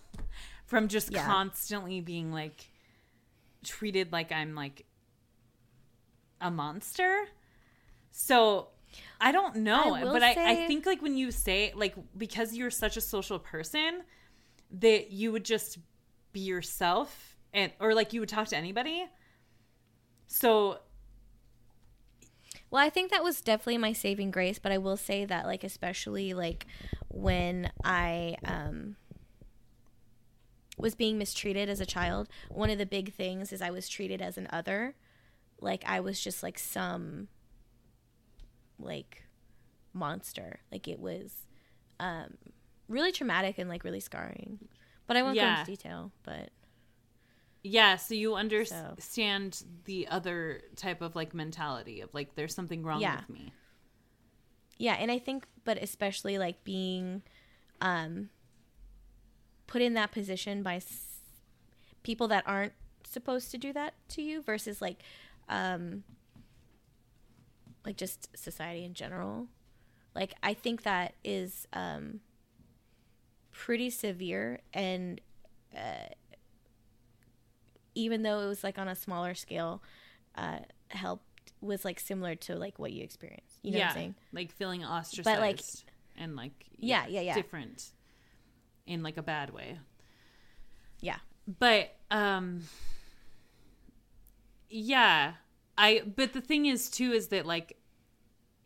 from 0.66 0.88
just 0.88 1.12
Yeah. 1.12 1.24
constantly 1.24 2.00
being 2.00 2.32
like 2.32 2.68
treated 3.66 4.12
like 4.12 4.32
I'm 4.32 4.54
like 4.54 4.86
a 6.40 6.50
monster. 6.50 7.26
So 8.10 8.68
I 9.20 9.32
don't 9.32 9.56
know, 9.56 9.94
I 9.94 10.04
but 10.04 10.22
I, 10.22 10.36
I 10.38 10.54
think 10.66 10.86
like 10.86 11.02
when 11.02 11.16
you 11.16 11.30
say 11.30 11.72
like 11.74 11.94
because 12.16 12.54
you're 12.54 12.70
such 12.70 12.96
a 12.96 13.00
social 13.00 13.38
person 13.38 14.02
that 14.70 15.10
you 15.10 15.32
would 15.32 15.44
just 15.44 15.78
be 16.32 16.40
yourself 16.40 17.36
and 17.52 17.72
or 17.80 17.94
like 17.94 18.12
you 18.12 18.20
would 18.20 18.28
talk 18.28 18.48
to 18.48 18.56
anybody. 18.56 19.06
So 20.28 20.80
Well, 22.70 22.84
I 22.84 22.90
think 22.90 23.10
that 23.10 23.22
was 23.22 23.40
definitely 23.40 23.78
my 23.78 23.92
saving 23.92 24.30
grace, 24.30 24.58
but 24.58 24.72
I 24.72 24.78
will 24.78 24.96
say 24.96 25.24
that 25.24 25.46
like 25.46 25.64
especially 25.64 26.34
like 26.34 26.66
when 27.08 27.70
I 27.84 28.36
um 28.44 28.96
was 30.76 30.94
being 30.94 31.18
mistreated 31.18 31.68
as 31.68 31.80
a 31.80 31.86
child, 31.86 32.28
one 32.48 32.70
of 32.70 32.78
the 32.78 32.86
big 32.86 33.12
things 33.14 33.52
is 33.52 33.62
I 33.62 33.70
was 33.70 33.88
treated 33.88 34.20
as 34.20 34.36
an 34.36 34.46
other. 34.50 34.94
Like 35.60 35.82
I 35.86 36.00
was 36.00 36.20
just 36.20 36.42
like 36.42 36.58
some 36.58 37.28
like 38.78 39.24
monster. 39.92 40.60
Like 40.70 40.86
it 40.88 40.98
was 40.98 41.46
um 41.98 42.34
really 42.88 43.12
traumatic 43.12 43.58
and 43.58 43.68
like 43.68 43.84
really 43.84 44.00
scarring. 44.00 44.58
But 45.06 45.16
I 45.16 45.22
won't 45.22 45.38
go 45.38 45.46
into 45.46 45.64
detail, 45.64 46.12
but 46.24 46.50
yeah, 47.62 47.96
so 47.96 48.14
you 48.14 48.34
understand 48.34 49.64
the 49.86 50.06
other 50.08 50.62
type 50.76 51.00
of 51.00 51.16
like 51.16 51.34
mentality 51.34 52.00
of 52.00 52.12
like 52.14 52.34
there's 52.34 52.54
something 52.54 52.84
wrong 52.84 53.00
Yeah. 53.00 53.16
with 53.16 53.30
me. 53.30 53.52
Yeah, 54.78 54.94
and 54.94 55.10
I 55.10 55.18
think, 55.18 55.46
but 55.64 55.78
especially 55.82 56.38
like 56.38 56.62
being 56.62 57.22
um, 57.80 58.28
put 59.66 59.82
in 59.82 59.94
that 59.94 60.12
position 60.12 60.62
by 60.62 60.76
s- 60.76 61.18
people 62.02 62.28
that 62.28 62.44
aren't 62.46 62.72
supposed 63.04 63.50
to 63.50 63.58
do 63.58 63.72
that 63.72 63.94
to 64.08 64.22
you 64.22 64.42
versus 64.42 64.80
like, 64.80 65.02
um, 65.48 66.02
like 67.84 67.96
just 67.96 68.36
society 68.36 68.84
in 68.84 68.94
general. 68.94 69.46
Like, 70.14 70.34
I 70.42 70.54
think 70.54 70.82
that 70.84 71.14
is 71.24 71.66
um, 71.72 72.20
pretty 73.52 73.90
severe, 73.90 74.60
and 74.72 75.20
uh, 75.76 76.08
even 77.94 78.22
though 78.22 78.40
it 78.40 78.46
was 78.46 78.62
like 78.64 78.78
on 78.78 78.88
a 78.88 78.94
smaller 78.94 79.34
scale, 79.34 79.82
uh, 80.36 80.58
helped 80.88 81.24
was 81.60 81.84
like 81.84 81.98
similar 81.98 82.34
to 82.34 82.54
like 82.54 82.78
what 82.78 82.92
you 82.92 83.02
experienced. 83.02 83.58
You 83.62 83.72
know 83.72 83.78
yeah, 83.78 83.84
what 83.86 83.90
I'm 83.90 83.96
saying? 83.96 84.14
like 84.32 84.52
feeling 84.52 84.84
ostracized 84.84 85.40
like- 85.40 85.60
and 86.18 86.36
like 86.36 86.52
Yeah, 86.78 87.06
yeah, 87.08 87.20
yeah. 87.22 87.34
different 87.34 87.90
in 88.86 89.02
like 89.02 89.16
a 89.16 89.22
bad 89.22 89.50
way. 89.50 89.78
Yeah. 91.00 91.18
But 91.58 91.94
um 92.10 92.62
yeah, 94.68 95.34
I 95.78 96.02
but 96.14 96.32
the 96.32 96.40
thing 96.40 96.66
is 96.66 96.90
too 96.90 97.12
is 97.12 97.28
that 97.28 97.46
like 97.46 97.78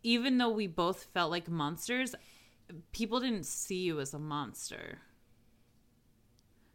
even 0.03 0.37
though 0.37 0.49
we 0.49 0.67
both 0.67 1.03
felt 1.13 1.29
like 1.31 1.47
monsters, 1.47 2.15
people 2.91 3.19
didn't 3.19 3.45
see 3.45 3.81
you 3.81 3.99
as 3.99 4.13
a 4.13 4.19
monster. 4.19 4.99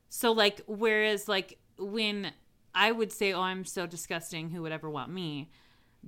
So 0.09 0.33
like 0.33 0.61
whereas 0.67 1.29
like 1.29 1.59
when 1.79 2.33
I 2.75 2.93
would 2.93 3.11
say, 3.11 3.33
"Oh, 3.33 3.41
I'm 3.41 3.65
so 3.65 3.87
disgusting. 3.87 4.51
Who 4.51 4.63
would 4.63 4.73
ever 4.73 4.91
want 4.91 5.11
me?" 5.11 5.51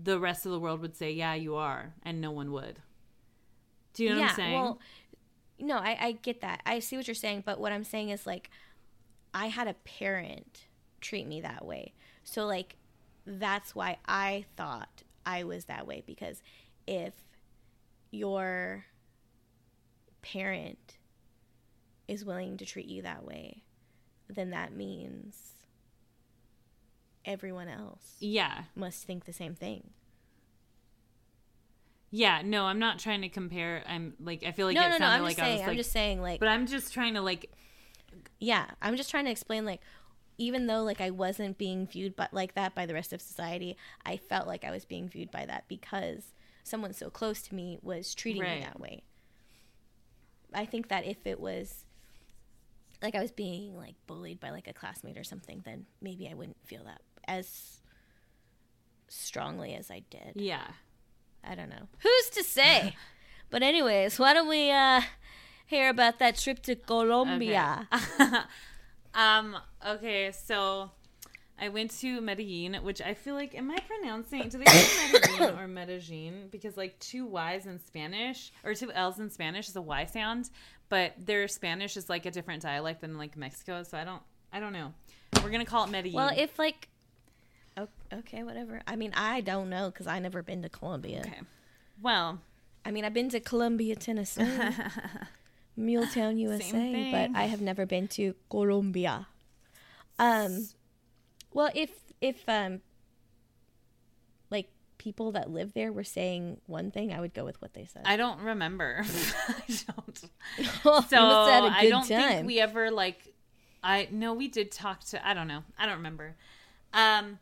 The 0.01 0.20
rest 0.20 0.47
of 0.47 0.53
the 0.53 0.61
world 0.61 0.80
would 0.80 0.97
say, 0.97 1.12
"Yeah, 1.12 1.34
you 1.34 1.57
are," 1.57 1.95
and 2.03 2.20
no 2.20 2.30
one 2.30 2.53
would. 2.53 2.80
Do 3.95 4.05
you 4.05 4.11
know 4.11 4.20
what 4.20 4.30
I'm 4.30 4.36
saying? 4.36 4.53
Well, 4.53 4.78
no, 5.59 5.76
I, 5.76 5.96
I 6.00 6.12
get 6.12 6.40
that. 6.42 6.62
I 6.64 6.78
see 6.78 6.96
what 6.96 7.06
you're 7.06 7.14
saying, 7.14 7.42
but 7.44 7.59
what 7.59 7.72
I'm 7.72 7.84
saying 7.84 8.11
is 8.11 8.26
like, 8.26 8.50
I 9.34 9.46
had 9.46 9.68
a 9.68 9.74
parent 9.74 10.66
treat 11.00 11.26
me 11.26 11.40
that 11.40 11.64
way. 11.64 11.92
So 12.24 12.46
like, 12.46 12.76
that's 13.26 13.74
why 13.74 13.98
I 14.06 14.44
thought 14.56 15.02
I 15.26 15.44
was 15.44 15.66
that 15.66 15.86
way 15.86 16.02
because 16.06 16.42
if 16.86 17.12
your 18.11 18.86
parent 20.22 20.96
is 22.06 22.24
willing 22.24 22.56
to 22.56 22.64
treat 22.64 22.86
you 22.86 23.02
that 23.02 23.24
way, 23.24 23.62
then 24.28 24.50
that 24.50 24.72
means 24.72 25.52
everyone 27.24 27.68
else 27.68 28.16
yeah. 28.20 28.62
must 28.74 29.04
think 29.04 29.26
the 29.26 29.32
same 29.32 29.54
thing. 29.54 29.90
Yeah, 32.11 32.40
no, 32.42 32.64
I'm 32.64 32.78
not 32.78 32.98
trying 32.98 33.20
to 33.20 33.28
compare. 33.28 33.82
I'm 33.86 34.14
like 34.18 34.42
I 34.44 34.52
feel 34.52 34.66
like 34.66 34.76
no, 34.76 34.86
it 34.86 34.90
no, 34.90 34.98
no. 34.98 35.06
I'm 35.06 35.22
like 35.22 35.36
just 35.36 35.40
I 35.40 35.44
saying. 35.44 35.59
was 35.61 35.68
I'm 35.68 35.76
just 35.76 35.92
saying. 35.92 36.22
Like, 36.22 36.40
but 36.40 36.48
I'm 36.48 36.66
just 36.66 36.94
trying 36.94 37.14
to 37.14 37.20
like 37.20 37.50
yeah 38.40 38.66
i'm 38.80 38.96
just 38.96 39.11
trying 39.11 39.24
to 39.24 39.30
explain 39.30 39.64
like 39.64 39.80
even 40.36 40.66
though 40.66 40.82
like 40.82 41.00
i 41.00 41.11
wasn't 41.11 41.59
being 41.59 41.86
viewed 41.86 42.14
but 42.14 42.32
like 42.32 42.54
that 42.54 42.74
by 42.74 42.86
the 42.86 42.94
rest 42.94 43.12
of 43.12 43.20
society 43.20 43.76
i 44.06 44.16
felt 44.16 44.46
like 44.46 44.64
i 44.64 44.70
was 44.70 44.84
being 44.84 45.09
viewed 45.09 45.30
by 45.30 45.44
that 45.44 45.64
because 45.68 46.34
someone 46.62 46.92
so 46.92 47.11
close 47.11 47.42
to 47.42 47.54
me 47.54 47.78
was 47.82 48.14
treating 48.14 48.42
me 48.42 48.61
that 48.61 48.78
way 48.78 49.02
i 50.54 50.64
think 50.64 50.88
that 50.88 51.04
if 51.04 51.26
it 51.26 51.40
was 51.40 51.84
like 53.02 53.14
i 53.14 53.20
was 53.20 53.32
being 53.32 53.76
like 53.76 53.94
bullied 54.06 54.38
by 54.38 54.50
like 54.50 54.68
a 54.68 54.72
classmate 54.72 55.16
or 55.16 55.24
something 55.24 55.62
then 55.64 55.86
maybe 56.00 56.28
i 56.28 56.34
wouldn't 56.34 56.56
feel 56.64 56.84
that 56.84 57.00
as 57.26 57.80
strongly 59.09 59.74
as 59.74 59.90
i 59.90 60.02
did 60.11 60.32
yeah. 60.34 60.68
I 61.45 61.55
don't 61.55 61.68
know. 61.70 61.89
Who's 62.01 62.30
to 62.30 62.45
say? 62.45 62.95
But 63.51 63.62
anyways 63.62 64.18
why 64.18 64.34
don't 64.34 64.49
we 64.49 64.70
uh 64.70 65.01
hear 65.66 65.89
about 65.89 66.18
that 66.18 66.36
trip 66.36 66.61
to 66.64 66.74
colombia? 66.76 67.89
Um 69.14 69.57
okay, 69.86 70.32
so 70.32 70.91
I 71.61 71.70
went 71.70 71.91
to 72.01 72.20
Medellin, 72.20 72.74
which 72.82 73.01
I 73.01 73.14
feel 73.14 73.34
like 73.34 73.55
am 73.55 73.70
I 73.70 73.78
pronouncing 73.78 74.49
do 74.49 74.59
they 74.59 74.64
say 74.66 75.12
Medellin 75.39 75.59
or 75.59 75.66
Medellin? 75.66 76.49
Because 76.51 76.76
like 76.76 76.99
two 77.01 77.26
Y's 77.26 77.66
in 77.66 77.78
Spanish 77.80 78.53
or 78.62 78.74
two 78.74 78.93
L's 78.93 79.18
in 79.18 79.30
Spanish 79.30 79.68
is 79.68 79.76
a 79.76 79.82
Y 79.82 80.05
sound, 80.05 80.51
but 80.89 81.14
their 81.18 81.49
Spanish 81.49 81.97
is 81.97 82.09
like 82.09 82.26
a 82.26 82.30
different 82.30 82.62
dialect 82.62 83.01
than 83.01 83.16
like 83.16 83.36
Mexico, 83.36 83.82
so 83.82 83.97
I 83.99 84.05
don't 84.05 84.22
I 84.53 84.61
don't 84.61 84.72
know. 84.72 84.93
We're 85.43 85.51
going 85.51 85.64
to 85.64 85.70
call 85.70 85.84
it 85.84 85.91
Medellin. 85.91 86.14
Well, 86.14 86.32
if 86.36 86.59
like, 86.59 86.89
okay, 88.12 88.43
whatever. 88.43 88.81
I 88.87 88.97
mean, 88.97 89.12
I 89.14 89.41
don't 89.41 89.68
know 89.70 89.91
because 89.91 90.07
I 90.07 90.18
never 90.18 90.43
been 90.43 90.62
to 90.62 90.68
Colombia. 90.68 91.20
okay. 91.26 91.41
Well, 92.01 92.41
I 92.85 92.91
mean, 92.91 93.05
I've 93.05 93.14
been 93.14 93.29
to 93.31 93.41
Columbia, 93.41 93.97
Tennessee, 93.97 94.43
Muletown, 95.79 96.39
USA, 96.39 97.11
but 97.12 97.39
I 97.39 97.45
have 97.45 97.61
never 97.61 97.87
been 97.87 98.09
to 98.09 98.35
Colombia. 98.51 99.26
Um, 100.18 100.68
well, 101.53 101.70
if 101.74 101.91
if 102.20 102.49
um, 102.49 102.81
like 104.51 104.68
people 104.99 105.33
that 105.33 105.51
live 105.51 105.74
there 105.74 105.93
were 105.93 106.05
saying 106.05 106.61
one 106.66 106.91
thing, 106.91 107.12
I 107.12 107.20
would 107.20 107.35
go 107.35 107.45
with 107.45 107.61
what 107.62 107.74
they 107.74 107.85
said. 107.85 108.03
I 108.05 108.16
don't 108.16 108.41
remember. 108.41 109.05
I 109.49 109.62
don't. 109.87 110.24
Well, 110.85 111.03
So 111.09 111.16
you 111.16 111.22
must 111.22 111.51
have 111.51 111.64
had 111.64 111.72
a 111.72 111.76
I 111.76 111.91
don't 111.91 112.09
time. 112.09 112.29
think 112.29 112.47
we 112.47 112.61
ever 112.61 112.91
like. 112.91 113.35
I 113.83 114.09
no, 114.11 114.35
we 114.35 114.49
did 114.49 114.72
talk 114.72 115.05
to. 115.07 115.26
I 115.26 115.35
don't 115.35 115.47
know. 115.49 115.62
I 115.79 115.87
don't 115.87 115.97
remember. 115.97 116.35
Um. 116.93 117.39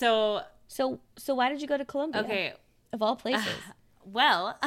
So 0.00 0.40
so, 0.66 1.00
so 1.16 1.34
why 1.34 1.50
did 1.50 1.60
you 1.60 1.68
go 1.68 1.76
to 1.76 1.84
Colombia? 1.84 2.22
okay. 2.22 2.52
of 2.92 3.02
all 3.02 3.16
places. 3.16 3.46
Well, 4.02 4.58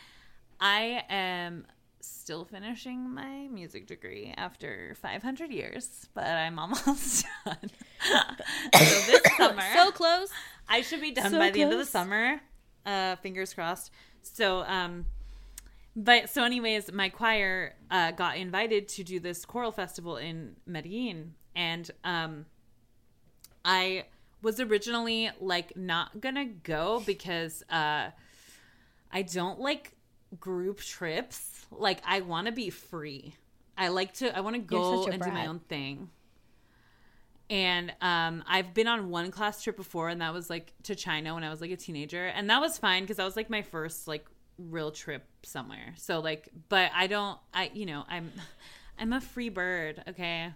I 0.60 1.04
am 1.08 1.66
still 2.00 2.44
finishing 2.44 3.14
my 3.14 3.46
music 3.46 3.86
degree 3.86 4.34
after 4.36 4.96
500 5.00 5.52
years, 5.52 6.08
but 6.14 6.26
I'm 6.26 6.58
almost 6.58 7.24
done. 7.44 7.70
so 8.74 9.12
this 9.12 9.22
summer, 9.36 9.62
so 9.72 9.92
close. 9.92 10.30
I 10.68 10.80
should 10.82 11.00
be 11.00 11.12
done 11.12 11.30
So 11.30 11.38
by 11.38 11.50
the 11.50 11.62
end 11.62 11.72
of 11.72 11.78
the 11.78 11.86
summer. 11.86 12.40
Uh, 12.84 13.14
fingers 13.16 13.54
crossed. 13.54 13.92
So, 14.22 14.62
um, 14.62 15.06
but 15.94 16.28
so, 16.28 16.42
anyways, 16.42 16.92
my 16.92 17.08
choir 17.08 17.76
uh, 17.88 18.10
got 18.10 18.36
invited 18.36 18.88
to 18.88 19.04
do 19.04 19.20
this 19.20 19.44
choral 19.44 19.70
festival 19.70 20.16
in 20.16 20.56
Medellin, 20.66 21.34
and 21.54 21.88
um, 22.02 22.46
I 23.64 24.06
was 24.42 24.60
originally 24.60 25.30
like 25.40 25.76
not 25.76 26.20
gonna 26.20 26.46
go 26.46 27.02
because 27.06 27.62
uh, 27.70 28.10
I 29.12 29.22
don't 29.22 29.60
like 29.60 29.92
group 30.40 30.80
trips, 30.80 31.66
like 31.70 32.00
I 32.06 32.20
want 32.20 32.46
to 32.46 32.52
be 32.52 32.70
free. 32.70 33.34
I 33.76 33.88
like 33.88 34.14
to 34.14 34.36
I 34.36 34.40
want 34.40 34.56
to 34.56 34.62
go 34.62 35.06
and 35.06 35.22
do 35.22 35.30
my 35.30 35.46
own 35.46 35.60
thing. 35.60 36.10
And 37.50 37.92
um 38.00 38.44
I've 38.46 38.74
been 38.74 38.88
on 38.88 39.10
one 39.10 39.30
class 39.30 39.62
trip 39.62 39.76
before 39.76 40.08
and 40.08 40.20
that 40.20 40.32
was 40.32 40.48
like 40.50 40.72
to 40.84 40.94
China 40.94 41.34
when 41.34 41.44
I 41.44 41.50
was 41.50 41.60
like 41.60 41.70
a 41.70 41.76
teenager 41.76 42.26
and 42.26 42.48
that 42.50 42.60
was 42.60 42.78
fine 42.78 43.06
cuz 43.06 43.16
that 43.16 43.24
was 43.24 43.36
like 43.36 43.50
my 43.50 43.62
first 43.62 44.08
like 44.08 44.26
real 44.58 44.90
trip 44.90 45.26
somewhere. 45.42 45.94
So 45.96 46.20
like 46.20 46.48
but 46.68 46.90
I 46.94 47.06
don't 47.06 47.38
I 47.52 47.70
you 47.74 47.86
know, 47.86 48.04
I'm 48.08 48.32
I'm 48.98 49.12
a 49.12 49.20
free 49.20 49.48
bird, 49.48 50.02
okay? 50.08 50.52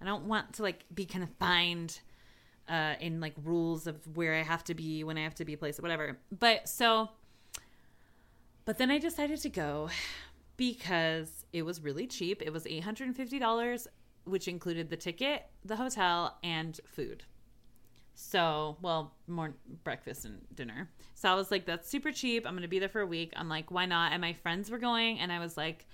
I 0.00 0.04
don't 0.04 0.24
want 0.24 0.54
to 0.54 0.62
like 0.62 0.84
be 0.94 1.04
confined 1.06 2.00
uh 2.68 2.94
in 3.00 3.20
like 3.20 3.34
rules 3.42 3.86
of 3.86 3.96
where 4.16 4.34
I 4.34 4.42
have 4.42 4.64
to 4.64 4.74
be 4.74 5.04
when 5.04 5.18
I 5.18 5.22
have 5.22 5.34
to 5.36 5.44
be 5.44 5.56
placed 5.56 5.80
whatever. 5.80 6.18
But 6.30 6.68
so 6.68 7.10
but 8.64 8.78
then 8.78 8.90
I 8.90 8.98
decided 8.98 9.40
to 9.42 9.48
go 9.48 9.90
because 10.56 11.44
it 11.52 11.62
was 11.62 11.82
really 11.82 12.06
cheap. 12.06 12.42
It 12.42 12.52
was 12.52 12.64
$850, 12.64 13.86
which 14.24 14.48
included 14.48 14.88
the 14.88 14.96
ticket, 14.96 15.46
the 15.64 15.76
hotel, 15.76 16.38
and 16.42 16.80
food. 16.86 17.24
So, 18.14 18.76
well, 18.80 19.14
more 19.26 19.54
breakfast 19.82 20.24
and 20.24 20.40
dinner. 20.54 20.88
So 21.14 21.28
I 21.28 21.34
was 21.34 21.50
like, 21.50 21.66
that's 21.66 21.88
super 21.88 22.12
cheap. 22.12 22.46
I'm 22.46 22.52
going 22.52 22.62
to 22.62 22.68
be 22.68 22.78
there 22.78 22.88
for 22.88 23.00
a 23.00 23.06
week. 23.06 23.32
I'm 23.36 23.48
like, 23.48 23.70
why 23.70 23.86
not? 23.86 24.12
And 24.12 24.20
my 24.20 24.32
friends 24.32 24.70
were 24.70 24.78
going, 24.78 25.18
and 25.18 25.32
I 25.32 25.40
was 25.40 25.56
like, 25.56 25.86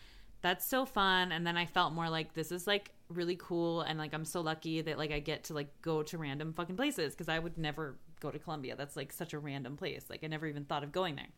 that's 0.43 0.67
so 0.67 0.85
fun. 0.85 1.33
And 1.33 1.47
then 1.47 1.57
I 1.57 1.67
felt 1.67 1.93
more 1.93 2.09
like 2.09 2.35
this 2.35 2.53
is 2.53 2.67
like 2.67 2.93
really 3.11 3.37
cool. 3.37 3.83
And 3.83 3.99
like, 3.99 4.15
I'm 4.15 4.25
so 4.25 4.41
lucky 4.41 4.81
that 4.81 4.99
like 4.99 5.13
I 5.13 5.21
get 5.21 5.45
to 5.45 5.55
like 5.55 5.69
go 5.83 6.03
to 6.03 6.19
random 6.19 6.53
fucking 6.53 6.77
places 6.77 7.13
because 7.13 7.29
I 7.29 7.39
would 7.39 7.59
never 7.59 7.99
go 8.21 8.31
to 8.31 8.39
Colombia. 8.39 8.77
That's 8.77 8.97
like 8.97 9.13
such 9.13 9.33
a 9.33 9.39
random 9.39 9.77
place. 9.77 10.05
Like, 10.09 10.25
I 10.25 10.27
never 10.27 10.47
even 10.47 10.65
thought 10.65 10.85
of 10.85 10.93
going 10.93 11.17
there. 11.17 11.29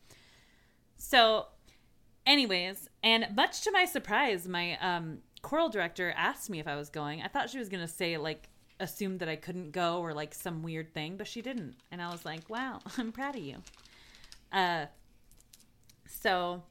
So, 0.98 1.46
anyways, 2.26 2.88
and 3.02 3.26
much 3.34 3.62
to 3.62 3.72
my 3.72 3.84
surprise, 3.84 4.46
my 4.46 4.78
um, 4.78 5.18
choral 5.42 5.68
director 5.68 6.12
asked 6.16 6.50
me 6.50 6.60
if 6.60 6.68
I 6.68 6.76
was 6.76 6.88
going. 6.88 7.22
I 7.22 7.28
thought 7.28 7.50
she 7.50 7.58
was 7.58 7.68
going 7.68 7.82
to 7.82 7.92
say, 7.92 8.16
like, 8.18 8.48
assumed 8.80 9.20
that 9.20 9.28
I 9.28 9.36
couldn't 9.36 9.70
go 9.70 10.00
or 10.00 10.12
like 10.12 10.34
some 10.34 10.62
weird 10.62 10.92
thing, 10.92 11.16
but 11.16 11.26
she 11.26 11.40
didn't. 11.40 11.76
And 11.90 12.02
I 12.02 12.10
was 12.10 12.24
like, 12.24 12.48
wow, 12.50 12.80
I'm 12.98 13.12
proud 13.12 13.36
of 13.36 13.42
you. 13.42 13.56
Uh, 14.52 14.86
so 16.06 16.62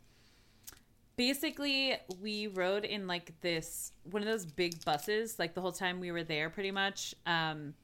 basically, 1.22 1.96
we 2.20 2.48
rode 2.48 2.84
in 2.84 3.06
like 3.06 3.40
this 3.42 3.92
one 4.10 4.24
of 4.24 4.28
those 4.28 4.44
big 4.44 4.84
buses, 4.84 5.38
like 5.38 5.54
the 5.54 5.62
whole 5.62 5.72
time 5.72 6.00
we 6.00 6.12
were 6.12 6.24
there, 6.24 6.50
pretty 6.50 6.72
much. 6.72 7.14
Um, 7.28 7.76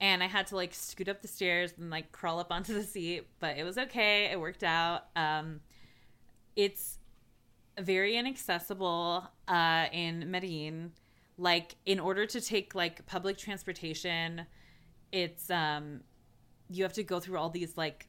and 0.00 0.20
I 0.20 0.26
had 0.26 0.48
to 0.48 0.56
like 0.56 0.74
scoot 0.74 1.08
up 1.08 1.22
the 1.22 1.28
stairs 1.28 1.74
and 1.78 1.90
like 1.90 2.10
crawl 2.10 2.40
up 2.40 2.50
onto 2.56 2.74
the 2.74 2.82
seat, 2.82 3.28
but 3.38 3.56
it 3.56 3.62
was 3.62 3.78
okay. 3.78 4.32
It 4.32 4.40
worked 4.40 4.64
out. 4.64 5.04
Um, 5.14 5.60
it's 6.56 6.98
very 7.78 8.16
inaccessible 8.16 9.30
uh, 9.46 9.86
in 9.92 10.28
Medellin. 10.28 10.90
Like, 11.38 11.76
in 11.84 12.00
order 12.00 12.26
to 12.26 12.40
take 12.40 12.74
like 12.74 13.06
public 13.06 13.38
transportation, 13.38 14.44
it's 15.12 15.50
um, 15.50 16.00
you 16.68 16.82
have 16.82 16.94
to 16.94 17.04
go 17.04 17.20
through 17.20 17.38
all 17.38 17.50
these 17.50 17.76
like 17.76 18.08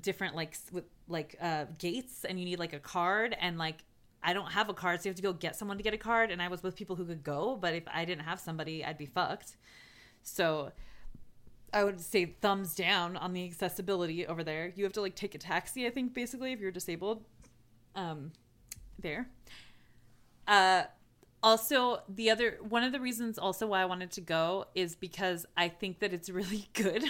different 0.00 0.34
like 0.34 0.56
with 0.72 0.84
like 1.08 1.36
uh, 1.40 1.66
gates, 1.78 2.24
and 2.24 2.38
you 2.38 2.44
need 2.44 2.58
like 2.58 2.72
a 2.72 2.78
card, 2.78 3.36
and 3.38 3.58
like 3.58 3.84
I 4.22 4.32
don't 4.32 4.52
have 4.52 4.68
a 4.68 4.74
card, 4.74 5.00
so 5.00 5.06
you 5.06 5.10
have 5.10 5.16
to 5.16 5.22
go 5.22 5.32
get 5.32 5.56
someone 5.56 5.76
to 5.76 5.82
get 5.82 5.94
a 5.94 5.98
card. 5.98 6.30
And 6.30 6.40
I 6.40 6.48
was 6.48 6.62
with 6.62 6.76
people 6.76 6.96
who 6.96 7.04
could 7.04 7.22
go, 7.22 7.58
but 7.60 7.74
if 7.74 7.84
I 7.92 8.04
didn't 8.04 8.24
have 8.24 8.40
somebody, 8.40 8.84
I'd 8.84 8.98
be 8.98 9.06
fucked. 9.06 9.56
So 10.22 10.72
I 11.72 11.84
would 11.84 12.00
say 12.00 12.36
thumbs 12.40 12.74
down 12.74 13.16
on 13.16 13.32
the 13.34 13.44
accessibility 13.44 14.26
over 14.26 14.42
there. 14.42 14.72
You 14.74 14.84
have 14.84 14.92
to 14.94 15.00
like 15.00 15.14
take 15.14 15.34
a 15.34 15.38
taxi, 15.38 15.86
I 15.86 15.90
think, 15.90 16.14
basically, 16.14 16.52
if 16.52 16.60
you're 16.60 16.70
disabled. 16.70 17.24
Um, 17.94 18.32
there. 18.98 19.28
Uh, 20.48 20.84
also, 21.42 22.02
the 22.08 22.30
other 22.30 22.58
one 22.66 22.82
of 22.82 22.92
the 22.92 23.00
reasons 23.00 23.38
also 23.38 23.66
why 23.66 23.82
I 23.82 23.84
wanted 23.84 24.10
to 24.12 24.20
go 24.20 24.66
is 24.74 24.96
because 24.96 25.46
I 25.56 25.68
think 25.68 25.98
that 26.00 26.12
it's 26.12 26.30
really 26.30 26.68
good 26.72 27.04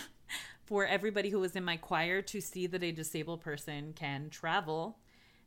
for 0.67 0.87
everybody 0.87 1.31
who 1.31 1.41
was 1.41 1.57
in 1.57 1.65
my 1.65 1.77
choir 1.77 2.23
to 2.23 2.41
see 2.41 2.67
that 2.67 2.83
a 2.83 2.93
disabled 2.93 3.41
person 3.41 3.93
can 3.95 4.31
travel 4.31 4.99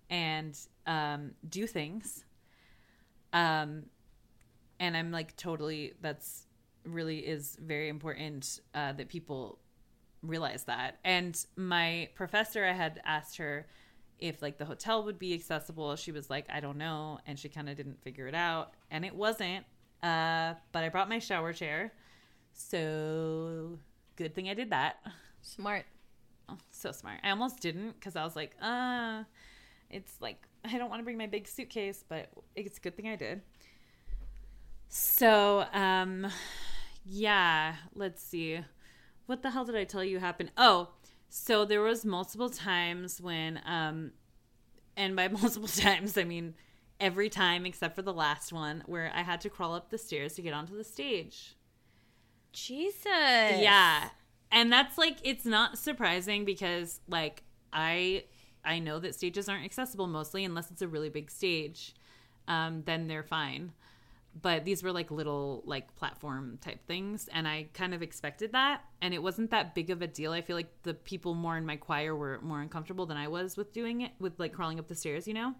and 0.09 0.57
um, 0.86 1.32
do 1.47 1.68
things. 1.68 2.24
Um, 3.34 3.84
and 4.80 4.95
I'm 4.95 5.11
like 5.11 5.36
totally 5.36 5.93
that's 6.01 6.45
really 6.84 7.20
is 7.20 7.57
very 7.59 7.89
important 7.89 8.61
uh, 8.74 8.93
that 8.93 9.09
people 9.09 9.59
realize 10.22 10.63
that. 10.65 10.99
And 11.03 11.38
my 11.55 12.09
professor, 12.15 12.65
I 12.65 12.74
had 12.74 13.01
asked 13.05 13.38
her 13.38 13.68
if 14.20 14.41
like 14.41 14.57
the 14.57 14.65
hotel 14.65 15.03
would 15.03 15.20
be 15.20 15.34
accessible. 15.34 15.95
She 15.95 16.11
was 16.11 16.30
like, 16.30 16.45
I 16.49 16.59
don't 16.59 16.78
know, 16.78 17.20
and 17.26 17.38
she 17.38 17.49
kind 17.49 17.70
of 17.70 17.76
didn't 17.76 18.01
figure 18.01 18.28
it 18.28 18.36
out, 18.36 18.74
and 18.89 19.05
it 19.05 19.15
wasn't. 19.15 19.65
Uh, 20.01 20.53
but 20.72 20.84
I 20.84 20.89
brought 20.89 21.09
my 21.09 21.20
shower 21.20 21.53
chair, 21.53 21.93
so 22.53 23.80
good 24.18 24.36
thing 24.36 24.49
I 24.49 24.53
did 24.53 24.72
that. 24.72 24.97
Smart. 25.41 25.86
Oh, 26.49 26.57
so 26.72 26.91
smart. 26.91 27.20
I 27.24 27.30
almost 27.30 27.59
didn't 27.59 27.93
because 27.93 28.15
I 28.15 28.24
was 28.24 28.36
like, 28.36 28.51
uh, 28.61 29.24
it's 29.89 30.20
like 30.20 30.47
I 30.65 30.78
don't 30.78 30.89
want 30.89 30.99
to 30.99 31.03
bring 31.03 31.18
my 31.18 31.28
big 31.28 31.47
suitcase, 31.47 32.03
but 32.07 32.30
it's 32.55 32.78
a 32.78 32.82
good 32.82 32.95
thing 32.95 33.07
I 33.07 33.15
did. 33.15 33.41
So, 34.89 35.65
um, 35.74 36.28
yeah, 37.05 37.76
let's 37.93 38.24
see. 38.24 38.59
What 39.26 39.41
the 39.41 39.51
hell 39.51 39.65
did 39.65 39.76
I 39.76 39.84
tell 39.84 40.03
you 40.03 40.20
happened? 40.20 40.51
Oh, 40.57 40.89
so 41.30 41.65
there 41.65 41.82
was 41.82 42.05
multiple 42.05 42.49
times 42.49 43.20
when, 43.22 43.59
um, 43.65 44.11
and 44.95 45.15
by 45.15 45.28
multiple 45.28 45.68
times 45.68 46.18
I 46.18 46.24
mean 46.24 46.55
every 46.99 47.30
time 47.30 47.65
except 47.65 47.95
for 47.95 48.01
the 48.01 48.13
last 48.13 48.51
one 48.51 48.84
where 48.86 49.11
I 49.13 49.22
had 49.22 49.41
to 49.41 49.49
crawl 49.49 49.76
up 49.76 49.89
the 49.89 49.97
stairs 49.97 50.34
to 50.36 50.41
get 50.41 50.53
onto 50.53 50.76
the 50.76 50.84
stage. 50.84 51.57
Jesus. 52.66 53.05
Yeah. 53.05 54.10
And 54.51 54.72
that's 54.72 54.97
like 54.97 55.18
it's 55.24 55.45
not 55.45 55.78
surprising 55.78 56.45
because 56.45 56.99
like 57.08 57.43
I 57.72 58.24
I 58.66 58.80
know 58.80 58.99
that 58.99 59.16
stages 59.16 59.47
aren't 59.47 59.66
accessible 59.66 60.08
mostly 60.08 60.43
unless 60.43 60.72
it's 60.72 60.82
a 60.82 60.88
really 60.88 61.10
big 61.10 61.30
stage. 61.30 61.93
Um 62.47 62.84
then 62.86 63.08
they're 63.08 63.24
fine. 63.24 63.74
But 64.39 64.66
these 64.66 64.84
were 64.84 64.91
like 64.91 65.12
little 65.12 65.64
like 65.66 65.95
platform 65.95 66.58
type 66.62 66.86
things 66.88 67.28
and 67.32 67.47
I 67.47 67.68
kind 67.74 67.93
of 67.93 68.01
expected 68.01 68.53
that 68.53 68.82
and 69.01 69.14
it 69.14 69.22
wasn't 69.22 69.51
that 69.51 69.76
big 69.76 69.89
of 69.89 70.01
a 70.01 70.08
deal. 70.08 70.32
I 70.32 70.41
feel 70.41 70.55
like 70.55 70.72
the 70.84 70.93
people 70.93 71.34
more 71.34 71.58
in 71.58 71.66
my 71.66 71.76
choir 71.76 72.16
were 72.16 72.39
more 72.41 72.62
uncomfortable 72.62 73.05
than 73.05 73.18
I 73.18 73.28
was 73.28 73.58
with 73.58 73.74
doing 73.74 74.01
it 74.01 74.12
with 74.20 74.39
like 74.39 74.53
crawling 74.53 74.80
up 74.80 74.88
the 74.88 74.95
stairs, 74.95 75.28
you 75.28 75.34
know? 75.34 75.53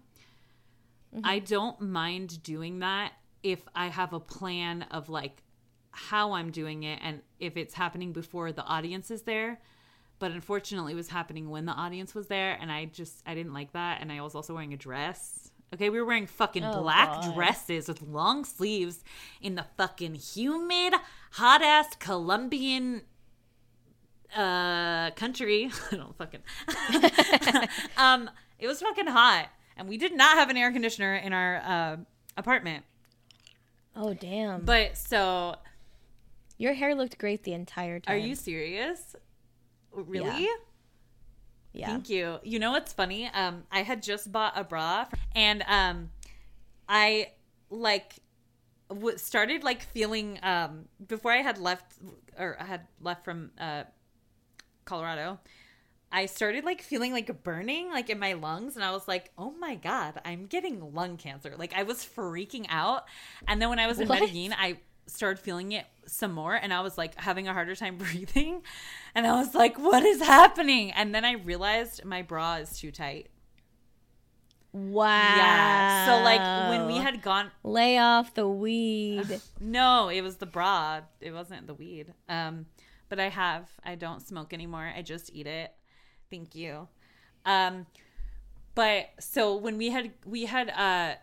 I 1.24 1.38
don't 1.38 1.80
mind 1.80 2.42
doing 2.42 2.80
that 2.80 3.12
if 3.42 3.62
I 3.74 3.86
have 3.88 4.12
a 4.12 4.20
plan 4.20 4.82
of 4.90 5.08
like 5.08 5.42
how 5.98 6.32
I'm 6.32 6.50
doing 6.50 6.84
it 6.84 7.00
and 7.02 7.20
if 7.40 7.56
it's 7.56 7.74
happening 7.74 8.12
before 8.12 8.52
the 8.52 8.62
audience 8.64 9.10
is 9.10 9.22
there. 9.22 9.60
But 10.20 10.32
unfortunately, 10.32 10.92
it 10.92 10.96
was 10.96 11.08
happening 11.08 11.48
when 11.48 11.64
the 11.64 11.72
audience 11.72 12.12
was 12.14 12.26
there, 12.26 12.58
and 12.60 12.72
I 12.72 12.86
just 12.86 13.22
I 13.24 13.34
didn't 13.34 13.52
like 13.54 13.72
that. 13.72 14.00
And 14.00 14.10
I 14.10 14.20
was 14.20 14.34
also 14.34 14.52
wearing 14.52 14.74
a 14.74 14.76
dress. 14.76 15.52
Okay, 15.72 15.90
we 15.90 16.00
were 16.00 16.04
wearing 16.06 16.26
fucking 16.26 16.64
Oh, 16.64 16.82
black 16.82 17.08
God. 17.08 17.34
dresses 17.34 17.86
with 17.86 18.02
long 18.02 18.44
sleeves 18.44 19.04
in 19.40 19.54
the 19.54 19.66
fucking 19.76 20.16
humid, 20.16 20.94
hot 21.32 21.62
ass 21.62 21.94
Colombian 22.00 23.02
uh 24.36 25.10
country. 25.12 25.70
I 25.92 25.96
don't 25.96 26.16
fucking. 26.16 26.40
um, 27.96 28.28
it 28.58 28.66
was 28.66 28.80
fucking 28.80 29.06
hot, 29.06 29.48
and 29.76 29.88
we 29.88 29.98
did 29.98 30.16
not 30.16 30.36
have 30.36 30.50
an 30.50 30.56
air 30.56 30.72
conditioner 30.72 31.14
in 31.14 31.32
our 31.32 31.56
uh, 31.58 31.96
apartment. 32.36 32.84
Oh 33.94 34.14
damn. 34.14 34.64
But 34.64 34.96
so 34.96 35.56
Your 36.58 36.74
hair 36.74 36.94
looked 36.94 37.18
great 37.18 37.44
the 37.44 37.52
entire 37.52 38.00
time. 38.00 38.14
Are 38.14 38.18
you 38.18 38.34
serious? 38.34 39.16
Really? 39.92 40.44
Yeah. 40.44 40.54
Yeah. 41.72 41.86
Thank 41.86 42.08
you. 42.10 42.38
You 42.42 42.58
know 42.58 42.72
what's 42.72 42.92
funny? 42.92 43.30
Um, 43.32 43.62
I 43.70 43.82
had 43.82 44.02
just 44.02 44.32
bought 44.32 44.54
a 44.56 44.64
bra, 44.64 45.06
and 45.34 45.62
um, 45.68 46.10
I 46.88 47.32
like 47.70 48.14
w- 48.88 49.18
started 49.18 49.62
like 49.62 49.82
feeling 49.82 50.38
um 50.42 50.86
before 51.06 51.30
I 51.30 51.38
had 51.42 51.58
left 51.58 51.92
or 52.38 52.56
I 52.58 52.64
had 52.64 52.86
left 53.00 53.24
from 53.24 53.50
uh 53.60 53.84
Colorado. 54.84 55.38
I 56.10 56.24
started 56.24 56.64
like 56.64 56.80
feeling 56.80 57.12
like 57.12 57.28
a 57.28 57.34
burning 57.34 57.90
like 57.90 58.08
in 58.08 58.18
my 58.18 58.32
lungs 58.32 58.76
and 58.76 58.84
I 58.84 58.92
was 58.92 59.06
like, 59.06 59.30
"Oh 59.36 59.50
my 59.52 59.74
god, 59.74 60.20
I'm 60.24 60.46
getting 60.46 60.94
lung 60.94 61.18
cancer." 61.18 61.54
Like 61.56 61.74
I 61.74 61.82
was 61.82 61.98
freaking 61.98 62.66
out. 62.70 63.04
And 63.46 63.60
then 63.60 63.68
when 63.68 63.78
I 63.78 63.86
was 63.86 64.00
in 64.00 64.08
What? 64.08 64.20
Medellin, 64.20 64.54
I 64.54 64.78
started 65.06 65.38
feeling 65.38 65.72
it 65.72 65.84
some 66.08 66.32
more 66.32 66.54
and 66.54 66.72
I 66.72 66.80
was 66.80 66.98
like 66.98 67.18
having 67.20 67.48
a 67.48 67.52
harder 67.52 67.74
time 67.74 67.96
breathing. 67.98 68.62
And 69.14 69.26
I 69.26 69.32
was 69.32 69.54
like, 69.54 69.78
"What 69.78 70.04
is 70.04 70.20
happening?" 70.20 70.90
And 70.92 71.14
then 71.14 71.24
I 71.24 71.32
realized 71.32 72.04
my 72.04 72.22
bra 72.22 72.56
is 72.56 72.78
too 72.78 72.90
tight. 72.90 73.28
Wow. 74.72 75.36
Yeah. 75.36 76.06
So 76.06 76.22
like 76.22 76.70
when 76.70 76.86
we 76.86 76.98
had 76.98 77.22
gone 77.22 77.50
lay 77.62 77.98
off 77.98 78.34
the 78.34 78.48
weed. 78.48 79.40
No, 79.60 80.08
it 80.08 80.20
was 80.22 80.36
the 80.36 80.46
bra. 80.46 81.00
It 81.20 81.32
wasn't 81.32 81.66
the 81.66 81.74
weed. 81.74 82.12
Um, 82.28 82.66
but 83.08 83.18
I 83.18 83.28
have. 83.28 83.68
I 83.84 83.94
don't 83.94 84.20
smoke 84.20 84.52
anymore. 84.52 84.92
I 84.94 85.02
just 85.02 85.30
eat 85.34 85.46
it. 85.46 85.72
Thank 86.30 86.54
you. 86.54 86.88
Um, 87.44 87.86
but 88.74 89.08
so 89.18 89.56
when 89.56 89.78
we 89.78 89.90
had 89.90 90.12
we 90.24 90.44
had 90.44 90.70
uh 90.70 91.14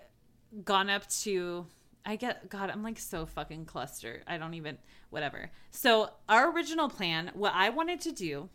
gone 0.63 0.89
up 0.89 1.07
to 1.07 1.65
I 2.05 2.15
get 2.15 2.49
God, 2.49 2.69
I'm 2.69 2.83
like 2.83 2.99
so 2.99 3.25
fucking 3.25 3.65
clustered. 3.65 4.23
I 4.27 4.37
don't 4.37 4.53
even 4.53 4.77
whatever. 5.09 5.51
So 5.71 6.11
our 6.29 6.51
original 6.51 6.89
plan, 6.89 7.31
what 7.33 7.53
I 7.55 7.69
wanted 7.69 7.99
to 8.01 8.11
do, 8.11 8.49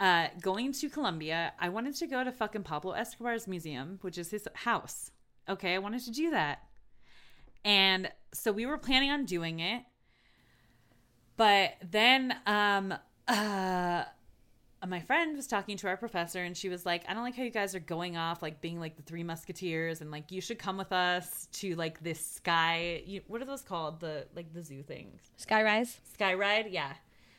uh, 0.00 0.28
going 0.40 0.72
to 0.72 0.88
Colombia, 0.88 1.52
I 1.60 1.68
wanted 1.68 1.94
to 1.96 2.06
go 2.06 2.24
to 2.24 2.32
fucking 2.32 2.64
Pablo 2.64 2.92
Escobar's 2.92 3.46
museum, 3.46 3.98
which 4.02 4.18
is 4.18 4.30
his 4.30 4.48
house. 4.54 5.10
Okay, 5.48 5.74
I 5.74 5.78
wanted 5.78 6.04
to 6.04 6.10
do 6.10 6.30
that. 6.30 6.62
And 7.64 8.10
so 8.32 8.52
we 8.52 8.66
were 8.66 8.78
planning 8.78 9.10
on 9.10 9.24
doing 9.24 9.60
it. 9.60 9.82
But 11.36 11.74
then 11.82 12.34
um 12.46 12.94
uh 13.28 14.04
my 14.86 15.00
friend 15.00 15.36
was 15.36 15.46
talking 15.46 15.76
to 15.78 15.88
our 15.88 15.96
professor 15.96 16.42
and 16.42 16.56
she 16.56 16.68
was 16.68 16.84
like, 16.84 17.04
I 17.08 17.14
don't 17.14 17.22
like 17.22 17.34
how 17.34 17.42
you 17.42 17.50
guys 17.50 17.74
are 17.74 17.80
going 17.80 18.16
off 18.16 18.42
like 18.42 18.60
being 18.60 18.78
like 18.78 18.96
the 18.96 19.02
three 19.02 19.22
musketeers 19.22 20.00
and 20.00 20.10
like 20.10 20.30
you 20.30 20.40
should 20.40 20.58
come 20.58 20.76
with 20.76 20.92
us 20.92 21.48
to 21.52 21.74
like 21.76 22.02
this 22.02 22.24
sky 22.24 23.02
you, 23.06 23.22
what 23.26 23.40
are 23.40 23.46
those 23.46 23.62
called? 23.62 24.00
The 24.00 24.26
like 24.34 24.52
the 24.52 24.62
zoo 24.62 24.82
things. 24.82 25.20
Skyrise. 25.38 25.96
Sky 26.12 26.34
ride? 26.34 26.68
Yeah. 26.70 26.92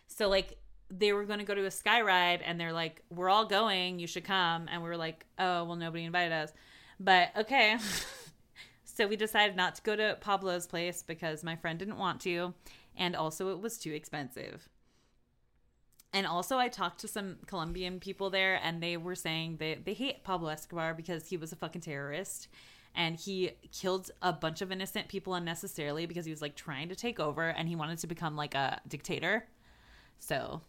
So 0.07 0.29
like 0.29 0.57
they 0.89 1.13
were 1.13 1.25
going 1.25 1.39
to 1.39 1.45
go 1.45 1.53
to 1.53 1.65
a 1.65 1.71
sky 1.71 2.01
ride 2.01 2.41
and 2.41 2.59
they're 2.59 2.73
like, 2.73 3.03
We're 3.09 3.29
all 3.29 3.45
going, 3.45 3.99
you 3.99 4.07
should 4.07 4.23
come. 4.23 4.67
And 4.71 4.81
we 4.81 4.89
were 4.89 4.97
like, 4.97 5.25
Oh, 5.37 5.65
well, 5.65 5.75
nobody 5.75 6.05
invited 6.05 6.33
us. 6.33 6.51
But 6.99 7.29
okay. 7.37 7.77
so 8.83 9.07
we 9.07 9.15
decided 9.15 9.55
not 9.55 9.75
to 9.75 9.81
go 9.83 9.95
to 9.95 10.17
Pablo's 10.21 10.65
place 10.65 11.03
because 11.03 11.43
my 11.43 11.55
friend 11.55 11.77
didn't 11.77 11.97
want 11.97 12.21
to. 12.21 12.53
And 12.95 13.15
also, 13.15 13.51
it 13.51 13.59
was 13.59 13.77
too 13.77 13.91
expensive. 13.91 14.67
And 16.13 16.25
also, 16.25 16.57
I 16.57 16.69
talked 16.69 16.99
to 17.01 17.07
some 17.07 17.37
Colombian 17.47 17.99
people 17.99 18.29
there, 18.29 18.59
and 18.63 18.81
they 18.81 18.97
were 18.97 19.15
saying 19.15 19.57
they, 19.57 19.75
they 19.75 19.93
hate 19.93 20.23
Pablo 20.23 20.49
Escobar 20.49 20.93
because 20.93 21.27
he 21.27 21.37
was 21.37 21.51
a 21.51 21.55
fucking 21.55 21.81
terrorist 21.81 22.47
and 22.97 23.15
he 23.15 23.51
killed 23.71 24.09
a 24.23 24.33
bunch 24.33 24.61
of 24.61 24.71
innocent 24.71 25.07
people 25.07 25.35
unnecessarily 25.35 26.07
because 26.07 26.25
he 26.25 26.31
was 26.31 26.41
like 26.41 26.55
trying 26.55 26.89
to 26.89 26.95
take 26.95 27.19
over 27.19 27.49
and 27.49 27.69
he 27.69 27.75
wanted 27.75 27.99
to 27.99 28.07
become 28.07 28.35
like 28.35 28.55
a 28.55 28.81
dictator. 28.87 29.45
So 30.19 30.61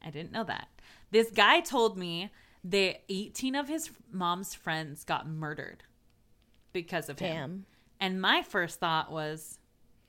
I 0.00 0.10
didn't 0.10 0.30
know 0.30 0.44
that. 0.44 0.68
This 1.10 1.30
guy 1.30 1.60
told 1.60 1.98
me 1.98 2.30
that 2.62 3.02
18 3.08 3.56
of 3.56 3.68
his 3.68 3.90
mom's 4.12 4.54
friends 4.54 5.02
got 5.04 5.28
murdered 5.28 5.82
because 6.72 7.08
of 7.08 7.18
him. 7.18 7.66
And 8.00 8.20
my 8.20 8.42
first 8.42 8.78
thought 8.78 9.10
was, 9.10 9.58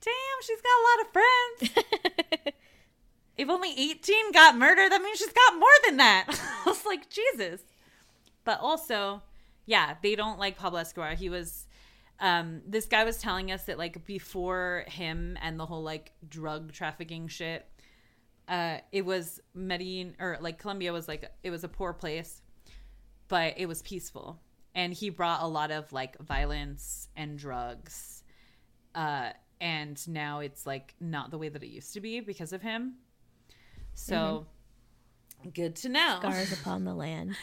damn, 0.01 0.13
she's 0.43 0.61
got 0.61 0.69
a 0.69 0.86
lot 0.88 1.01
of 1.01 1.73
friends. 1.73 2.55
if 3.38 3.49
only 3.49 3.71
18 3.77 4.31
got 4.31 4.57
murdered, 4.57 4.91
that 4.91 5.01
means 5.01 5.19
she's 5.19 5.33
got 5.33 5.59
more 5.59 5.69
than 5.86 5.97
that. 5.97 6.25
I 6.65 6.69
was 6.69 6.86
like, 6.86 7.09
Jesus. 7.09 7.61
But 8.43 8.59
also, 8.61 9.21
yeah, 9.65 9.95
they 10.01 10.15
don't 10.15 10.39
like 10.39 10.57
Pablo 10.57 10.79
Escobar. 10.79 11.15
He 11.15 11.29
was 11.29 11.67
um 12.21 12.61
this 12.65 12.86
guy 12.86 13.03
was 13.03 13.17
telling 13.17 13.51
us 13.51 13.65
that 13.65 13.77
like 13.77 14.05
before 14.05 14.86
him 14.88 15.38
and 15.41 15.59
the 15.59 15.65
whole 15.65 15.83
like 15.83 16.13
drug 16.27 16.71
trafficking 16.71 17.27
shit, 17.27 17.67
uh 18.47 18.77
it 18.91 19.05
was 19.05 19.41
Medellin 19.53 20.15
or 20.19 20.38
like 20.39 20.57
Colombia 20.57 20.93
was 20.93 21.07
like 21.07 21.29
it 21.43 21.49
was 21.49 21.63
a 21.63 21.67
poor 21.67 21.91
place, 21.91 22.41
but 23.27 23.55
it 23.57 23.65
was 23.65 23.81
peaceful. 23.81 24.39
And 24.73 24.93
he 24.93 25.09
brought 25.09 25.41
a 25.41 25.47
lot 25.47 25.71
of 25.71 25.91
like 25.91 26.17
violence 26.19 27.09
and 27.17 27.38
drugs. 27.38 28.23
Uh 28.93 29.31
and 29.59 30.07
now 30.07 30.39
it's 30.39 30.65
like 30.65 30.95
not 30.99 31.31
the 31.31 31.38
way 31.38 31.49
that 31.49 31.63
it 31.63 31.69
used 31.69 31.93
to 31.93 32.01
be 32.01 32.19
because 32.19 32.53
of 32.53 32.61
him. 32.61 32.95
So 33.96 34.46
mm-hmm. 35.41 35.50
good 35.50 35.76
to 35.78 35.89
know. 35.89 36.18
Scars 36.20 36.52
upon 36.54 36.84
the 36.84 36.93
land. 36.93 37.36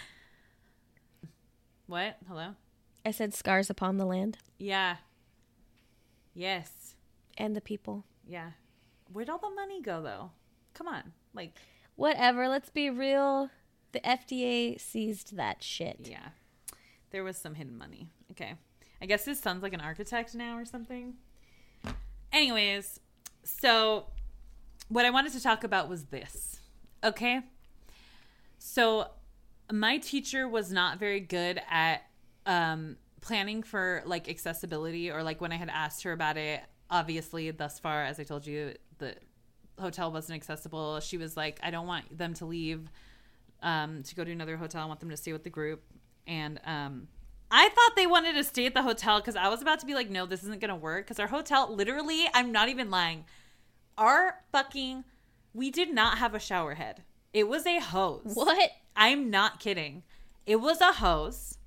What? 1.87 2.17
Hello? 2.29 2.55
I 3.05 3.11
said 3.11 3.35
scars 3.35 3.69
upon 3.69 3.97
the 3.97 4.05
land 4.07 4.39
Yeah. 4.59 4.97
Yes. 6.35 6.95
and 7.37 7.57
the 7.57 7.61
people. 7.61 8.05
Yeah. 8.27 8.53
Where'd 9.13 9.29
all 9.29 9.39
the 9.39 9.51
money 9.51 9.83
go 9.83 10.01
though? 10.03 10.31
Come 10.75 10.89
on. 10.89 11.13
Like, 11.35 11.55
Whatever. 11.97 12.49
Let's 12.49 12.71
be 12.71 12.89
real. 12.89 13.51
The 13.93 14.01
FDA 14.01 14.81
seized 14.81 15.37
that 15.37 15.63
shit. 15.63 15.99
yeah. 16.09 16.29
There 17.11 17.25
was 17.25 17.37
some 17.37 17.55
hidden 17.57 17.77
money. 17.77 18.09
Okay. 18.31 18.55
I 19.03 19.07
guess 19.07 19.25
his 19.27 19.39
son's 19.39 19.63
like 19.63 19.75
an 19.75 19.81
architect 19.83 20.35
now 20.35 20.57
or 20.57 20.65
something. 20.65 21.15
Anyways, 22.33 23.01
so 23.45 24.07
what 24.93 25.05
I 25.05 25.11
wanted 25.11 25.33
to 25.33 25.41
talk 25.41 25.65
about 25.65 25.89
was 25.89 26.05
this. 26.05 26.61
Okay? 27.03 27.41
So 28.59 29.09
my 29.73 29.99
teacher 29.99 30.49
was 30.49 30.71
not 30.71 30.99
very 30.99 31.21
good 31.21 31.61
at 31.71 32.03
um 32.45 32.97
planning 33.21 33.63
for 33.63 34.03
like 34.05 34.29
accessibility 34.29 35.11
or 35.11 35.23
like 35.23 35.41
when 35.41 35.53
I 35.53 35.57
had 35.57 35.69
asked 35.69 36.03
her 36.03 36.13
about 36.13 36.37
it, 36.37 36.61
obviously 36.91 37.51
thus 37.53 37.79
far 37.79 38.05
as 38.05 38.19
I 38.19 38.25
told 38.25 38.47
you 38.47 38.75
the 38.99 39.15
hotel 39.79 40.13
wasn't 40.13 40.37
accessible. 40.37 41.01
She 41.01 41.17
was 41.17 41.37
like, 41.37 41.61
I 41.63 41.71
don't 41.71 41.87
want 41.87 42.17
them 42.17 42.35
to 42.35 42.45
leave 42.47 42.91
um, 43.63 44.03
to 44.03 44.15
go 44.15 44.25
to 44.25 44.31
another 44.31 44.57
hotel. 44.57 44.83
I 44.83 44.87
want 44.87 45.01
them 45.01 45.11
to 45.11 45.17
stay 45.17 45.33
with 45.33 45.45
the 45.45 45.51
group. 45.51 45.83
And 46.27 46.61
um, 46.65 47.09
I 47.51 47.69
thought 47.69 47.97
they 47.97 48.07
wanted 48.07 48.35
to 48.35 48.45
stay 48.45 48.67
at 48.67 48.75
the 48.75 48.83
hotel 48.83 49.21
because 49.21 49.37
I 49.37 49.49
was 49.49 49.63
about 49.63 49.81
to 49.81 49.87
be 49.87 49.95
like, 49.95 50.11
no, 50.11 50.27
this 50.27 50.43
isn't 50.43 50.61
going 50.61 50.71
to 50.71 50.77
work. 50.77 51.07
Because 51.07 51.19
our 51.19 51.27
hotel, 51.27 51.75
literally, 51.75 52.27
I'm 52.35 52.53
not 52.53 52.69
even 52.69 52.91
lying. 52.91 53.25
Our 54.03 54.35
fucking, 54.51 55.05
we 55.55 55.71
did 55.71 55.95
not 55.95 56.19
have 56.19 56.35
a 56.35 56.41
shower 56.41 56.75
head. 56.75 57.05
It 57.33 57.47
was 57.47 57.67
a 57.67 57.79
hose. 57.79 58.33
What? 58.35 58.71
I'm 58.97 59.31
not 59.31 59.61
kidding. 59.61 60.03
It 60.45 60.57
was 60.57 60.81
a 60.81 60.93
hose. 60.93 61.59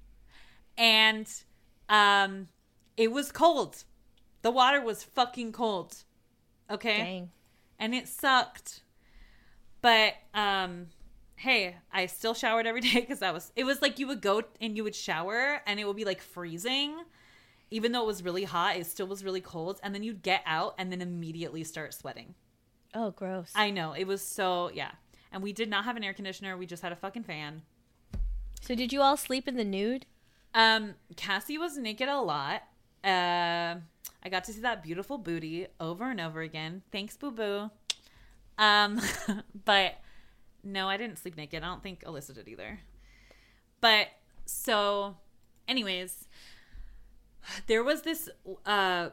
And 0.78 1.32
um, 1.88 2.50
it 2.98 3.14
was 3.14 3.32
cold. 3.32 3.86
The 4.42 4.52
water 4.52 4.82
was 4.82 5.02
fucking 5.02 5.54
cold. 5.54 5.96
Okay 6.70 6.98
Dang. 6.98 7.32
and 7.80 7.96
it 7.96 8.10
sucked. 8.10 8.82
But 9.82 10.16
um 10.34 10.88
hey, 11.38 11.78
I 11.94 12.08
still 12.08 12.34
showered 12.34 12.68
every 12.68 12.82
day 12.92 13.02
cuz 13.04 13.22
I 13.22 13.32
was 13.32 13.54
it 13.56 13.64
was 13.64 13.82
like 13.82 13.98
you 13.98 14.08
would 14.08 14.22
go 14.22 14.42
and 14.60 14.76
you 14.76 14.84
would 14.84 14.96
shower 14.96 15.62
and 15.66 15.80
it 15.80 15.88
would 15.88 15.96
be 15.96 16.06
like 16.06 16.22
freezing. 16.22 16.98
Even 17.72 17.92
though 17.92 18.04
it 18.04 18.08
was 18.08 18.24
really 18.24 18.44
hot, 18.44 18.78
it 18.78 18.86
still 18.86 19.08
was 19.08 19.24
really 19.24 19.42
cold 19.42 19.80
and 19.84 19.94
then 19.94 20.04
you'd 20.04 20.22
get 20.22 20.42
out 20.46 20.76
and 20.78 20.92
then 20.92 21.02
immediately 21.02 21.64
start 21.64 21.94
sweating. 21.94 22.36
Oh, 22.94 23.12
gross. 23.12 23.52
I 23.56 23.72
know, 23.72 23.94
it 23.94 24.06
was 24.06 24.22
so 24.22 24.72
yeah. 24.74 24.92
And 25.32 25.44
we 25.44 25.52
did 25.52 25.70
not 25.70 25.86
have 25.86 25.98
an 25.98 26.04
air 26.04 26.14
conditioner, 26.14 26.58
we 26.58 26.66
just 26.66 26.84
had 26.84 26.92
a 26.92 26.96
fucking 26.96 27.24
fan. 27.24 27.64
so 28.62 28.76
did 28.76 28.94
you 28.94 29.02
all 29.02 29.18
sleep 29.18 29.48
in 29.48 29.58
the 29.58 29.66
nude? 29.66 30.06
Um 30.54 30.96
Cassie 31.16 31.58
was 31.58 31.78
naked 31.78 32.08
a 32.08 32.20
lot. 32.22 32.64
Uh, 33.04 33.76
I 34.24 34.30
got 34.30 34.44
to 34.46 34.54
see 34.54 34.62
that 34.62 34.82
beautiful 34.82 35.20
booty 35.20 35.68
over 35.80 36.10
and 36.10 36.20
over 36.20 36.42
again. 36.42 36.82
Thanks, 36.92 37.16
boo 37.16 37.30
boo. 37.30 37.70
Um, 38.58 39.00
but 39.66 39.96
no, 40.64 40.90
I 40.90 40.98
didn't 40.98 41.20
sleep 41.20 41.38
naked. 41.38 41.62
I 41.62 41.68
don't 41.68 41.84
think 41.84 42.04
Alyssa 42.04 42.34
did 42.34 42.48
either. 42.48 42.80
But 43.82 44.08
so, 44.46 45.18
anyways, 45.68 46.28
there 47.68 47.84
was 47.84 48.02
this 48.02 48.30
uh 48.66 49.10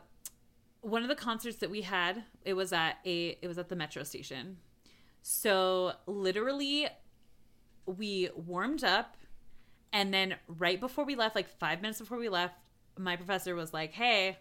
one 0.81 1.03
of 1.03 1.09
the 1.09 1.15
concerts 1.15 1.59
that 1.59 1.71
we 1.71 1.83
had. 1.83 2.25
It 2.45 2.55
was 2.55 2.73
at 2.73 2.99
a 3.05 3.39
it 3.41 3.47
was 3.47 3.59
at 3.59 3.69
the 3.69 3.77
metro 3.77 4.03
station. 4.03 4.59
So 5.23 5.93
literally, 6.07 6.89
we 7.87 8.31
warmed 8.35 8.83
up, 8.83 9.17
and 9.93 10.13
then 10.13 10.35
right 10.49 10.81
before 10.81 11.05
we 11.05 11.15
left, 11.15 11.37
like 11.37 11.49
five 11.49 11.81
minutes 11.81 12.01
before 12.01 12.19
we 12.19 12.29
left, 12.29 12.55
my 12.99 13.17
professor 13.17 13.55
was 13.55 13.73
like, 13.73 13.93
"Hey." 13.93 14.39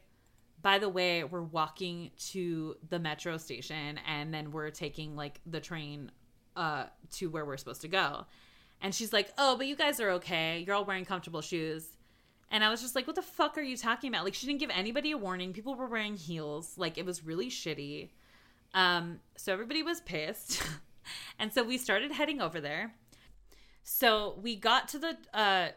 by 0.62 0.78
the 0.78 0.90
way, 0.90 1.24
we're 1.24 1.42
walking 1.42 2.12
to 2.18 2.76
the 2.90 3.00
metro 3.00 3.38
station 3.38 4.00
and 4.08 4.34
then 4.34 4.52
we're 4.52 4.70
taking 4.70 5.16
like 5.16 5.42
the 5.46 5.60
train 5.60 6.12
uh 6.56 6.86
to 7.10 7.30
where 7.30 7.46
we're 7.46 7.58
supposed 7.58 7.82
to 7.82 7.88
go. 7.88 8.26
And 8.82 8.94
she's 8.94 9.14
like, 9.14 9.32
"Oh, 9.38 9.58
but 9.58 9.68
you 9.68 9.76
guys 9.76 10.00
are 10.00 10.12
okay. 10.12 10.64
You're 10.66 10.76
all 10.76 10.86
wearing 10.86 11.06
comfortable 11.06 11.42
shoes." 11.42 11.88
And 12.52 12.64
I 12.64 12.70
was 12.70 12.82
just 12.82 12.96
like, 12.96 13.08
"What 13.08 13.16
the 13.16 13.22
fuck 13.22 13.58
are 13.58 13.62
you 13.62 13.78
talking 13.78 14.10
about?" 14.10 14.26
Like 14.26 14.34
she 14.34 14.46
didn't 14.46 14.60
give 14.60 14.70
anybody 14.72 15.12
a 15.12 15.18
warning. 15.18 15.54
People 15.54 15.74
were 15.76 15.88
wearing 15.88 16.18
heels. 16.18 16.78
Like 16.78 16.98
it 16.98 17.06
was 17.06 17.26
really 17.26 17.50
shitty. 17.50 18.10
Um 18.74 19.22
so 19.38 19.54
everybody 19.54 19.82
was 19.82 20.02
pissed. 20.02 20.62
and 21.40 21.54
so 21.54 21.64
we 21.64 21.78
started 21.78 22.12
heading 22.12 22.42
over 22.42 22.60
there. 22.60 22.94
So 23.84 24.38
we 24.42 24.56
got 24.58 24.90
to 24.90 25.00
the 25.00 25.18
uh 25.34 25.70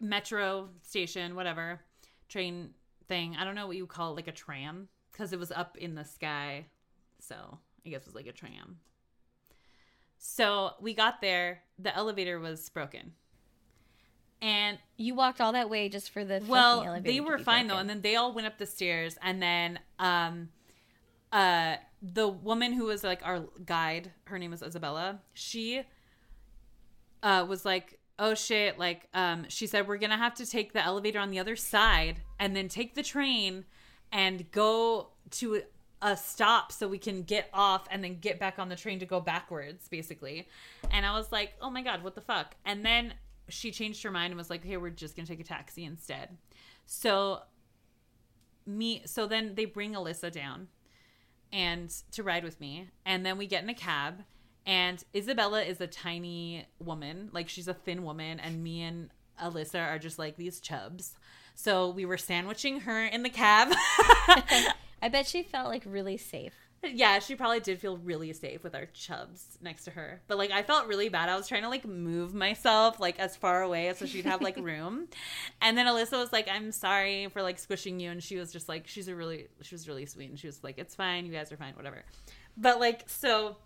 metro 0.00 0.70
station, 0.82 1.34
whatever, 1.34 1.80
train 2.28 2.70
thing. 3.08 3.36
I 3.38 3.44
don't 3.44 3.54
know 3.54 3.66
what 3.66 3.76
you 3.76 3.86
call 3.86 4.12
it, 4.12 4.16
like 4.16 4.28
a 4.28 4.32
tram, 4.32 4.88
because 5.12 5.32
it 5.32 5.38
was 5.38 5.52
up 5.52 5.76
in 5.76 5.94
the 5.94 6.04
sky. 6.04 6.66
So 7.20 7.58
I 7.86 7.90
guess 7.90 8.02
it 8.02 8.08
was 8.08 8.14
like 8.14 8.26
a 8.26 8.32
tram. 8.32 8.78
So 10.18 10.72
we 10.80 10.94
got 10.94 11.20
there. 11.20 11.62
The 11.78 11.94
elevator 11.94 12.40
was 12.40 12.68
broken. 12.70 13.12
And 14.42 14.78
You 14.96 15.14
walked 15.14 15.40
all 15.40 15.52
that 15.52 15.70
way 15.70 15.88
just 15.88 16.10
for 16.10 16.24
the 16.24 16.42
well, 16.46 16.82
elevator 16.82 17.02
they 17.02 17.20
were 17.20 17.38
fine 17.38 17.68
though, 17.68 17.78
and 17.78 17.88
then 17.88 18.02
they 18.02 18.16
all 18.16 18.34
went 18.34 18.46
up 18.46 18.58
the 18.58 18.66
stairs, 18.66 19.16
and 19.22 19.40
then 19.40 19.78
um, 20.00 20.48
uh, 21.30 21.76
the 22.02 22.26
woman 22.26 22.72
who 22.72 22.86
was 22.86 23.04
like 23.04 23.20
our 23.24 23.44
guide, 23.64 24.10
her 24.24 24.38
name 24.38 24.50
was 24.50 24.62
Isabella. 24.62 25.20
She 25.32 25.82
uh 27.22 27.46
was 27.48 27.64
like, 27.64 28.00
oh 28.18 28.34
shit, 28.34 28.78
like 28.80 29.08
um 29.14 29.46
she 29.48 29.68
said 29.68 29.86
we're 29.86 29.96
going 29.96 30.10
to 30.10 30.16
have 30.16 30.34
to 30.34 30.44
take 30.44 30.72
the 30.72 30.84
elevator 30.84 31.20
on 31.20 31.30
the 31.30 31.38
other 31.38 31.54
side 31.54 32.20
and 32.40 32.56
then 32.56 32.66
take 32.66 32.94
the 32.96 33.02
train 33.04 33.64
and 34.10 34.50
go 34.50 35.10
to 35.30 35.62
a 36.02 36.16
stop 36.16 36.72
so 36.72 36.88
we 36.88 36.98
can 36.98 37.22
get 37.22 37.48
off 37.54 37.86
and 37.92 38.02
then 38.02 38.18
get 38.18 38.40
back 38.40 38.58
on 38.58 38.68
the 38.68 38.74
train 38.74 38.98
to 38.98 39.06
go 39.06 39.20
backwards 39.20 39.86
basically. 39.86 40.48
And 40.90 41.06
I 41.06 41.16
was 41.16 41.30
like, 41.30 41.52
"Oh 41.60 41.70
my 41.70 41.82
god, 41.82 42.02
what 42.02 42.16
the 42.16 42.20
fuck?" 42.20 42.56
And 42.64 42.84
then 42.84 43.14
she 43.52 43.70
changed 43.70 44.02
her 44.02 44.10
mind 44.10 44.32
and 44.32 44.38
was 44.38 44.50
like, 44.50 44.64
"Okay, 44.64 44.76
we're 44.76 44.90
just 44.90 45.16
going 45.16 45.26
to 45.26 45.32
take 45.32 45.40
a 45.40 45.48
taxi 45.48 45.84
instead." 45.84 46.36
So 46.86 47.42
me 48.66 49.02
so 49.06 49.26
then 49.26 49.54
they 49.54 49.64
bring 49.64 49.92
Alyssa 49.94 50.30
down 50.30 50.68
and 51.52 51.90
to 52.12 52.22
ride 52.22 52.44
with 52.44 52.60
me 52.60 52.88
and 53.04 53.26
then 53.26 53.36
we 53.36 53.46
get 53.46 53.62
in 53.62 53.68
a 53.68 53.74
cab 53.74 54.22
and 54.64 55.02
Isabella 55.14 55.62
is 55.62 55.80
a 55.80 55.86
tiny 55.88 56.66
woman 56.78 57.28
like 57.32 57.48
she's 57.48 57.66
a 57.66 57.74
thin 57.74 58.04
woman 58.04 58.38
and 58.38 58.62
me 58.62 58.82
and 58.82 59.10
Alyssa 59.42 59.84
are 59.84 59.98
just 59.98 60.16
like 60.16 60.36
these 60.36 60.60
chubs 60.60 61.16
so 61.56 61.90
we 61.90 62.04
were 62.04 62.16
sandwiching 62.16 62.80
her 62.80 63.04
in 63.04 63.24
the 63.24 63.30
cab 63.30 63.72
I 65.02 65.08
bet 65.08 65.26
she 65.26 65.42
felt 65.42 65.66
like 65.66 65.82
really 65.84 66.16
safe. 66.16 66.54
Yeah 66.84 67.18
she 67.18 67.36
probably 67.36 67.60
did 67.60 67.80
feel 67.80 67.96
really 67.96 68.32
safe 68.32 68.64
with 68.64 68.74
our 68.74 68.86
chubs 68.86 69.58
next 69.60 69.84
to 69.84 69.90
her. 69.92 70.20
But 70.26 70.38
like 70.38 70.50
i 70.50 70.62
felt 70.62 70.86
really 70.86 71.08
bad. 71.08 71.28
I 71.28 71.36
was 71.36 71.48
trying 71.48 71.62
to 71.62 71.68
like 71.68 71.86
move 71.86 72.34
myself 72.34 72.98
like 72.98 73.18
as 73.18 73.36
far 73.36 73.62
away 73.62 73.92
so 73.96 74.06
she'd 74.06 74.24
have 74.24 74.42
like 74.42 74.56
room. 74.60 75.08
And 75.60 75.78
then 75.78 75.86
alyssa 75.86 76.18
was 76.18 76.32
like 76.32 76.48
i'm 76.50 76.72
sorry 76.72 77.28
for 77.28 77.42
like 77.42 77.58
squishing 77.58 78.00
you. 78.00 78.10
And 78.10 78.22
she 78.22 78.36
was 78.36 78.52
just 78.52 78.68
like 78.68 78.86
she's 78.86 79.08
a 79.08 79.14
really 79.14 79.48
she 79.60 79.74
was 79.74 79.86
really 79.88 80.06
sweet. 80.06 80.30
And 80.30 80.38
she 80.38 80.46
was 80.46 80.62
like 80.64 80.78
it's 80.78 80.94
fine. 80.94 81.26
You 81.26 81.32
guys 81.32 81.52
are 81.52 81.56
fine. 81.56 81.74
Whatever. 81.74 82.04
But 82.56 82.80
like 82.80 83.04
so 83.06 83.56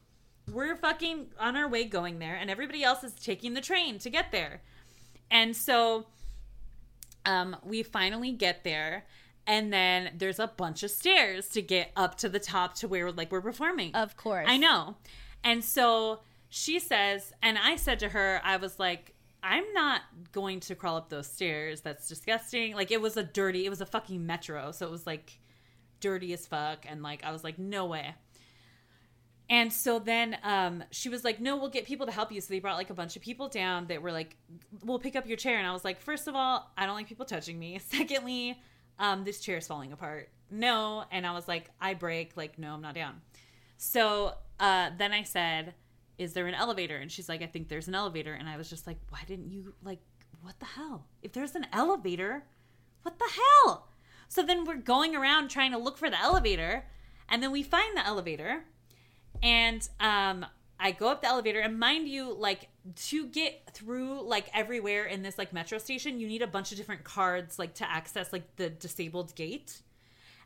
we're 0.53 0.77
fucking 0.77 1.27
on 1.41 1.57
our 1.57 1.69
way 1.69 1.85
going 1.85 2.19
there 2.19 2.37
and 2.37 2.51
everybody 2.51 2.85
else 2.85 3.03
is 3.03 3.13
taking 3.15 3.55
the 3.55 3.61
train 3.61 3.99
to 4.01 4.11
get 4.11 4.31
there. 4.31 4.61
And 5.31 5.57
so 5.57 6.07
um 7.25 7.57
we 7.65 7.83
finally 7.83 8.33
get 8.33 8.63
there 8.63 9.05
and 9.47 9.73
then 9.73 10.11
there's 10.17 10.39
a 10.39 10.49
bunch 10.49 10.83
of 10.83 10.91
stairs 10.91 11.49
to 11.51 11.63
get 11.63 11.93
up 11.97 12.17
to 12.17 12.29
the 12.29 12.41
top 12.41 12.75
to 12.75 12.89
where 12.89 13.13
like 13.13 13.31
we're 13.31 13.41
performing 13.41 13.95
Of 13.95 14.17
course. 14.17 14.47
I 14.49 14.57
know. 14.57 14.97
And 15.45 15.63
so 15.63 16.21
she 16.49 16.79
says, 16.79 17.33
and 17.43 17.59
I 17.59 17.77
said 17.77 18.01
to 18.01 18.09
her, 18.09 18.41
I 18.45 18.57
was 18.57 18.79
like, 18.79 19.15
I'm 19.43 19.73
not 19.73 20.03
going 20.33 20.61
to 20.61 20.75
crawl 20.75 20.97
up 20.97 21.09
those 21.09 21.29
stairs. 21.29 21.83
That's 21.83 22.09
disgusting. 22.09 22.75
Like 22.75 22.91
it 22.91 23.01
was 23.01 23.17
a 23.17 23.23
dirty, 23.23 23.65
it 23.65 23.71
was 23.71 23.81
a 23.81 23.87
fucking 23.87 24.27
metro. 24.27 24.73
So 24.73 24.87
it 24.87 24.91
was 24.91 25.07
like 25.07 25.39
dirty 26.01 26.33
as 26.33 26.47
fuck. 26.47 26.85
And 26.89 27.03
like, 27.03 27.25
I 27.25 27.31
was 27.31 27.45
like, 27.45 27.59
no 27.59 27.87
way. 27.87 28.15
And 29.49 29.73
so 29.73 30.01
then 30.01 30.37
um, 30.43 30.83
she 30.91 31.09
was 31.09 31.23
like, 31.23 31.41
no, 31.41 31.57
we'll 31.57 31.71
get 31.71 31.85
people 31.85 32.07
to 32.07 32.13
help 32.13 32.33
you. 32.33 32.41
So 32.41 32.53
they 32.53 32.59
brought 32.59 32.77
like 32.77 32.91
a 32.91 32.95
bunch 32.95 33.15
of 33.15 33.23
people 33.23 33.49
down 33.49 33.87
that 33.87 34.03
were 34.03 34.11
like, 34.11 34.37
we'll 34.85 34.99
pick 34.99 35.15
up 35.15 35.29
your 35.29 35.37
chair. 35.37 35.59
And 35.59 35.67
I 35.67 35.73
was 35.73 35.85
like, 35.85 36.01
first 36.01 36.27
of 36.27 36.35
all, 36.35 36.69
I 36.77 36.85
don't 36.85 36.97
like 36.97 37.07
people 37.07 37.27
touching 37.27 37.59
me. 37.59 37.79
Secondly, 37.87 38.59
um, 38.99 39.25
this 39.25 39.41
chair 39.41 39.59
is 39.59 39.67
falling 39.67 39.93
apart. 39.93 40.31
No. 40.51 41.05
And 41.11 41.27
I 41.27 41.33
was 41.33 41.49
like, 41.49 41.71
I 41.81 41.95
break. 41.95 42.37
Like, 42.37 42.59
no, 42.59 42.75
I'm 42.75 42.83
not 42.83 42.95
down. 42.95 43.21
So 43.77 44.35
uh, 44.59 44.91
then 44.97 45.13
I 45.13 45.23
said, 45.23 45.75
Is 46.19 46.33
there 46.33 46.47
an 46.47 46.55
elevator? 46.55 46.97
And 46.97 47.11
she's 47.11 47.29
like, 47.29 47.43
I 47.43 47.47
think 47.47 47.69
there's 47.69 47.89
an 47.89 47.95
elevator. 47.95 48.33
And 48.33 48.49
I 48.49 48.57
was 48.57 48.71
just 48.71 48.87
like, 48.87 48.99
Why 49.11 49.21
didn't 49.27 49.51
you, 49.51 49.75
like, 49.83 50.01
what 50.41 50.59
the 50.61 50.67
hell? 50.67 51.07
If 51.23 51.33
there's 51.33 51.55
an 51.55 51.67
elevator, 51.73 52.45
what 53.03 53.19
the 53.19 53.31
hell? 53.65 53.89
So 54.29 54.43
then 54.43 54.65
we're 54.65 54.77
going 54.77 55.15
around 55.15 55.49
trying 55.49 55.73
to 55.73 55.79
look 55.79 55.99
for 55.99 56.11
the 56.11 56.21
elevator. 56.21 56.85
And 57.29 57.43
then 57.43 57.53
we 57.53 57.63
find 57.63 57.97
the 57.97 58.07
elevator. 58.07 58.65
And 59.43 59.87
um, 60.01 60.47
I 60.79 60.93
go 60.93 61.09
up 61.09 61.23
the 61.23 61.29
elevator. 61.29 61.61
And 61.61 61.79
mind 61.79 62.09
you, 62.09 62.33
like, 62.33 62.69
to 62.95 63.27
get 63.27 63.71
through, 63.73 64.23
like, 64.23 64.49
everywhere 64.55 65.05
in 65.05 65.23
this, 65.23 65.39
like, 65.39 65.53
metro 65.53 65.79
station, 65.79 66.21
you 66.21 66.29
need 66.29 66.43
a 66.43 66.47
bunch 66.47 66.71
of 66.71 66.79
different 66.79 67.05
cards, 67.05 67.59
like, 67.59 67.75
to 67.75 67.91
access, 67.91 68.33
like, 68.33 68.57
the 68.57 68.71
disabled 68.71 69.35
gate. 69.35 69.83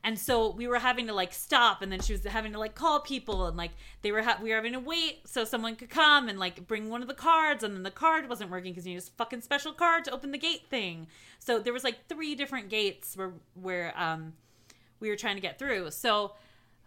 And 0.02 0.18
so 0.18 0.50
we 0.50 0.66
were 0.66 0.78
having 0.78 1.08
to 1.08 1.12
like 1.12 1.34
stop, 1.34 1.82
and 1.82 1.92
then 1.92 2.00
she 2.00 2.14
was 2.14 2.24
having 2.24 2.52
to 2.52 2.58
like 2.58 2.74
call 2.74 3.00
people, 3.00 3.46
and 3.46 3.56
like 3.56 3.72
they 4.00 4.12
were 4.12 4.22
ha- 4.22 4.38
we 4.42 4.48
were 4.48 4.56
having 4.56 4.72
to 4.72 4.80
wait 4.80 5.28
so 5.28 5.44
someone 5.44 5.76
could 5.76 5.90
come 5.90 6.28
and 6.28 6.38
like 6.38 6.66
bring 6.66 6.88
one 6.88 7.02
of 7.02 7.08
the 7.08 7.14
cards, 7.14 7.62
and 7.62 7.74
then 7.74 7.82
the 7.82 7.90
card 7.90 8.26
wasn't 8.28 8.50
working 8.50 8.72
because 8.72 8.86
you 8.86 8.94
need 8.94 9.02
a 9.02 9.06
fucking 9.18 9.42
special 9.42 9.74
card 9.74 10.04
to 10.06 10.10
open 10.10 10.30
the 10.30 10.38
gate 10.38 10.62
thing. 10.70 11.06
So 11.38 11.58
there 11.58 11.74
was 11.74 11.84
like 11.84 12.08
three 12.08 12.34
different 12.34 12.70
gates 12.70 13.14
where 13.14 13.34
where 13.52 13.92
um 13.94 14.32
we 15.00 15.10
were 15.10 15.16
trying 15.16 15.36
to 15.36 15.42
get 15.42 15.58
through. 15.58 15.90
So 15.90 16.32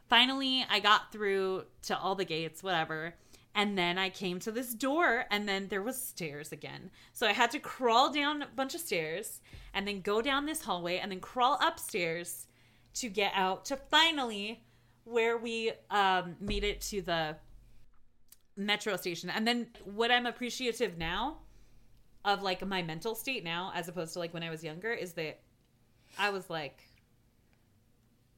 finally, 0.10 0.66
I 0.68 0.80
got 0.80 1.12
through 1.12 1.66
to 1.84 1.98
all 1.98 2.16
the 2.16 2.26
gates, 2.26 2.64
whatever. 2.64 3.14
And 3.56 3.78
then 3.78 3.98
I 3.98 4.10
came 4.10 4.40
to 4.40 4.52
this 4.52 4.74
door, 4.74 5.26
and 5.30 5.48
then 5.48 5.68
there 5.68 5.84
was 5.84 6.02
stairs 6.02 6.52
again. 6.52 6.90
So 7.12 7.28
I 7.28 7.34
had 7.34 7.52
to 7.52 7.60
crawl 7.60 8.12
down 8.12 8.42
a 8.42 8.48
bunch 8.48 8.74
of 8.74 8.82
stairs, 8.82 9.42
and 9.74 9.88
then 9.88 10.02
go 10.02 10.22
down 10.22 10.46
this 10.46 10.64
hallway, 10.64 10.98
and 10.98 11.12
then 11.12 11.20
crawl 11.20 11.60
upstairs 11.62 12.48
to 12.96 13.10
get 13.10 13.32
out 13.36 13.66
to 13.66 13.78
finally 13.78 14.64
where 15.04 15.38
we 15.38 15.72
um, 15.92 16.36
made 16.40 16.64
it 16.64 16.82
to 16.82 17.02
the 17.02 17.36
metro 18.56 18.96
station. 18.96 19.30
And 19.30 19.48
then 19.48 19.68
what 19.84 20.12
I'm 20.12 20.26
appreciative 20.26 20.98
now 20.98 21.40
of 22.26 22.42
like 22.42 22.66
my 22.66 22.82
mental 22.82 23.16
state 23.16 23.44
now, 23.44 23.72
as 23.76 23.88
opposed 23.88 24.14
to 24.14 24.20
like 24.20 24.34
when 24.34 24.44
I 24.44 24.50
was 24.50 24.64
younger, 24.64 24.92
is 24.92 25.14
that 25.14 25.42
I 26.18 26.30
was 26.30 26.50
like, 26.50 26.82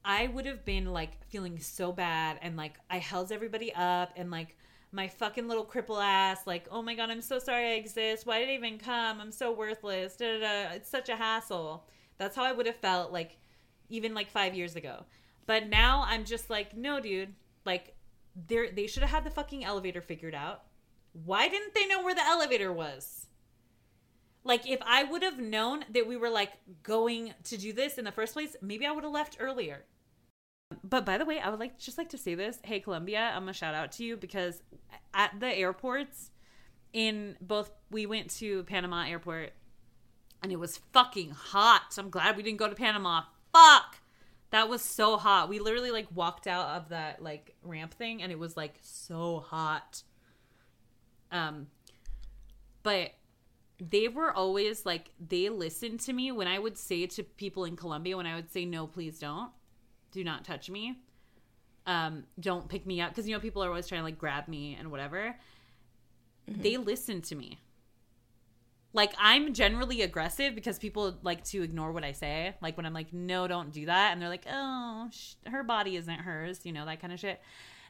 I 0.03 0.28
would 0.28 0.45
have 0.45 0.66
been 0.66 0.93
like 0.93 1.24
feeling 1.30 1.59
so 1.59 1.91
bad 1.91 2.39
and 2.41 2.55
like 2.55 2.76
I 2.89 2.99
held 2.99 3.32
everybody 3.32 3.74
up 3.74 4.13
and 4.16 4.32
like 4.32 4.55
my 4.92 5.08
fucking 5.08 5.48
little 5.48 5.66
cripple 5.66 6.02
ass, 6.04 6.46
like, 6.46 6.68
oh 6.72 6.82
my 6.82 6.96
god, 6.96 7.10
I'm 7.10 7.22
so 7.22 7.40
sorry 7.40 7.74
I 7.74 7.76
exist. 7.76 8.26
Why 8.26 8.40
did 8.40 8.50
I 8.50 8.54
even 8.54 8.78
come? 8.78 9.20
I'm 9.20 9.32
so 9.32 9.52
worthless. 9.52 10.16
Da, 10.16 10.40
da, 10.40 10.40
da. 10.40 10.74
It's 10.74 10.90
such 10.90 11.10
a 11.10 11.16
hassle. 11.16 11.88
That's 12.18 12.36
how 12.36 12.44
I 12.44 12.52
would 12.52 12.66
have 12.66 12.78
felt 12.78 13.12
like 13.12 13.38
even 13.90 14.14
like 14.14 14.30
five 14.30 14.56
years 14.56 14.76
ago. 14.76 15.06
But 15.48 15.70
now 15.70 16.06
I'm 16.08 16.26
just 16.26 16.50
like, 16.50 16.76
no, 16.76 17.00
dude. 17.00 17.34
Like, 17.66 17.96
they 18.48 18.70
they 18.72 18.88
should 18.88 19.04
have 19.04 19.12
had 19.12 19.24
the 19.24 19.30
fucking 19.30 19.64
elevator 19.64 20.02
figured 20.02 20.36
out. 20.36 20.64
Why 21.12 21.48
didn't 21.48 21.74
they 21.74 21.88
know 21.88 22.04
where 22.04 22.16
the 22.16 22.26
elevator 22.26 22.72
was? 22.72 23.28
Like, 24.44 24.70
if 24.70 24.80
I 24.86 25.04
would 25.04 25.24
have 25.24 25.40
known 25.40 25.86
that 25.92 26.08
we 26.08 26.18
were 26.18 26.30
like 26.30 26.54
going 26.84 27.34
to 27.46 27.58
do 27.58 27.74
this 27.74 27.98
in 27.98 28.06
the 28.06 28.12
first 28.12 28.34
place, 28.34 28.56
maybe 28.62 28.86
I 28.86 28.92
would 28.92 29.04
have 29.04 29.14
left 29.14 29.38
earlier. 29.40 29.86
But 30.84 31.05
by 31.05 31.18
the 31.18 31.26
way, 31.26 31.39
I 31.39 31.49
would 31.49 31.59
like 31.59 31.78
just 31.78 31.97
like 31.97 32.09
to 32.09 32.18
say 32.18 32.36
this. 32.36 32.59
Hey, 32.63 32.80
Colombia, 32.80 33.32
I'm 33.34 33.43
gonna 33.43 33.53
shout 33.53 33.76
out 33.76 33.91
to 33.93 34.03
you 34.03 34.18
because 34.18 34.61
at 35.13 35.39
the 35.39 35.47
airports, 35.47 36.32
in 36.93 37.36
both 37.41 37.72
we 37.91 38.05
went 38.05 38.30
to 38.38 38.63
Panama 38.63 39.05
Airport, 39.05 39.53
and 40.41 40.51
it 40.51 40.59
was 40.59 40.78
fucking 40.93 41.32
hot. 41.32 41.88
So 41.91 42.01
I'm 42.01 42.09
glad 42.09 42.38
we 42.38 42.43
didn't 42.43 42.57
go 42.57 42.68
to 42.68 42.76
Panama. 42.76 43.24
Fuck, 43.53 43.97
that 44.51 44.70
was 44.70 44.82
so 44.82 45.18
hot. 45.18 45.49
We 45.49 45.59
literally 45.59 45.91
like 45.91 46.07
walked 46.13 46.47
out 46.47 46.70
of 46.78 46.89
that 46.89 47.22
like 47.22 47.55
ramp 47.61 47.93
thing, 47.93 48.24
and 48.24 48.32
it 48.32 48.39
was 48.39 48.57
like 48.57 48.76
so 48.82 49.39
hot. 49.39 50.03
Um, 51.32 51.68
but 52.82 53.11
they 53.80 54.07
were 54.07 54.32
always 54.32 54.86
like 54.86 55.11
they 55.20 55.49
listened 55.49 55.99
to 56.01 56.13
me 56.13 56.32
when 56.32 56.47
I 56.47 56.57
would 56.57 56.78
say 56.78 57.05
to 57.07 57.24
people 57.24 57.66
in 57.66 57.76
Colombia 57.76 58.18
when 58.18 58.26
I 58.26 58.36
would 58.36 58.51
say 58.51 58.66
no, 58.66 58.88
please 58.88 59.20
don't 59.20 59.51
do 60.16 60.24
not 60.24 60.45
touch 60.45 60.70
me. 60.70 60.97
Um, 61.86 62.24
don't 62.39 62.68
pick 62.68 62.86
me 62.88 63.01
up 63.01 63.11
because 63.11 63.28
you 63.28 63.36
know 63.36 63.39
people 63.39 63.63
are 63.63 63.68
always 63.68 63.86
trying 63.88 63.99
to 63.99 64.05
like 64.05 64.18
grab 64.18 64.47
me 64.47 64.76
and 64.80 64.89
whatever. 64.89 65.36
They 66.47 66.78
listen 66.78 67.22
to 67.24 67.36
me. 67.36 67.59
Like 68.93 69.13
I'm 69.20 69.53
generally 69.53 70.01
aggressive 70.03 70.55
because 70.55 70.80
people 70.80 71.18
like 71.22 71.43
to 71.45 71.61
ignore 71.61 71.91
what 71.91 72.05
I 72.05 72.13
say. 72.13 72.55
Like 72.61 72.78
when 72.78 72.86
I'm 72.86 72.93
like, 72.93 73.11
"No, 73.13 73.45
don't 73.47 73.72
do 73.74 73.88
that," 73.88 74.13
and 74.13 74.22
they're 74.22 74.30
like, 74.30 74.47
"Oh, 74.49 75.09
sh- 75.11 75.34
her 75.47 75.63
body 75.63 75.97
isn't 75.97 76.20
hers," 76.20 76.61
you 76.63 76.72
know 76.72 76.86
that 76.86 77.01
kind 77.01 77.11
of 77.11 77.20
shit. 77.20 77.41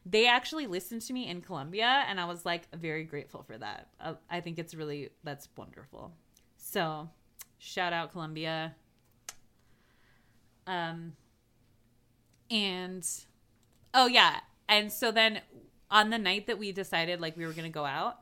They 0.03 0.27
actually 0.27 0.65
listened 0.67 1.01
to 1.03 1.13
me 1.13 1.29
in 1.29 1.41
Colombia, 1.41 2.05
and 2.07 2.19
I 2.19 2.25
was 2.25 2.43
like 2.43 2.67
very 2.75 3.03
grateful 3.03 3.43
for 3.43 3.57
that. 3.57 3.89
Uh, 3.99 4.15
I 4.29 4.41
think 4.41 4.57
it's 4.57 4.73
really 4.73 5.09
that's 5.23 5.47
wonderful. 5.55 6.11
So, 6.57 7.07
shout 7.59 7.93
out 7.93 8.11
Colombia. 8.11 8.75
Um, 10.65 11.13
and 12.49 13.07
oh 13.93 14.07
yeah. 14.07 14.39
And 14.67 14.91
so 14.91 15.11
then 15.11 15.41
on 15.91 16.09
the 16.09 16.17
night 16.17 16.47
that 16.47 16.57
we 16.57 16.71
decided 16.71 17.21
like 17.21 17.37
we 17.37 17.45
were 17.45 17.53
gonna 17.53 17.69
go 17.69 17.85
out 17.85 18.17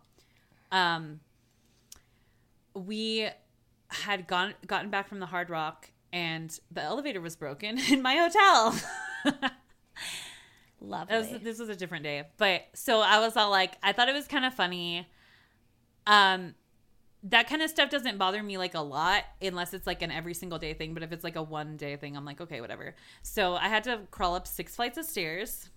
um 0.71 1.19
we 2.73 3.29
had 3.89 4.27
gone 4.27 4.53
gotten 4.67 4.89
back 4.89 5.07
from 5.07 5.19
the 5.19 5.25
hard 5.25 5.49
rock 5.49 5.89
and 6.11 6.59
the 6.71 6.81
elevator 6.81 7.21
was 7.21 7.35
broken 7.35 7.77
in 7.91 8.01
my 8.01 8.15
hotel. 8.15 8.75
Lovely. 10.81 11.17
Was, 11.17 11.29
this 11.41 11.59
was 11.59 11.69
a 11.69 11.75
different 11.75 12.03
day. 12.03 12.23
But 12.37 12.63
so 12.73 12.99
i 12.99 13.19
was 13.19 13.37
all 13.37 13.49
like 13.49 13.77
i 13.81 13.93
thought 13.93 14.09
it 14.09 14.13
was 14.13 14.27
kind 14.27 14.45
of 14.45 14.53
funny. 14.53 15.07
Um 16.05 16.55
that 17.23 17.47
kind 17.47 17.61
of 17.61 17.69
stuff 17.69 17.89
doesn't 17.89 18.17
bother 18.17 18.43
me 18.43 18.57
like 18.57 18.73
a 18.73 18.79
lot 18.81 19.23
unless 19.41 19.73
it's 19.73 19.87
like 19.87 20.01
an 20.01 20.11
every 20.11 20.33
single 20.33 20.59
day 20.59 20.73
thing 20.73 20.93
but 20.93 21.03
if 21.03 21.11
it's 21.11 21.23
like 21.23 21.35
a 21.37 21.43
one 21.43 21.77
day 21.77 21.95
thing 21.95 22.17
i'm 22.17 22.25
like 22.25 22.41
okay 22.41 22.59
whatever 22.59 22.95
so 23.21 23.55
i 23.55 23.67
had 23.69 23.83
to 23.83 24.01
crawl 24.11 24.35
up 24.35 24.45
six 24.47 24.75
flights 24.75 24.97
of 24.97 25.05
stairs 25.05 25.69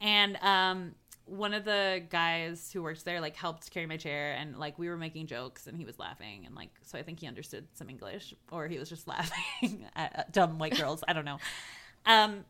and 0.00 0.36
um 0.42 0.94
one 1.24 1.54
of 1.54 1.64
the 1.64 2.02
guys 2.10 2.70
who 2.72 2.82
works 2.82 3.04
there 3.04 3.20
like 3.20 3.36
helped 3.36 3.70
carry 3.70 3.86
my 3.86 3.96
chair 3.96 4.32
and 4.32 4.58
like 4.58 4.78
we 4.78 4.88
were 4.88 4.96
making 4.96 5.26
jokes 5.26 5.66
and 5.68 5.78
he 5.78 5.84
was 5.84 5.98
laughing 5.98 6.44
and 6.44 6.54
like 6.54 6.70
so 6.82 6.98
I 6.98 7.02
think 7.02 7.20
he 7.20 7.28
understood 7.28 7.66
some 7.74 7.88
English 7.88 8.34
or 8.50 8.66
he 8.66 8.78
was 8.78 8.88
just 8.88 9.06
laughing 9.14 9.86
at 9.94 10.32
dumb 10.32 10.58
white 10.58 10.76
girls. 10.76 11.04
I 11.06 11.12
don't 11.12 11.24
know. 11.24 11.38
Um 12.04 12.44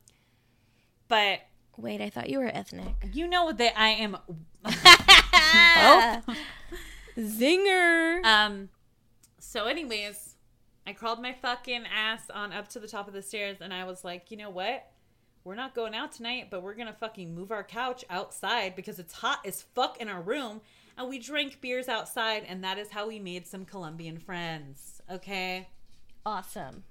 but 1.07 1.41
Wait, 1.77 2.01
I 2.01 2.09
thought 2.11 2.31
you 2.31 2.39
were 2.39 2.51
ethnic. 2.53 2.95
you 3.13 3.29
know 3.29 3.53
that 3.53 3.79
I 3.79 3.91
am 3.91 4.17
Zinger. 7.17 8.25
Um, 8.25 8.69
so, 9.39 9.67
anyways, 9.67 10.37
I 10.87 10.93
crawled 10.93 11.21
my 11.21 11.33
fucking 11.33 11.85
ass 11.87 12.31
on 12.31 12.53
up 12.53 12.69
to 12.69 12.79
the 12.81 12.89
top 12.89 13.09
of 13.09 13.15
the 13.15 13.23
stairs, 13.23 13.59
and 13.61 13.73
I 13.73 13.85
was 13.85 14.05
like, 14.05 14.31
you 14.31 14.37
know 14.37 14.51
what? 14.51 14.89
We're 15.45 15.55
not 15.57 15.75
going 15.75 15.95
out 15.95 16.13
tonight, 16.13 16.49
but 16.51 16.63
we're 16.63 16.75
gonna 16.75 16.93
fucking 16.99 17.35
move 17.35 17.51
our 17.51 17.65
couch 17.65 18.05
outside 18.09 18.77
because 18.77 18.99
it's 18.99 19.13
hot 19.13 19.41
as 19.45 19.63
fuck 19.63 20.01
in 20.01 20.09
our 20.09 20.23
room, 20.23 20.61
and 20.97 21.09
we 21.09 21.19
drank 21.19 21.61
beers 21.61 21.89
outside, 21.89 22.45
and 22.47 22.63
that 22.65 22.79
is 22.79 22.91
how 22.91 23.09
we 23.09 23.19
made 23.19 23.47
some 23.47 23.65
Colombian 23.65 24.19
friends. 24.19 25.01
Okay. 25.11 25.69
awesome. 26.25 26.85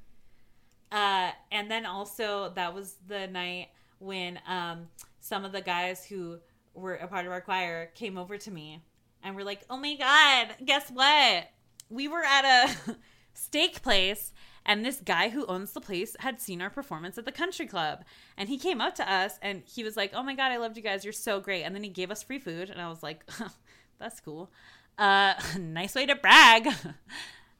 Uh, 0.91 1.31
and 1.51 1.71
then 1.71 1.85
also 1.85 2.51
that 2.55 2.73
was 2.73 2.97
the 3.07 3.25
night 3.27 3.69
when 3.99 4.39
um, 4.45 4.87
some 5.21 5.45
of 5.45 5.53
the 5.53 5.61
guys 5.61 6.05
who 6.05 6.37
were 6.73 6.95
a 6.95 7.07
part 7.07 7.25
of 7.25 7.31
our 7.31 7.39
choir 7.39 7.85
came 7.95 8.17
over 8.17 8.37
to 8.37 8.51
me 8.51 8.81
and 9.23 9.35
we're 9.35 9.43
like, 9.43 9.61
"Oh 9.69 9.77
my 9.77 9.95
god, 9.95 10.55
guess 10.65 10.89
what? 10.89 11.47
We 11.89 12.07
were 12.07 12.23
at 12.23 12.45
a 12.45 12.95
steak 13.33 13.81
place." 13.81 14.33
And 14.63 14.85
this 14.85 15.01
guy 15.03 15.29
who 15.29 15.45
owns 15.47 15.71
the 15.71 15.81
place 15.81 16.15
had 16.19 16.39
seen 16.39 16.61
our 16.61 16.69
performance 16.69 17.17
at 17.17 17.25
the 17.25 17.31
country 17.31 17.65
club. 17.65 18.03
And 18.37 18.47
he 18.47 18.59
came 18.59 18.79
up 18.79 18.93
to 18.95 19.11
us 19.11 19.39
and 19.41 19.63
he 19.65 19.83
was 19.83 19.97
like, 19.97 20.11
Oh 20.13 20.21
my 20.21 20.35
God, 20.35 20.51
I 20.51 20.57
loved 20.57 20.77
you 20.77 20.83
guys. 20.83 21.03
You're 21.03 21.13
so 21.13 21.39
great. 21.39 21.63
And 21.63 21.73
then 21.73 21.81
he 21.81 21.89
gave 21.89 22.11
us 22.11 22.21
free 22.21 22.37
food. 22.37 22.69
And 22.69 22.79
I 22.79 22.87
was 22.87 23.01
like, 23.01 23.27
That's 23.99 24.19
cool. 24.19 24.51
Uh, 24.99 25.33
nice 25.59 25.95
way 25.95 26.05
to 26.05 26.15
brag. 26.15 26.67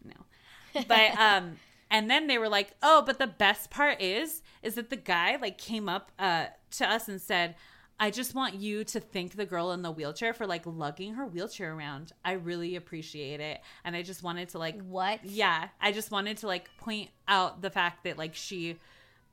no 0.04 0.14
but 0.88 1.18
um 1.20 1.58
and 1.90 2.10
then 2.10 2.28
they 2.28 2.38
were 2.38 2.50
like 2.50 2.72
oh 2.82 3.04
but 3.06 3.20
the 3.20 3.28
best 3.28 3.70
part 3.70 4.02
is 4.02 4.42
is 4.64 4.76
that 4.76 4.90
the 4.90 4.96
guy 4.96 5.36
like 5.36 5.58
came 5.58 5.90
up 5.90 6.12
uh 6.20 6.46
to 6.72 6.90
us 6.90 7.08
and 7.08 7.22
said 7.22 7.56
i 8.02 8.10
just 8.10 8.34
want 8.36 8.56
you 8.56 8.84
to 8.84 9.00
thank 9.00 9.36
the 9.36 9.46
girl 9.46 9.72
in 9.72 9.82
the 9.84 9.92
wheelchair 9.92 10.34
for 10.34 10.46
like 10.48 10.64
lugging 10.66 11.14
her 11.14 11.26
wheelchair 11.26 11.74
around. 11.74 12.12
I 12.26 12.34
really 12.34 12.76
appreciate 12.76 13.40
it. 13.40 13.62
And 13.86 13.96
i 13.96 14.02
just 14.02 14.24
wanted 14.24 14.50
to 14.50 14.58
like 14.58 14.82
What? 14.82 15.24
yeah. 15.24 15.68
I 15.80 15.92
just 15.92 16.10
wanted 16.12 16.38
to 16.38 16.48
like 16.48 16.68
point 16.78 17.10
out 17.28 17.62
the 17.62 17.70
fact 17.70 18.04
that 18.06 18.18
like 18.18 18.34
she 18.36 18.78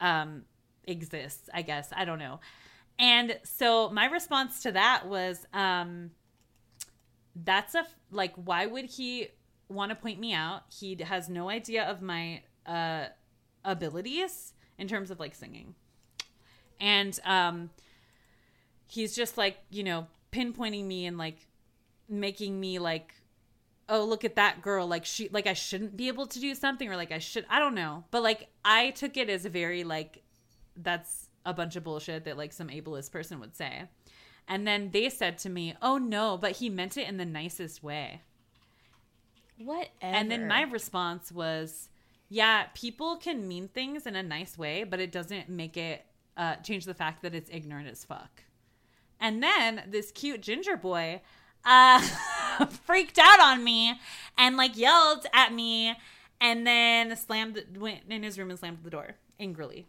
um 0.00 0.44
exists 0.86 1.48
i 1.52 1.62
guess. 1.62 1.88
I 1.96 2.04
don't 2.04 2.18
know. 2.18 2.40
And 2.98 3.38
so 3.42 3.88
my 3.90 4.04
response 4.06 4.62
to 4.64 4.72
that 4.72 5.08
was 5.08 5.46
um 5.54 6.10
that's 7.34 7.74
a 7.74 7.86
like 8.10 8.34
why 8.34 8.66
would 8.66 8.84
he 8.84 9.28
want 9.68 9.90
to 9.90 9.96
point 9.96 10.20
me 10.20 10.34
out? 10.34 10.62
He 10.78 10.94
has 11.02 11.28
no 11.28 11.48
idea 11.48 11.84
of 11.84 12.02
my 12.02 12.42
uh 12.66 13.06
abilities 13.64 14.52
in 14.76 14.88
terms 14.88 15.10
of 15.10 15.18
like 15.18 15.34
singing. 15.34 15.74
And 16.80 17.18
um 17.24 17.70
he's 18.88 19.14
just 19.14 19.38
like 19.38 19.58
you 19.70 19.82
know 19.82 20.06
pinpointing 20.32 20.84
me 20.84 21.06
and 21.06 21.16
like 21.16 21.46
making 22.08 22.58
me 22.58 22.78
like 22.78 23.14
oh 23.88 24.04
look 24.04 24.24
at 24.24 24.36
that 24.36 24.60
girl 24.60 24.86
like 24.86 25.04
she 25.04 25.28
like 25.30 25.46
i 25.46 25.54
shouldn't 25.54 25.96
be 25.96 26.08
able 26.08 26.26
to 26.26 26.38
do 26.40 26.54
something 26.54 26.90
or 26.90 26.96
like 26.96 27.12
i 27.12 27.18
should 27.18 27.46
i 27.48 27.58
don't 27.58 27.74
know 27.74 28.04
but 28.10 28.22
like 28.22 28.48
i 28.64 28.90
took 28.90 29.16
it 29.16 29.30
as 29.30 29.44
a 29.44 29.48
very 29.48 29.84
like 29.84 30.22
that's 30.76 31.28
a 31.46 31.54
bunch 31.54 31.76
of 31.76 31.84
bullshit 31.84 32.24
that 32.24 32.36
like 32.36 32.52
some 32.52 32.68
ableist 32.68 33.10
person 33.10 33.40
would 33.40 33.56
say 33.56 33.84
and 34.46 34.66
then 34.66 34.90
they 34.90 35.08
said 35.08 35.38
to 35.38 35.48
me 35.48 35.74
oh 35.80 35.96
no 35.96 36.36
but 36.36 36.52
he 36.52 36.68
meant 36.68 36.96
it 36.96 37.08
in 37.08 37.16
the 37.16 37.24
nicest 37.24 37.82
way 37.82 38.20
Whatever. 39.58 39.88
and 40.02 40.30
then 40.30 40.46
my 40.46 40.62
response 40.62 41.32
was, 41.32 41.88
yeah, 42.28 42.66
people 42.74 43.16
can 43.16 43.48
mean 43.48 43.68
things 43.68 44.06
in 44.06 44.14
a 44.14 44.22
nice 44.22 44.56
way, 44.56 44.84
but 44.84 45.00
it 45.00 45.10
doesn't 45.10 45.48
make 45.48 45.76
it 45.76 46.04
uh, 46.36 46.56
change 46.56 46.84
the 46.84 46.94
fact 46.94 47.22
that 47.22 47.34
it's 47.34 47.50
ignorant 47.52 47.88
as 47.88 48.04
fuck. 48.04 48.44
And 49.20 49.42
then 49.42 49.82
this 49.88 50.10
cute 50.10 50.40
ginger 50.40 50.76
boy 50.76 51.22
uh, 51.64 52.00
freaked 52.84 53.18
out 53.18 53.40
on 53.40 53.64
me 53.64 53.98
and 54.36 54.56
like 54.56 54.76
yelled 54.76 55.26
at 55.32 55.52
me 55.52 55.94
and 56.40 56.66
then 56.66 57.16
slammed, 57.16 57.62
went 57.76 58.02
in 58.08 58.22
his 58.22 58.38
room 58.38 58.50
and 58.50 58.58
slammed 58.58 58.78
the 58.82 58.90
door 58.90 59.16
angrily. 59.40 59.86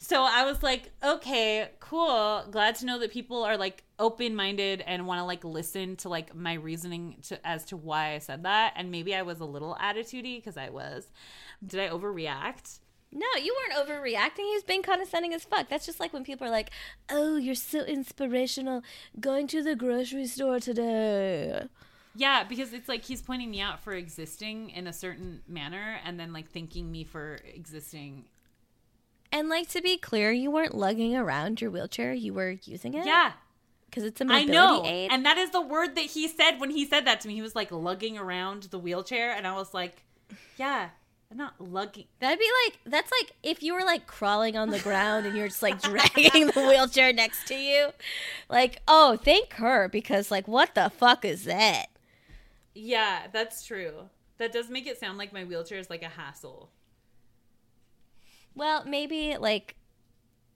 So 0.00 0.22
I 0.22 0.44
was 0.44 0.62
like, 0.62 0.92
okay, 1.02 1.70
cool. 1.80 2.44
Glad 2.52 2.76
to 2.76 2.86
know 2.86 3.00
that 3.00 3.10
people 3.10 3.42
are 3.42 3.56
like 3.56 3.82
open 3.98 4.36
minded 4.36 4.80
and 4.86 5.08
want 5.08 5.18
to 5.18 5.24
like 5.24 5.42
listen 5.42 5.96
to 5.96 6.08
like 6.08 6.34
my 6.36 6.54
reasoning 6.54 7.16
to 7.24 7.44
as 7.44 7.64
to 7.66 7.76
why 7.76 8.14
I 8.14 8.18
said 8.18 8.44
that. 8.44 8.74
And 8.76 8.92
maybe 8.92 9.12
I 9.14 9.22
was 9.22 9.40
a 9.40 9.44
little 9.44 9.76
attitudey 9.80 10.36
because 10.36 10.56
I 10.56 10.70
was. 10.70 11.10
Did 11.66 11.80
I 11.80 11.88
overreact? 11.88 12.78
No, 13.10 13.26
you 13.40 13.56
weren't 13.56 13.88
overreacting. 13.88 14.44
He 14.44 14.54
was 14.54 14.64
being 14.64 14.82
condescending 14.82 15.32
as 15.32 15.44
fuck. 15.44 15.68
That's 15.68 15.86
just 15.86 15.98
like 15.98 16.12
when 16.12 16.24
people 16.24 16.46
are 16.46 16.50
like, 16.50 16.70
"Oh, 17.08 17.36
you're 17.36 17.54
so 17.54 17.80
inspirational. 17.80 18.82
Going 19.18 19.46
to 19.48 19.62
the 19.62 19.74
grocery 19.74 20.26
store 20.26 20.60
today." 20.60 21.68
Yeah, 22.14 22.44
because 22.44 22.72
it's 22.72 22.88
like 22.88 23.04
he's 23.04 23.22
pointing 23.22 23.50
me 23.50 23.60
out 23.60 23.80
for 23.80 23.92
existing 23.92 24.70
in 24.70 24.86
a 24.86 24.92
certain 24.92 25.40
manner 25.46 26.00
and 26.04 26.18
then 26.18 26.32
like 26.32 26.50
thanking 26.50 26.90
me 26.90 27.04
for 27.04 27.38
existing. 27.54 28.24
And 29.30 29.48
like 29.48 29.68
to 29.70 29.80
be 29.80 29.96
clear, 29.96 30.32
you 30.32 30.50
weren't 30.50 30.74
lugging 30.74 31.14
around 31.16 31.60
your 31.60 31.70
wheelchair. 31.70 32.12
You 32.12 32.34
were 32.34 32.56
using 32.64 32.94
it. 32.94 33.06
Yeah, 33.06 33.32
because 33.86 34.04
it's 34.04 34.20
a 34.20 34.24
I 34.24 34.44
mobility 34.44 34.52
know. 34.52 34.84
aid. 34.84 35.10
And 35.12 35.24
that 35.24 35.38
is 35.38 35.50
the 35.50 35.60
word 35.60 35.94
that 35.94 36.06
he 36.06 36.28
said 36.28 36.58
when 36.58 36.70
he 36.70 36.84
said 36.84 37.06
that 37.06 37.20
to 37.22 37.28
me. 37.28 37.34
He 37.34 37.42
was 37.42 37.54
like 37.54 37.70
lugging 37.70 38.18
around 38.18 38.64
the 38.64 38.78
wheelchair. 38.78 39.32
And 39.32 39.46
I 39.46 39.54
was 39.54 39.72
like, 39.72 40.02
yeah, 40.56 40.88
I'm 41.30 41.36
not 41.36 41.60
lugging. 41.60 42.06
That'd 42.20 42.38
be 42.38 42.48
like 42.66 42.78
that's 42.86 43.10
like 43.20 43.32
if 43.42 43.62
you 43.62 43.74
were 43.74 43.84
like 43.84 44.06
crawling 44.06 44.56
on 44.56 44.70
the 44.70 44.78
ground 44.78 45.26
and 45.26 45.36
you're 45.36 45.48
just 45.48 45.62
like 45.62 45.80
dragging 45.82 46.46
the 46.46 46.66
wheelchair 46.66 47.12
next 47.12 47.46
to 47.48 47.54
you. 47.54 47.90
Like, 48.48 48.80
oh, 48.88 49.16
thank 49.16 49.54
her 49.54 49.88
because 49.88 50.30
like 50.30 50.48
what 50.48 50.74
the 50.74 50.90
fuck 50.90 51.24
is 51.24 51.44
that? 51.44 51.86
Yeah, 52.74 53.26
that's 53.32 53.64
true. 53.66 54.08
That 54.38 54.52
does 54.52 54.70
make 54.70 54.86
it 54.86 54.98
sound 54.98 55.18
like 55.18 55.32
my 55.32 55.44
wheelchair 55.44 55.78
is 55.78 55.90
like 55.90 56.02
a 56.02 56.08
hassle. 56.08 56.70
Well, 58.54 58.84
maybe 58.86 59.36
like 59.36 59.76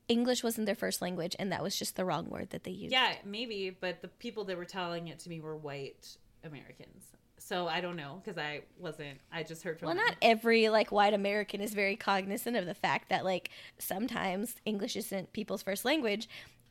English 0.09 0.43
wasn't 0.43 0.67
their 0.67 0.75
first 0.75 1.03
language 1.03 1.37
and 1.39 1.53
that 1.53 1.63
was 1.63 1.79
just 1.79 1.97
the 1.97 2.05
wrong 2.05 2.31
word 2.31 2.51
that 2.51 2.65
they 2.65 2.71
used. 2.71 2.93
Yeah, 2.93 3.13
maybe, 3.27 3.77
but 3.79 4.01
the 4.01 4.09
people 4.09 4.45
that 4.45 4.57
were 4.57 4.65
telling 4.65 5.09
it 5.09 5.19
to 5.21 5.29
me 5.29 5.41
were 5.41 5.57
white 5.57 6.17
Americans. 6.43 7.05
So 7.45 7.67
I 7.67 7.81
don't 7.81 7.97
know 7.97 8.21
because 8.23 8.39
I 8.39 8.63
wasn't. 8.79 9.19
I 9.33 9.43
just 9.43 9.63
heard 9.63 9.79
from. 9.79 9.87
Well, 9.87 9.97
them. 9.97 10.05
not 10.07 10.17
every 10.23 10.69
like 10.69 10.93
white 10.93 11.13
American 11.13 11.61
is 11.61 11.75
very 11.75 11.97
cognizant 11.97 12.57
of 12.57 12.67
the 12.67 12.75
fact 12.75 13.09
that 13.09 13.25
like 13.25 13.51
sometimes 13.79 14.55
English 14.65 14.97
isn't 14.97 15.33
people's 15.33 15.63
first 15.63 15.85
language 15.85 16.29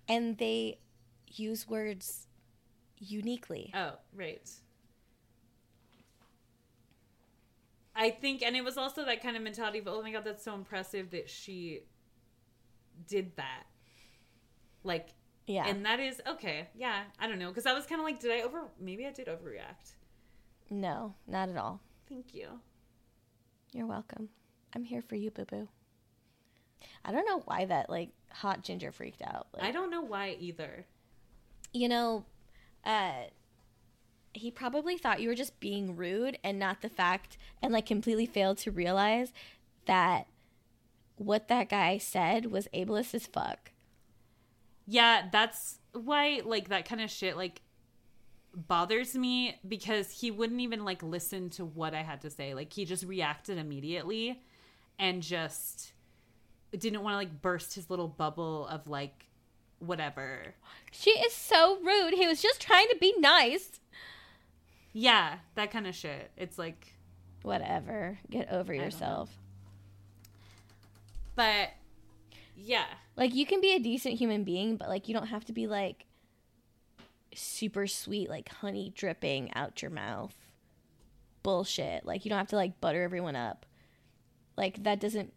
and 0.07 0.37
they 0.37 0.79
use 1.27 1.67
words 1.67 2.27
uniquely. 2.97 3.71
Oh, 3.73 3.93
right. 4.15 4.49
I 7.93 8.09
think, 8.09 8.41
and 8.41 8.55
it 8.55 8.63
was 8.63 8.77
also 8.77 9.03
that 9.05 9.21
kind 9.21 9.35
of 9.35 9.43
mentality 9.43 9.79
of, 9.79 9.87
oh 9.87 10.01
my 10.01 10.11
god, 10.11 10.23
that's 10.23 10.43
so 10.43 10.55
impressive 10.55 11.11
that 11.11 11.29
she 11.29 11.81
did 13.07 13.35
that. 13.35 13.63
Like, 14.83 15.09
Yeah. 15.47 15.67
and 15.67 15.85
that 15.85 15.99
is 15.99 16.21
okay. 16.25 16.69
Yeah, 16.73 17.03
I 17.19 17.27
don't 17.27 17.37
know 17.39 17.49
because 17.49 17.65
I 17.65 17.73
was 17.73 17.85
kind 17.85 17.99
of 17.99 18.05
like, 18.05 18.21
did 18.21 18.31
I 18.31 18.41
over? 18.41 18.63
Maybe 18.79 19.05
I 19.05 19.11
did 19.11 19.27
overreact. 19.27 19.93
No, 20.71 21.13
not 21.27 21.49
at 21.49 21.57
all. 21.57 21.81
Thank 22.09 22.33
you. 22.33 22.47
You're 23.73 23.85
welcome. 23.85 24.29
I'm 24.73 24.83
here 24.83 25.01
for 25.01 25.15
you, 25.15 25.29
boo 25.29 25.45
boo. 25.45 25.67
I 27.05 27.11
don't 27.11 27.25
know 27.27 27.41
why 27.45 27.65
that 27.65 27.89
like 27.89 28.09
hot 28.31 28.63
ginger 28.63 28.91
freaked 28.91 29.21
out. 29.21 29.47
Like, 29.53 29.63
I 29.63 29.71
don't 29.71 29.91
know 29.91 30.01
why 30.01 30.35
either. 30.39 30.85
you 31.73 31.87
know, 31.87 32.25
uh, 32.85 33.25
he 34.33 34.49
probably 34.49 34.97
thought 34.97 35.21
you 35.21 35.27
were 35.29 35.35
just 35.35 35.59
being 35.59 35.95
rude 35.95 36.37
and 36.43 36.57
not 36.57 36.81
the 36.81 36.89
fact, 36.89 37.37
and 37.61 37.71
like 37.73 37.85
completely 37.85 38.25
failed 38.25 38.57
to 38.59 38.71
realize 38.71 39.31
that 39.85 40.27
what 41.17 41.47
that 41.49 41.69
guy 41.69 41.97
said 41.97 42.47
was 42.51 42.67
ableist 42.73 43.13
as 43.13 43.27
fuck. 43.27 43.71
Yeah, 44.87 45.27
that's 45.31 45.79
why 45.93 46.41
like 46.43 46.69
that 46.69 46.85
kind 46.87 47.01
of 47.01 47.09
shit 47.11 47.37
like 47.37 47.61
bothers 48.53 49.15
me 49.15 49.59
because 49.67 50.11
he 50.11 50.31
wouldn't 50.31 50.59
even 50.61 50.83
like 50.83 51.01
listen 51.03 51.49
to 51.51 51.65
what 51.65 51.93
I 51.93 52.01
had 52.01 52.21
to 52.21 52.29
say. 52.29 52.53
Like 52.53 52.73
he 52.73 52.85
just 52.85 53.03
reacted 53.05 53.57
immediately 53.57 54.41
and 54.99 55.21
just 55.21 55.93
didn't 56.77 57.01
want 57.01 57.13
to 57.13 57.17
like 57.17 57.41
burst 57.41 57.75
his 57.75 57.89
little 57.89 58.07
bubble 58.07 58.67
of 58.67 58.87
like 58.87 59.27
whatever. 59.79 60.53
She 60.91 61.11
is 61.11 61.33
so 61.33 61.79
rude. 61.83 62.13
He 62.13 62.27
was 62.27 62.41
just 62.41 62.61
trying 62.61 62.87
to 62.89 62.97
be 62.99 63.13
nice. 63.17 63.79
Yeah, 64.93 65.37
that 65.55 65.71
kind 65.71 65.87
of 65.87 65.95
shit. 65.95 66.31
It's 66.35 66.57
like 66.57 66.93
Whatever. 67.43 68.19
Get 68.29 68.51
over 68.51 68.73
yourself. 68.73 69.29
but 71.35 71.69
yeah. 72.55 72.85
Like 73.15 73.33
you 73.33 73.45
can 73.45 73.61
be 73.61 73.73
a 73.73 73.79
decent 73.79 74.15
human 74.15 74.43
being, 74.43 74.77
but 74.77 74.89
like 74.89 75.07
you 75.07 75.13
don't 75.13 75.27
have 75.27 75.45
to 75.45 75.53
be 75.53 75.67
like 75.67 76.05
super 77.35 77.87
sweet 77.87 78.29
like 78.29 78.49
honey 78.49 78.91
dripping 78.95 79.53
out 79.53 79.81
your 79.81 79.91
mouth 79.91 80.35
bullshit. 81.43 82.05
Like 82.05 82.25
you 82.25 82.29
don't 82.29 82.37
have 82.37 82.49
to 82.49 82.55
like 82.55 82.81
butter 82.81 83.01
everyone 83.03 83.35
up. 83.35 83.65
Like 84.57 84.83
that 84.83 84.99
doesn't 84.99 85.33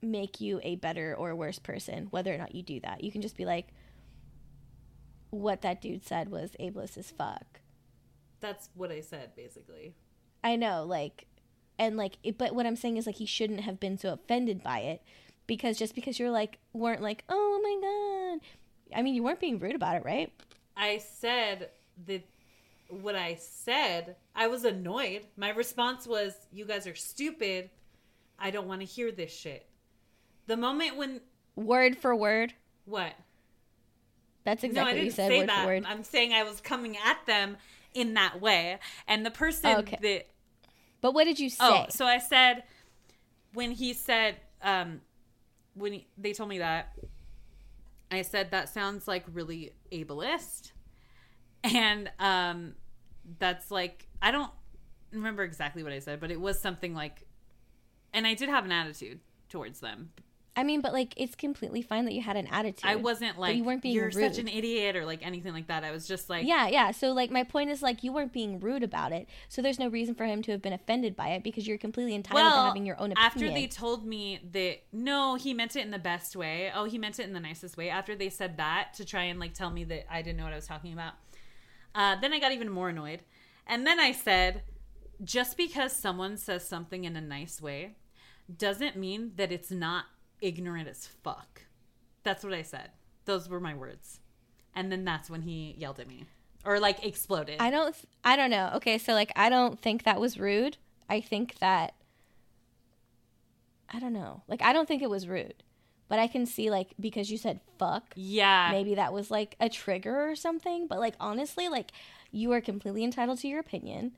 make 0.00 0.40
you 0.40 0.60
a 0.62 0.76
better 0.76 1.14
or 1.16 1.34
worse 1.34 1.58
person 1.58 2.06
whether 2.10 2.32
or 2.32 2.38
not 2.38 2.54
you 2.54 2.62
do 2.62 2.80
that. 2.80 3.02
You 3.02 3.12
can 3.12 3.22
just 3.22 3.36
be 3.36 3.44
like 3.44 3.68
what 5.30 5.62
that 5.62 5.80
dude 5.80 6.04
said 6.04 6.30
was 6.30 6.52
ableist 6.58 6.96
as 6.96 7.10
fuck. 7.10 7.60
That's 8.40 8.70
what 8.74 8.90
I 8.90 9.00
said, 9.00 9.34
basically. 9.34 9.94
I 10.42 10.56
know, 10.56 10.84
like, 10.84 11.26
and 11.78 11.96
like, 11.96 12.18
it, 12.22 12.38
but 12.38 12.54
what 12.54 12.66
I'm 12.66 12.76
saying 12.76 12.96
is 12.96 13.06
like 13.06 13.16
he 13.16 13.26
shouldn't 13.26 13.60
have 13.60 13.80
been 13.80 13.98
so 13.98 14.12
offended 14.12 14.62
by 14.62 14.80
it 14.80 15.02
because 15.46 15.76
just 15.76 15.94
because 15.94 16.18
you're 16.18 16.30
like 16.30 16.58
weren't 16.72 17.02
like 17.02 17.24
oh 17.28 17.60
my 17.62 18.38
god, 18.38 18.98
I 18.98 19.02
mean 19.02 19.14
you 19.14 19.22
weren't 19.22 19.40
being 19.40 19.58
rude 19.58 19.74
about 19.74 19.96
it, 19.96 20.04
right? 20.04 20.32
I 20.78 20.98
said 20.98 21.70
that 22.06 22.24
what 22.88 23.16
I 23.16 23.34
said, 23.34 24.16
I 24.34 24.46
was 24.46 24.64
annoyed. 24.64 25.26
My 25.36 25.50
response 25.50 26.06
was, 26.06 26.34
"You 26.52 26.64
guys 26.64 26.86
are 26.86 26.94
stupid. 26.94 27.68
I 28.38 28.50
don't 28.50 28.66
want 28.68 28.80
to 28.80 28.86
hear 28.86 29.10
this 29.12 29.34
shit." 29.34 29.66
The 30.46 30.56
moment 30.56 30.96
when 30.96 31.20
Word 31.56 31.98
for 31.98 32.14
word. 32.14 32.54
what? 32.84 33.12
That's 34.44 34.62
No, 34.62 34.68
exactly 34.68 34.80
I 34.80 34.92
what 34.92 34.96
you 34.98 35.04
didn't 35.06 35.16
said, 35.16 35.28
say 35.30 35.38
word 35.40 35.48
that. 35.48 35.60
for 35.60 35.66
word. 35.66 35.84
I'm 35.86 36.04
saying 36.04 36.32
I 36.32 36.44
was 36.44 36.60
coming 36.60 36.96
at 36.96 37.18
them 37.26 37.56
in 37.92 38.14
that 38.14 38.40
way, 38.40 38.78
and 39.06 39.26
the 39.26 39.30
person 39.30 39.70
Okay. 39.80 39.98
that 40.00 40.26
But 41.00 41.12
what 41.12 41.24
did 41.24 41.38
you 41.40 41.50
say? 41.50 41.56
Oh, 41.60 41.86
so 41.90 42.06
I 42.06 42.18
said 42.18 42.62
when 43.52 43.72
he 43.72 43.92
said 43.92 44.36
um 44.62 45.00
when 45.74 45.92
he, 45.92 46.06
they 46.16 46.32
told 46.32 46.48
me 46.48 46.58
that 46.58 46.92
I 48.10 48.22
said 48.22 48.50
that 48.50 48.68
sounds 48.68 49.06
like 49.06 49.24
really 49.32 49.72
ableist. 49.92 50.72
And 51.64 52.10
um 52.18 52.74
that's 53.38 53.70
like 53.70 54.06
I 54.22 54.30
don't 54.30 54.50
remember 55.12 55.42
exactly 55.42 55.82
what 55.82 55.92
I 55.92 55.98
said, 55.98 56.20
but 56.20 56.30
it 56.30 56.40
was 56.40 56.58
something 56.58 56.94
like 56.94 57.26
and 58.12 58.26
I 58.26 58.34
did 58.34 58.48
have 58.48 58.64
an 58.64 58.72
attitude 58.72 59.20
towards 59.48 59.80
them. 59.80 60.12
I 60.58 60.64
mean, 60.64 60.80
but 60.80 60.92
like 60.92 61.14
it's 61.16 61.36
completely 61.36 61.82
fine 61.82 62.04
that 62.06 62.14
you 62.14 62.20
had 62.20 62.36
an 62.36 62.48
attitude. 62.48 62.90
I 62.90 62.96
wasn't 62.96 63.38
like 63.38 63.56
you 63.56 63.62
weren't 63.62 63.80
being 63.80 63.94
you're 63.94 64.10
such 64.10 64.38
rude." 64.38 64.38
an 64.40 64.48
idiot 64.48 64.96
or 64.96 65.06
like 65.06 65.24
anything 65.24 65.52
like 65.52 65.68
that. 65.68 65.84
I 65.84 65.92
was 65.92 66.04
just 66.08 66.28
like 66.28 66.48
Yeah, 66.48 66.66
yeah. 66.66 66.90
So 66.90 67.12
like 67.12 67.30
my 67.30 67.44
point 67.44 67.70
is 67.70 67.80
like 67.80 68.02
you 68.02 68.12
weren't 68.12 68.32
being 68.32 68.58
rude 68.58 68.82
about 68.82 69.12
it. 69.12 69.28
So 69.48 69.62
there's 69.62 69.78
no 69.78 69.86
reason 69.86 70.16
for 70.16 70.24
him 70.24 70.42
to 70.42 70.50
have 70.50 70.60
been 70.60 70.72
offended 70.72 71.14
by 71.14 71.28
it 71.28 71.44
because 71.44 71.68
you're 71.68 71.78
completely 71.78 72.16
entitled 72.16 72.52
to 72.52 72.58
having 72.58 72.84
your 72.84 72.96
own 72.96 73.12
opinion. 73.12 73.24
After 73.24 73.48
they 73.48 73.68
told 73.68 74.04
me 74.04 74.40
that 74.50 74.78
no, 74.92 75.36
he 75.36 75.54
meant 75.54 75.76
it 75.76 75.82
in 75.82 75.92
the 75.92 75.98
best 76.00 76.34
way. 76.34 76.72
Oh, 76.74 76.86
he 76.86 76.98
meant 76.98 77.20
it 77.20 77.28
in 77.28 77.34
the 77.34 77.40
nicest 77.40 77.76
way. 77.76 77.88
After 77.88 78.16
they 78.16 78.28
said 78.28 78.56
that 78.56 78.94
to 78.94 79.04
try 79.04 79.22
and 79.22 79.38
like 79.38 79.54
tell 79.54 79.70
me 79.70 79.84
that 79.84 80.12
I 80.12 80.22
didn't 80.22 80.38
know 80.38 80.44
what 80.44 80.52
I 80.52 80.56
was 80.56 80.66
talking 80.66 80.92
about, 80.92 81.12
uh, 81.94 82.16
then 82.20 82.32
I 82.32 82.40
got 82.40 82.50
even 82.50 82.68
more 82.68 82.88
annoyed. 82.88 83.22
And 83.64 83.86
then 83.86 84.00
I 84.00 84.10
said, 84.10 84.62
just 85.22 85.56
because 85.56 85.92
someone 85.92 86.36
says 86.36 86.66
something 86.66 87.04
in 87.04 87.14
a 87.14 87.20
nice 87.20 87.62
way, 87.62 87.94
doesn't 88.56 88.96
mean 88.96 89.32
that 89.36 89.52
it's 89.52 89.70
not 89.70 90.06
ignorant 90.40 90.88
as 90.88 91.06
fuck. 91.06 91.62
That's 92.22 92.44
what 92.44 92.52
I 92.52 92.62
said. 92.62 92.90
Those 93.24 93.48
were 93.48 93.60
my 93.60 93.74
words. 93.74 94.20
And 94.74 94.92
then 94.92 95.04
that's 95.04 95.30
when 95.30 95.42
he 95.42 95.74
yelled 95.78 96.00
at 96.00 96.08
me 96.08 96.26
or 96.64 96.78
like 96.80 97.04
exploded. 97.04 97.56
I 97.60 97.70
don't 97.70 97.94
th- 97.94 98.06
I 98.24 98.36
don't 98.36 98.50
know. 98.50 98.72
Okay, 98.76 98.98
so 98.98 99.12
like 99.12 99.32
I 99.36 99.48
don't 99.48 99.80
think 99.80 100.04
that 100.04 100.20
was 100.20 100.38
rude. 100.38 100.76
I 101.08 101.20
think 101.20 101.58
that 101.58 101.94
I 103.90 103.98
don't 103.98 104.12
know. 104.12 104.42
Like 104.48 104.62
I 104.62 104.72
don't 104.72 104.86
think 104.86 105.02
it 105.02 105.10
was 105.10 105.26
rude. 105.26 105.62
But 106.08 106.18
I 106.18 106.26
can 106.26 106.46
see 106.46 106.70
like 106.70 106.94
because 106.98 107.30
you 107.30 107.36
said 107.36 107.60
fuck, 107.78 108.14
yeah. 108.16 108.68
maybe 108.70 108.94
that 108.94 109.12
was 109.12 109.30
like 109.30 109.56
a 109.60 109.68
trigger 109.68 110.30
or 110.30 110.36
something, 110.36 110.86
but 110.86 110.98
like 110.98 111.14
honestly, 111.20 111.68
like 111.68 111.92
you 112.30 112.52
are 112.52 112.60
completely 112.60 113.04
entitled 113.04 113.38
to 113.40 113.48
your 113.48 113.60
opinion. 113.60 114.12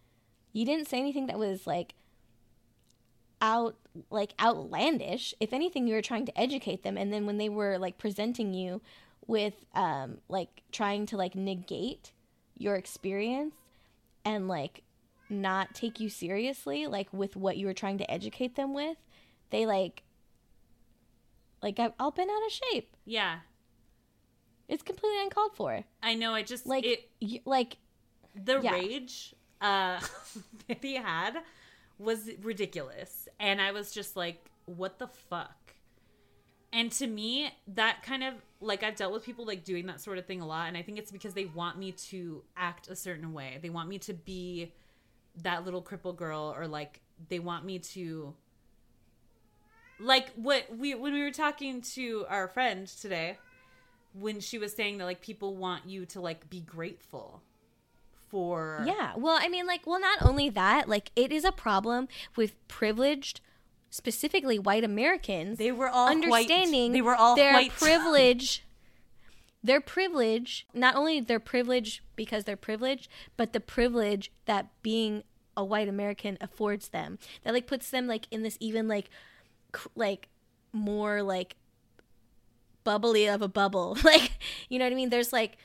You 0.53 0.65
didn't 0.65 0.89
say 0.89 0.99
anything 0.99 1.27
that 1.27 1.39
was 1.39 1.67
like 1.67 1.95
out 3.41 3.77
like 4.11 4.33
outlandish. 4.41 5.35
If 5.41 5.53
anything, 5.53 5.87
you 5.87 5.95
were 5.95 6.03
trying 6.03 6.27
to 6.27 6.41
educate 6.41 6.83
them 6.83 6.97
and 6.99 7.13
then 7.13 7.27
when 7.27 7.39
they 7.39 7.49
were 7.49 7.79
like 7.79 7.99
presenting 7.99 8.53
you 8.55 8.81
with 9.27 9.55
um 9.75 10.19
like 10.29 10.63
trying 10.73 11.07
to 11.07 11.17
like 11.17 11.35
negate 11.35 12.13
your 12.57 12.75
experience 12.75 13.55
and 14.25 14.49
like 14.49 14.83
not 15.29 15.75
take 15.75 16.01
you 16.01 16.09
seriously 16.11 16.87
like 16.87 17.09
with 17.13 17.37
what 17.37 17.57
you 17.57 17.67
were 17.67 17.73
trying 17.75 17.99
to 17.99 18.11
educate 18.11 18.57
them 18.57 18.75
with, 18.75 18.97
they 19.51 19.65
like 19.67 20.03
like 21.63 21.77
got 21.77 21.95
all 21.99 22.11
been 22.11 22.29
out 22.31 22.47
of 22.47 22.53
shape. 22.53 22.97
Yeah. 23.05 23.41
It's 24.69 24.83
completely 24.83 25.21
uncalled 25.23 25.55
for. 25.57 25.85
I 26.03 26.15
know. 26.15 26.33
I 26.33 26.43
just 26.43 26.65
Like, 26.67 26.85
it 26.87 27.09
y- 27.21 27.41
like 27.45 27.77
the 28.35 28.61
Yeah. 28.63 28.73
rage 28.73 29.35
uh 29.61 30.01
that 30.69 30.79
he 30.83 30.95
had 30.95 31.39
was 32.01 32.31
ridiculous. 32.43 33.29
And 33.39 33.61
i 33.61 33.73
was 33.73 33.93
just 33.93 34.17
like 34.17 34.45
what 34.67 34.99
the 34.99 35.09
fuck? 35.09 35.57
And 36.73 36.93
to 36.93 37.07
me 37.07 37.53
that 37.75 38.03
kind 38.03 38.23
of 38.23 38.35
like 38.61 38.83
i've 38.83 38.97
dealt 38.97 39.13
with 39.13 39.25
people 39.25 39.45
like 39.45 39.65
doing 39.65 39.87
that 39.87 40.01
sort 40.01 40.19
of 40.19 40.27
thing 40.27 40.41
a 40.41 40.47
lot. 40.47 40.69
And 40.69 40.77
i 40.77 40.83
think 40.83 40.99
it's 40.99 41.13
because 41.13 41.35
they 41.35 41.47
want 41.47 41.79
me 41.79 41.93
to 41.93 42.43
act 42.57 42.89
a 42.89 42.97
certain 42.97 43.33
way. 43.33 43.59
They 43.63 43.71
want 43.71 43.89
me 43.89 43.99
to 44.01 44.15
be 44.15 44.73
that 45.43 45.65
little 45.65 45.83
cripple 45.83 46.17
girl 46.17 46.55
or 46.57 46.67
like 46.67 47.01
they 47.29 47.39
want 47.39 47.65
me 47.65 47.79
to 47.79 48.35
like 49.99 50.31
what 50.35 50.65
we 50.77 50.95
when 50.95 51.13
we 51.13 51.23
were 51.23 51.31
talking 51.31 51.83
to 51.83 52.25
our 52.29 52.49
friend 52.49 52.87
today 52.87 53.39
when 54.15 54.41
she 54.41 54.59
was 54.59 54.73
saying 54.73 54.99
that 54.99 55.05
like 55.05 55.21
people 55.21 55.57
want 55.57 55.87
you 55.87 56.07
to 56.07 56.21
like 56.21 56.49
be 56.51 56.61
grateful 56.61 57.43
for 58.31 58.83
yeah. 58.87 59.13
Well, 59.17 59.39
I 59.41 59.49
mean, 59.49 59.67
like, 59.67 59.87
well, 59.87 60.01
not 60.01 60.23
only 60.23 60.49
that, 60.51 60.89
like, 60.89 61.11
it 61.17 61.33
is 61.33 61.45
a 61.45 61.53
problem 61.53 62.09
with 62.37 62.55
privileged, 62.69 63.41
specifically 63.91 64.59
white 64.59 64.85
Americans. 64.85 65.59
They 65.59 65.73
were 65.73 65.89
all 65.89 66.09
understanding 66.09 66.93
White. 66.93 66.97
They 66.97 67.03
were 67.03 67.17
all 67.17 67.37
their 67.37 67.55
white. 67.55 67.71
privilege. 67.79 68.65
Their 69.63 69.81
privilege, 69.81 70.67
not 70.73 70.95
only 70.97 71.21
their 71.21 71.41
privilege 71.41 72.03
because 72.17 72.45
they're 72.45 72.57
privileged, 72.57 73.09
but 73.37 73.53
the 73.53 73.61
privilege 73.61 74.33
that 74.47 74.69
being 74.83 75.23
a 75.55 75.65
white 75.65 75.89
American 75.89 76.39
affords 76.41 76.89
them. 76.89 77.19
That 77.45 77.53
like 77.53 77.67
puts 77.67 77.91
them 77.91 78.07
like 78.07 78.27
in 78.31 78.43
this 78.43 78.57
even 78.61 78.89
like, 78.89 79.11
cr- 79.73 79.89
like 79.95 80.29
more 80.73 81.23
like 81.23 81.57
bubbly 82.85 83.27
of 83.27 83.43
a 83.43 83.49
bubble. 83.49 83.99
Like, 84.05 84.33
you 84.69 84.79
know 84.79 84.87
what 84.87 84.93
I 84.93 84.97
mean? 84.97 85.11
There's 85.11 85.33
like 85.33 85.59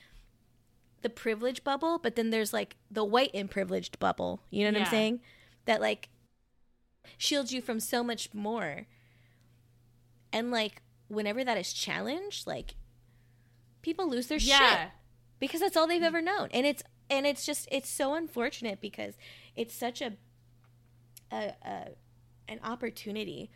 the 1.01 1.09
privilege 1.09 1.63
bubble, 1.63 1.99
but 1.99 2.15
then 2.15 2.29
there's 2.29 2.53
like 2.53 2.75
the 2.89 3.03
white 3.03 3.31
and 3.33 3.49
privileged 3.49 3.99
bubble. 3.99 4.41
You 4.49 4.63
know 4.63 4.69
what 4.71 4.77
Yeah. 4.79 4.85
I'm 4.85 4.89
saying? 4.91 5.19
That 5.65 5.81
like 5.81 6.09
shields 7.17 7.53
you 7.53 7.61
from 7.61 7.79
so 7.79 8.03
much 8.03 8.33
more. 8.33 8.87
And 10.33 10.51
like 10.51 10.81
whenever 11.07 11.43
that 11.43 11.57
is 11.57 11.71
challenged, 11.73 12.47
like 12.47 12.75
people 13.81 14.09
lose 14.09 14.27
their 14.27 14.39
shit 14.39 14.51
because 15.39 15.61
that's 15.61 15.77
all 15.77 15.87
they've 15.87 16.01
ever 16.01 16.21
known. 16.21 16.49
And 16.51 16.65
it's 16.65 16.83
and 17.09 17.25
it's 17.27 17.45
just 17.45 17.67
it's 17.71 17.89
so 17.89 18.15
unfortunate 18.15 18.81
because 18.81 19.15
it's 19.55 19.73
such 19.75 20.01
a 20.01 20.13
a, 21.31 21.53
a 21.63 21.87
an 22.47 22.59
opportunity 22.63 23.49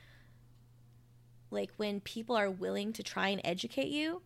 like 1.51 1.71
when 1.77 1.99
people 1.99 2.35
are 2.35 2.49
willing 2.49 2.93
to 2.93 3.03
try 3.03 3.29
and 3.29 3.41
educate 3.43 3.87
you 3.89 4.21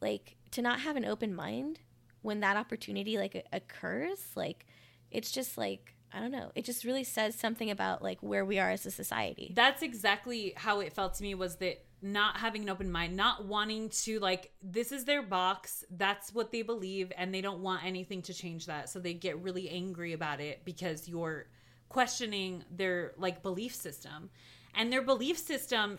like 0.00 0.36
to 0.50 0.60
not 0.62 0.80
have 0.80 0.96
an 0.96 1.04
open 1.04 1.34
mind 1.34 1.78
when 2.22 2.40
that 2.40 2.56
opportunity 2.56 3.18
like 3.18 3.46
occurs 3.52 4.18
like 4.34 4.66
it's 5.10 5.30
just 5.30 5.58
like 5.58 5.94
i 6.12 6.20
don't 6.20 6.32
know 6.32 6.50
it 6.54 6.64
just 6.64 6.84
really 6.84 7.04
says 7.04 7.34
something 7.34 7.70
about 7.70 8.02
like 8.02 8.18
where 8.20 8.44
we 8.44 8.58
are 8.58 8.70
as 8.70 8.86
a 8.86 8.90
society 8.90 9.52
That's 9.54 9.82
exactly 9.82 10.54
how 10.56 10.80
it 10.80 10.92
felt 10.92 11.14
to 11.14 11.22
me 11.22 11.34
was 11.34 11.56
that 11.56 11.84
not 12.02 12.36
having 12.38 12.62
an 12.62 12.68
open 12.68 12.90
mind, 12.90 13.16
not 13.16 13.46
wanting 13.46 13.88
to 13.88 14.18
like 14.18 14.50
this 14.60 14.90
is 14.90 15.04
their 15.04 15.22
box, 15.22 15.84
that's 15.90 16.34
what 16.34 16.50
they 16.50 16.62
believe 16.62 17.12
and 17.16 17.32
they 17.32 17.40
don't 17.40 17.60
want 17.60 17.84
anything 17.84 18.20
to 18.22 18.34
change 18.34 18.66
that. 18.66 18.90
So 18.90 18.98
they 18.98 19.14
get 19.14 19.40
really 19.40 19.70
angry 19.70 20.12
about 20.12 20.40
it 20.40 20.64
because 20.64 21.08
you're 21.08 21.46
questioning 21.88 22.64
their 22.70 23.12
like 23.16 23.42
belief 23.42 23.74
system. 23.74 24.30
And 24.74 24.92
their 24.92 25.02
belief 25.02 25.38
system 25.38 25.98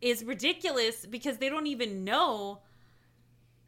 is 0.00 0.24
ridiculous 0.24 1.04
because 1.04 1.36
they 1.36 1.50
don't 1.50 1.66
even 1.66 2.04
know 2.04 2.62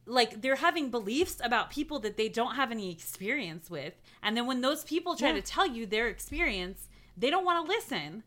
like 0.07 0.43
they're 0.43 0.57
having 0.57 0.91
beliefs 0.91 1.41
about 1.43 1.71
people 1.71 1.99
that 2.01 2.17
they 2.17 2.29
don't 2.29 2.57
have 2.57 2.71
any 2.71 2.91
experience 2.93 3.71
with 3.71 3.95
and 4.23 4.37
then 4.37 4.47
when 4.47 4.61
those 4.61 4.85
people 4.85 5.17
try 5.17 5.29
Yeah. 5.29 5.35
to 5.37 5.43
tell 5.43 5.67
you 5.67 5.87
their 5.87 6.09
experience 6.09 6.89
they 7.17 7.31
don't 7.31 7.45
want 7.45 7.65
to 7.67 7.73
listen 7.73 8.23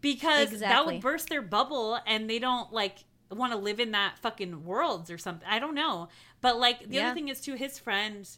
because 0.00 0.50
that 0.60 0.86
would 0.86 1.00
burst 1.02 1.28
their 1.28 1.42
bubble 1.42 1.98
and 2.06 2.28
they 2.30 2.38
don't 2.38 2.72
like 2.72 3.04
want 3.30 3.52
to 3.52 3.58
live 3.58 3.78
in 3.80 3.92
that 3.92 4.18
fucking 4.18 4.64
worlds 4.64 5.10
or 5.10 5.18
something 5.18 5.46
i 5.48 5.58
don't 5.58 5.74
know 5.74 6.08
but 6.40 6.58
like 6.58 6.88
the 6.88 6.96
Yeah. 6.96 7.06
other 7.06 7.14
thing 7.14 7.28
is 7.28 7.40
too 7.40 7.54
his 7.54 7.78
friend 7.78 8.28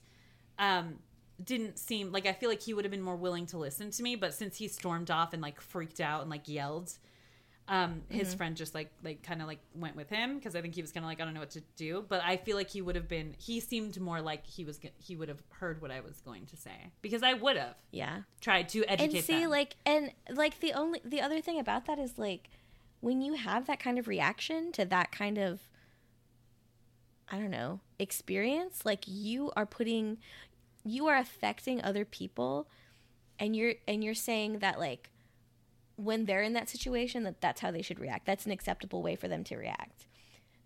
um 0.59 0.99
didn't 1.43 1.79
seem 1.79 2.13
like 2.13 2.27
i 2.27 2.33
feel 2.33 2.49
like 2.51 2.63
he 2.63 2.75
would 2.75 2.85
have 2.85 2.91
been 2.93 3.01
more 3.03 3.17
willing 3.17 3.47
to 3.47 3.59
listen 3.59 3.91
to 3.91 4.03
me 4.03 4.17
but 4.17 4.35
since 4.35 4.57
he 4.59 4.69
stormed 4.69 5.11
off 5.11 5.33
and 5.33 5.41
like 5.41 5.61
freaked 5.61 6.01
out 6.01 6.21
and 6.21 6.31
like 6.31 6.47
yelled 6.49 6.93
Um, 7.69 8.03
his 8.09 8.29
Mm-hmm. 8.29 8.37
friend 8.39 8.57
just 8.57 8.75
like 8.75 8.91
like 9.05 9.23
kind 9.23 9.41
of 9.41 9.47
like 9.47 9.61
went 9.75 9.95
with 9.97 10.11
him 10.11 10.37
because 10.37 10.57
I 10.57 10.61
think 10.61 10.75
he 10.75 10.83
was 10.83 10.91
kind 10.93 11.05
of 11.05 11.09
like 11.09 11.21
I 11.21 11.25
don't 11.25 11.33
know 11.33 11.41
what 11.41 11.51
to 11.51 11.63
do. 11.77 12.05
But 12.09 12.21
I 12.25 12.37
feel 12.37 12.57
like 12.57 12.69
he 12.69 12.83
would 12.83 12.97
have 12.97 13.09
been. 13.09 13.35
He 13.39 13.61
seemed 13.61 13.99
more 14.01 14.21
like 14.21 14.45
he 14.47 14.65
was. 14.65 14.81
He 14.99 15.15
would 15.17 15.29
have 15.29 15.43
heard 15.51 15.81
what 15.81 15.91
I 15.93 16.01
was 16.01 16.21
going 16.23 16.47
to 16.47 16.57
say 16.57 16.91
because 17.03 17.23
I 17.23 17.35
would 17.35 17.57
have 17.57 17.77
Yeah. 17.93 18.23
tried 18.41 18.69
to 18.71 18.85
educate 18.85 19.17
and 19.17 19.25
see 19.25 19.41
them. 19.43 19.51
like 19.51 19.77
and 19.87 20.13
like 20.31 20.59
the 20.61 20.73
only 20.73 21.01
the 21.05 21.21
other 21.21 21.41
thing 21.41 21.59
about 21.61 21.87
that 21.87 21.99
is 22.01 22.19
like 22.19 22.51
when 23.01 23.23
you 23.23 23.35
have 23.35 23.67
that 23.69 23.79
kind 23.81 23.99
of 23.99 24.09
reaction 24.09 24.73
to 24.73 24.85
that 24.85 25.11
kind 25.13 25.39
of 25.39 25.69
i 27.29 27.39
don't 27.39 27.51
know 27.51 27.81
experience 27.99 28.85
like 28.85 29.05
you 29.07 29.51
are 29.57 29.67
putting 29.67 30.19
you 30.85 31.07
are 31.07 31.17
affecting 31.17 31.83
other 31.83 32.05
people 32.05 32.69
and 33.39 33.57
you're 33.57 33.75
and 33.89 34.05
you're 34.05 34.15
saying 34.15 34.59
that 34.59 34.79
like 34.79 35.11
when 35.97 36.24
they're 36.24 36.43
in 36.43 36.52
that 36.52 36.69
situation 36.69 37.24
that 37.24 37.40
that's 37.40 37.60
how 37.60 37.70
they 37.70 37.82
should 37.82 38.01
react 38.01 38.27
that's 38.27 38.47
an 38.47 38.52
acceptable 38.52 39.02
way 39.02 39.14
for 39.14 39.28
them 39.28 39.44
to 39.44 39.56
react 39.56 40.06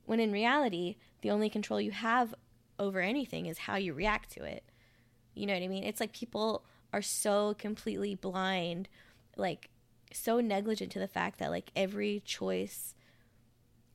when 0.05 0.21
in 0.21 0.33
reality 0.33 0.97
the 1.23 1.31
only 1.31 1.51
control 1.51 1.81
you 1.81 1.91
have 1.91 2.35
over 2.79 3.01
anything 3.01 3.47
is 3.47 3.59
how 3.59 3.77
you 3.77 3.93
react 3.93 4.31
to 4.31 4.45
it 4.45 4.65
you 5.37 5.47
know 5.47 5.53
what 5.53 5.63
I 5.63 5.69
mean? 5.69 5.85
It's 5.85 6.01
like 6.01 6.13
people 6.13 6.65
are 6.93 7.03
so 7.03 7.55
completely 7.59 8.15
blind, 8.15 8.89
like 9.37 9.69
so 10.13 10.41
negligent 10.41 10.91
to 10.93 10.99
the 10.99 11.07
fact 11.07 11.39
that 11.39 11.51
like 11.51 11.71
every 11.77 12.23
choice, 12.25 12.95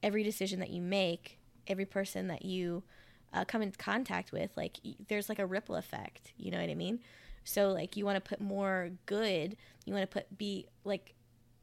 every 0.04 0.24
decision 0.24 0.60
that 0.60 0.70
you 0.70 0.82
make, 0.82 1.40
every 1.68 1.86
person 1.86 2.28
that 2.28 2.46
you 2.46 2.84
uh, 3.34 3.44
come 3.44 3.64
into 3.64 3.78
contact 3.78 4.32
with, 4.32 4.56
like 4.56 4.78
there's 5.08 5.30
like 5.30 5.40
a 5.40 5.46
ripple 5.46 5.76
effect. 5.76 6.32
You 6.38 6.52
know 6.52 6.62
what 6.62 6.70
I 6.70 6.76
mean? 6.76 7.00
So 7.44 7.70
like 7.70 7.98
you 7.98 8.06
want 8.06 8.24
to 8.24 8.30
put 8.30 8.40
more 8.40 8.92
good, 9.08 9.58
you 9.86 9.94
want 9.94 10.04
to 10.04 10.14
put 10.14 10.38
be 10.38 10.68
like 10.84 11.16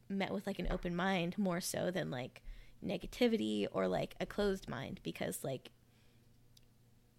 met 0.09 0.33
with 0.33 0.47
like 0.47 0.59
an 0.59 0.69
open 0.71 0.95
mind 0.97 1.37
more 1.39 1.61
so 1.61 1.91
than 1.91 2.11
like 2.11 2.43
negativity 2.85 3.67
or 3.73 3.89
like 3.89 4.15
a 4.21 4.27
closed 4.27 4.69
mind 4.69 5.01
because 5.03 5.43
like 5.45 5.71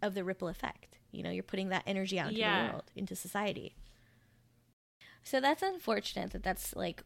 of 0.02 0.14
the 0.14 0.24
ripple 0.24 0.48
effect. 0.48 0.98
You 1.12 1.24
know, 1.24 1.30
you're 1.32 1.44
putting 1.44 1.70
that 1.70 1.84
energy 1.88 2.20
out 2.20 2.30
into 2.30 2.40
Yeah. 2.40 2.68
the 2.68 2.72
world, 2.72 2.92
into 2.96 3.16
society. 3.16 3.76
So 5.24 5.42
that's 5.42 5.62
unfortunate 5.62 6.32
that 6.32 6.44
that's 6.44 6.76
like 6.76 7.04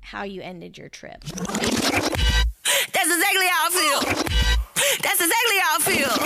how 0.00 0.24
you 0.24 0.42
ended 0.42 0.76
your 0.76 0.88
trip. 0.88 1.22
That's 1.22 3.10
exactly 3.10 3.46
how 3.46 3.66
I 3.66 3.70
feel. 3.70 4.00
That's 5.02 5.20
exactly 5.20 5.58
how 5.58 5.76
I 5.76 5.80
feel. 5.80 6.16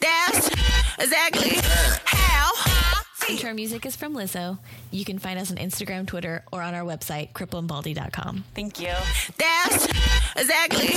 That's 0.00 0.48
exactly 0.98 1.50
how 1.56 1.60
I 1.62 1.98
feel. 1.98 2.19
Intro 3.30 3.54
music 3.54 3.86
is 3.86 3.94
from 3.94 4.14
Lizzo. 4.14 4.58
You 4.90 5.04
can 5.04 5.20
find 5.20 5.38
us 5.38 5.52
on 5.52 5.56
Instagram, 5.56 6.06
Twitter, 6.06 6.42
or 6.52 6.62
on 6.62 6.74
our 6.74 6.82
website, 6.82 7.32
crippleandbaldy.com. 7.32 8.44
Thank 8.56 8.80
you. 8.80 8.92
That's 9.38 9.86
exactly 10.36 10.88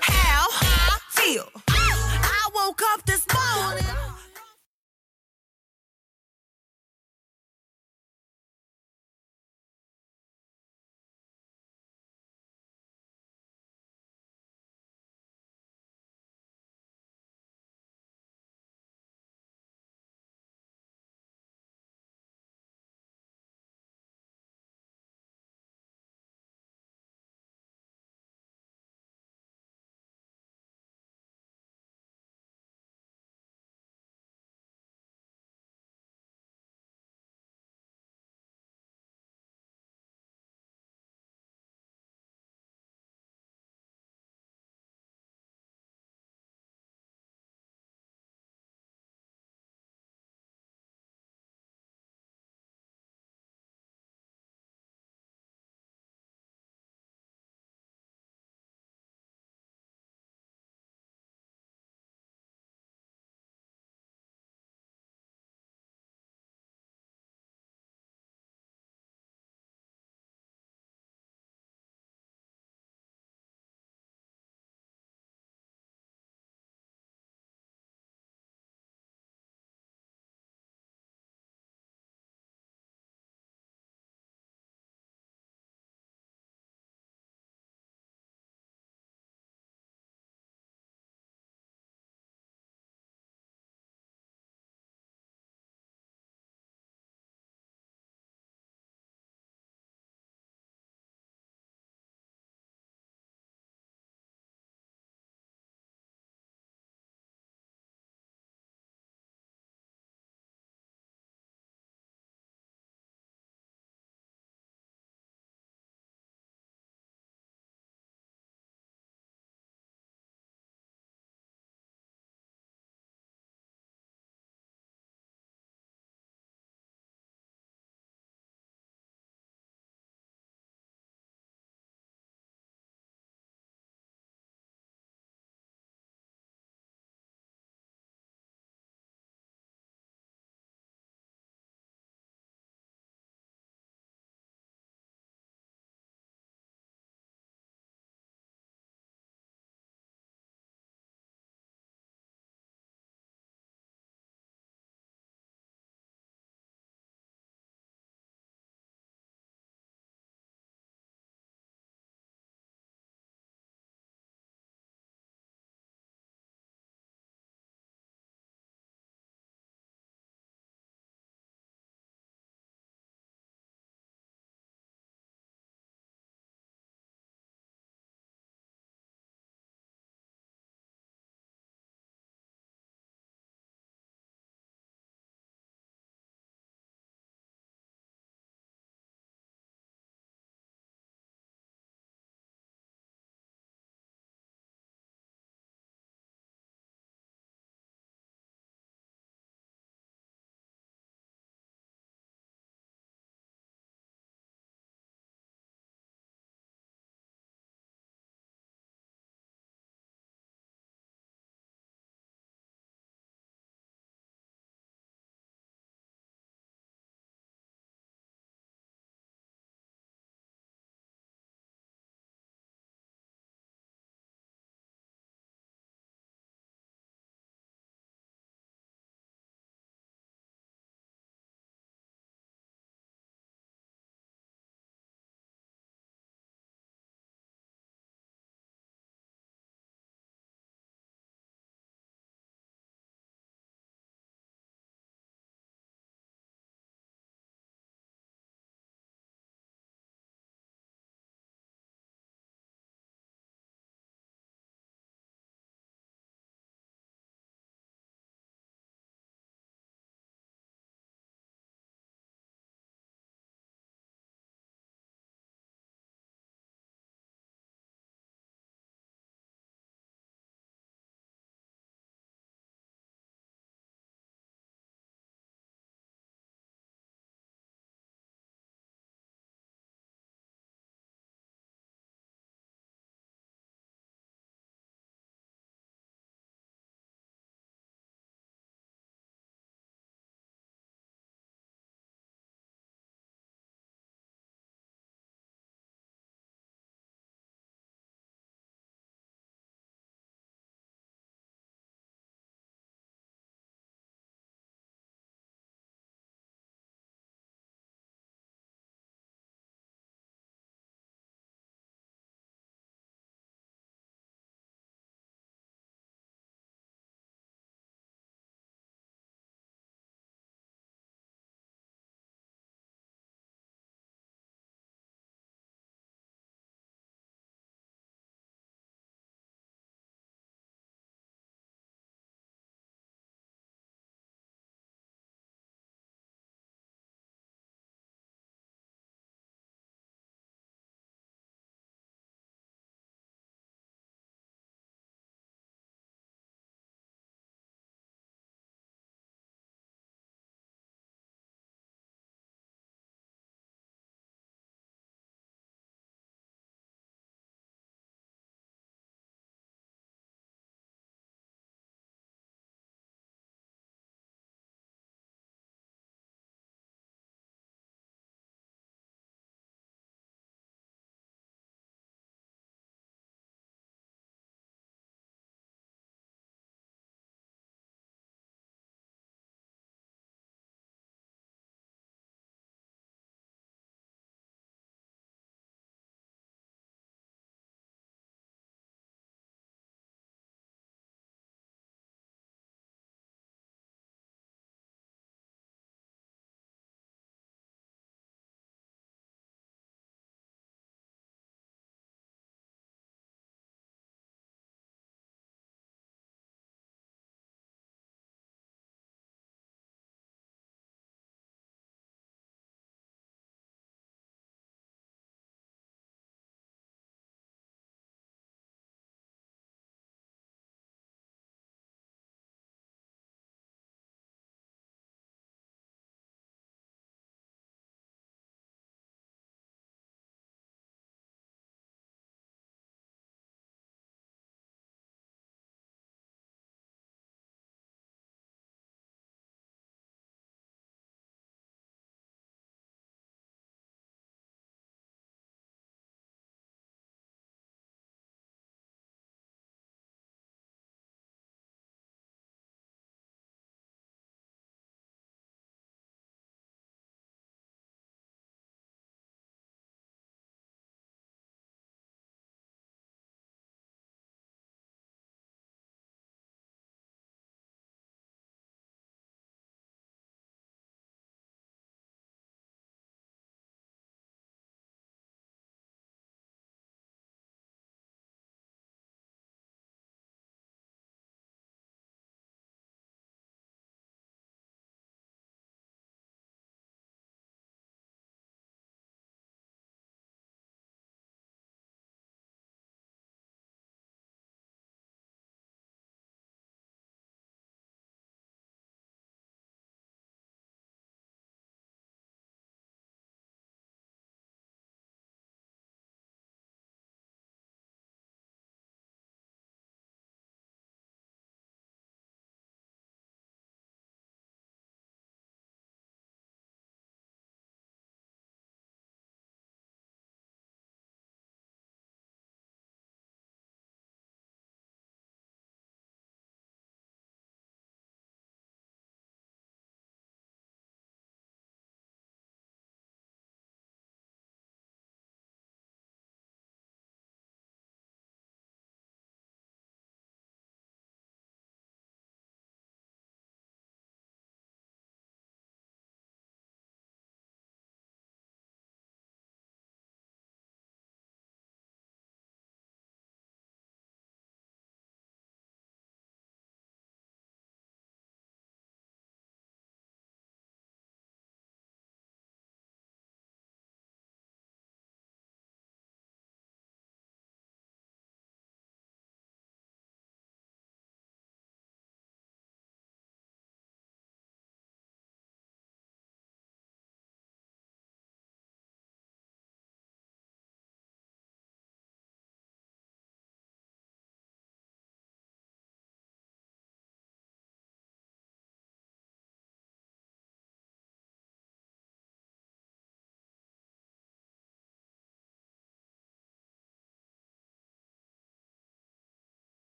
how 0.00 0.46
I 0.50 0.98
feel. 1.10 1.48
I 1.68 2.48
woke 2.54 2.82
up 2.92 3.06
this 3.06 3.24
morning. 3.32 4.07